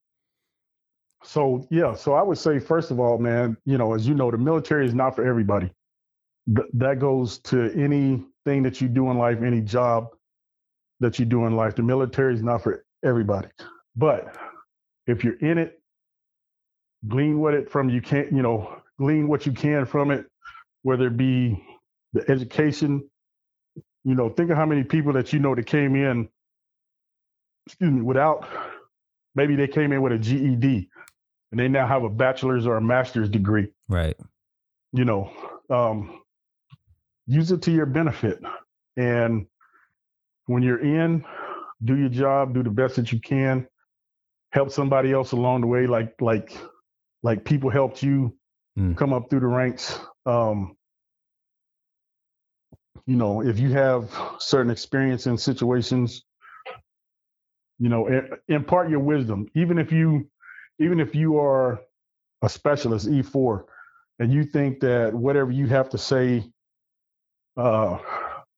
[1.23, 4.31] So yeah, so I would say first of all, man, you know, as you know,
[4.31, 5.71] the military is not for everybody.
[6.55, 10.09] Th- that goes to any thing that you do in life, any job
[10.99, 11.75] that you do in life.
[11.75, 13.49] The military is not for everybody.
[13.95, 14.35] But
[15.07, 15.81] if you're in it,
[17.07, 20.25] glean what it from you can't, you know, glean what you can from it,
[20.83, 21.61] whether it be
[22.13, 23.09] the education,
[24.03, 26.29] you know, think of how many people that you know that came in,
[27.65, 28.47] excuse me, without
[29.35, 30.89] maybe they came in with a GED
[31.51, 33.67] and they now have a bachelor's or a master's degree.
[33.87, 34.17] Right.
[34.93, 35.31] You know,
[35.69, 36.20] um,
[37.31, 38.41] use it to your benefit.
[38.97, 39.47] And
[40.47, 41.23] when you're in,
[41.83, 43.67] do your job, do the best that you can,
[44.51, 46.55] help somebody else along the way, like like
[47.23, 48.35] like people helped you
[48.77, 48.97] mm.
[48.97, 49.97] come up through the ranks.
[50.25, 50.75] Um,
[53.05, 56.23] you know, if you have certain experience in situations,
[57.79, 58.07] you know,
[58.47, 59.47] impart your wisdom.
[59.55, 60.29] Even if you,
[60.79, 61.81] even if you are
[62.43, 63.63] a specialist E4,
[64.19, 66.43] and you think that whatever you have to say
[67.57, 67.97] uh,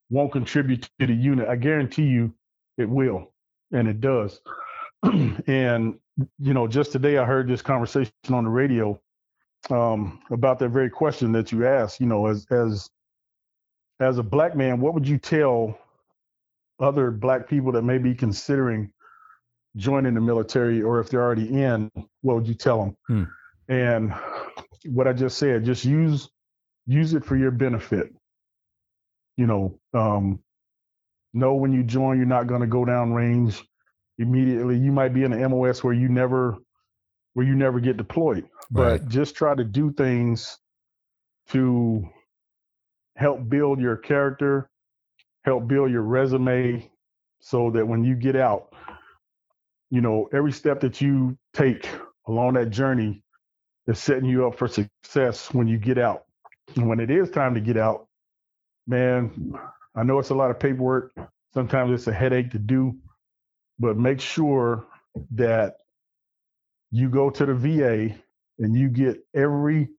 [0.09, 2.33] won't contribute to the unit, I guarantee you
[2.77, 3.31] it will,
[3.71, 4.39] and it does.
[5.03, 5.99] and
[6.39, 8.99] you know, just today I heard this conversation on the radio
[9.69, 11.99] um, about that very question that you asked.
[11.99, 12.89] You know, as as
[13.99, 15.77] as a black man, what would you tell
[16.79, 18.91] other black people that may be considering
[19.75, 21.89] joining the military, or if they're already in,
[22.21, 22.97] what would you tell them?
[23.07, 23.23] Hmm.
[23.73, 24.13] And
[24.85, 26.29] what I just said, just use
[26.85, 28.13] use it for your benefit.
[29.37, 30.39] You know, um,
[31.33, 33.63] know when you join, you're not going to go down range
[34.19, 34.77] immediately.
[34.77, 36.57] You might be in an MOS where you never
[37.33, 39.01] where you never get deployed, Right.
[39.01, 40.57] but just try to do things
[41.49, 42.03] to
[43.17, 44.69] help build your character,
[45.45, 46.89] help build your resume,
[47.41, 48.73] so that when you get out,
[49.91, 51.89] you know every step that you take
[52.27, 53.23] along that journey
[53.87, 56.23] is setting you up for success when you get out.
[56.75, 58.07] And when it is time to get out,
[58.87, 59.53] man,
[59.95, 61.13] I know it's a lot of paperwork.
[61.53, 62.95] Sometimes it's a headache to do,
[63.79, 64.85] but make sure
[65.31, 65.75] that
[66.91, 68.15] you go to the VA
[68.59, 69.89] and you get every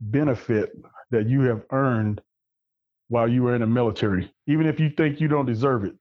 [0.00, 0.72] benefit
[1.10, 2.20] that you have earned
[3.08, 5.94] while you were in the military, even if you think you don't deserve it.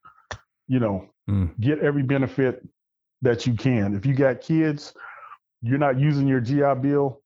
[0.68, 1.60] You know, Mm.
[1.60, 2.68] get every benefit
[3.22, 3.96] that you can.
[3.96, 4.94] If you got kids,
[5.62, 7.22] you're not using your GI Bill,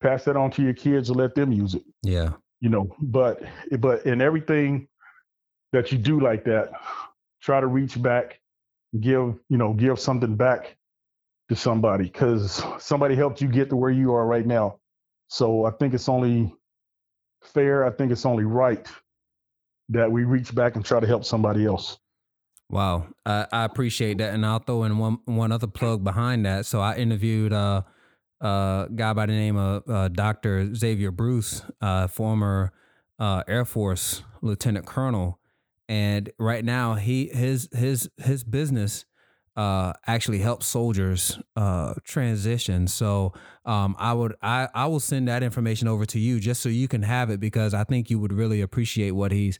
[0.00, 1.84] pass that on to your kids and let them use it.
[2.02, 2.32] Yeah.
[2.60, 3.42] You know, but
[3.78, 4.88] but in everything
[5.72, 6.70] that you do like that,
[7.42, 8.40] try to reach back,
[8.98, 10.76] give you know, give something back
[11.48, 14.78] to somebody because somebody helped you get to where you are right now.
[15.28, 16.54] So I think it's only
[17.42, 17.84] fair.
[17.84, 18.86] I think it's only right
[19.90, 21.98] that we reach back and try to help somebody else.
[22.68, 26.66] Wow, I, I appreciate that, and I'll throw in one one other plug behind that.
[26.66, 27.82] So I interviewed uh,
[28.40, 32.72] a guy by the name of uh, Doctor Xavier Bruce, uh, former
[33.18, 35.38] uh, Air Force Lieutenant Colonel,
[35.88, 39.04] and right now he his his his business
[39.56, 42.86] uh, actually helps soldiers uh, transition.
[42.86, 43.32] So
[43.64, 46.88] um, I would I I will send that information over to you just so you
[46.88, 49.58] can have it because I think you would really appreciate what he's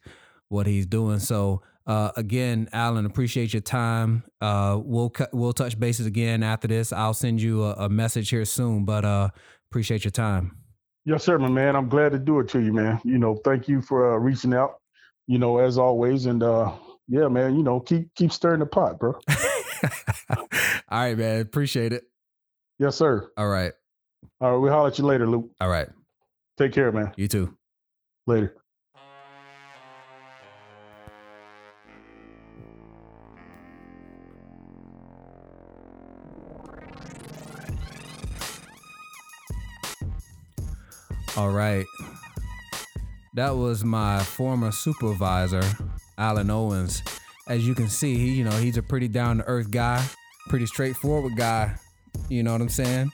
[0.48, 1.18] what he's doing.
[1.18, 4.24] So uh, again, Alan, appreciate your time.
[4.40, 6.92] Uh, we'll cu- we'll touch bases again after this.
[6.92, 9.30] I'll send you a, a message here soon, but uh,
[9.70, 10.56] appreciate your time.
[11.04, 11.76] Yes, sir, my man.
[11.76, 13.00] I'm glad to do it to you, man.
[13.04, 14.80] You know, thank you for uh, reaching out.
[15.28, 16.72] You know, as always, and uh,
[17.08, 17.54] yeah, man.
[17.56, 19.14] You know, keep keep stirring the pot, bro.
[20.36, 20.46] All
[20.90, 21.40] right, man.
[21.40, 22.04] Appreciate it.
[22.78, 23.30] Yes, sir.
[23.36, 23.72] All right.
[24.40, 25.50] All right, we'll holler at you later, Luke.
[25.60, 25.88] All right.
[26.58, 27.12] Take care, man.
[27.16, 27.56] You too.
[28.26, 28.56] Later.
[41.36, 41.84] All right.
[43.34, 45.62] That was my former supervisor,
[46.16, 47.02] Alan Owens.
[47.46, 50.02] As you can see, he, you know, he's a pretty down to earth guy,
[50.48, 51.74] pretty straightforward guy.
[52.30, 53.10] You know what I'm saying?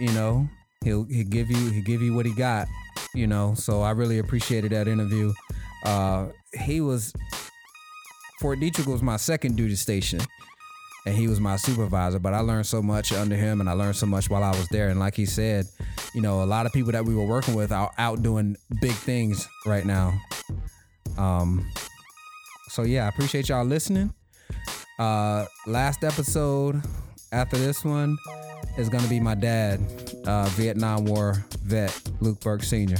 [0.00, 0.48] You know,
[0.82, 2.66] he'll he'll give you he'll give you what he got.
[3.14, 5.32] You know, so I really appreciated that interview.
[5.84, 6.30] Uh,
[6.64, 7.12] he was
[8.40, 10.20] Fort Detrick was my second duty station,
[11.06, 12.18] and he was my supervisor.
[12.18, 14.68] But I learned so much under him, and I learned so much while I was
[14.68, 14.88] there.
[14.88, 15.66] And like he said,
[16.14, 18.92] you know, a lot of people that we were working with are out doing big
[18.92, 20.12] things right now.
[21.18, 21.70] Um,
[22.68, 24.12] so yeah, I appreciate y'all listening.
[24.98, 26.82] Uh, last episode
[27.32, 28.16] after this one
[28.78, 29.80] is gonna be my dad,
[30.26, 32.96] uh, Vietnam War vet Luke Burke Sr.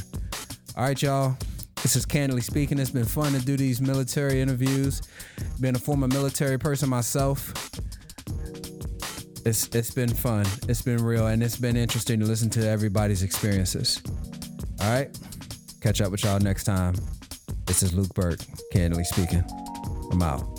[0.76, 1.36] All right, y'all.
[1.82, 2.78] This is candidly speaking.
[2.78, 5.02] It's been fun to do these military interviews.
[5.60, 7.52] Been a former military person myself.
[9.44, 10.46] It's it's been fun.
[10.68, 14.02] It's been real, and it's been interesting to listen to everybody's experiences.
[14.80, 15.16] All right,
[15.80, 16.94] catch up with y'all next time.
[17.66, 18.40] This is Luke Burke,
[18.72, 19.44] candidly speaking.
[20.10, 20.53] I'm out.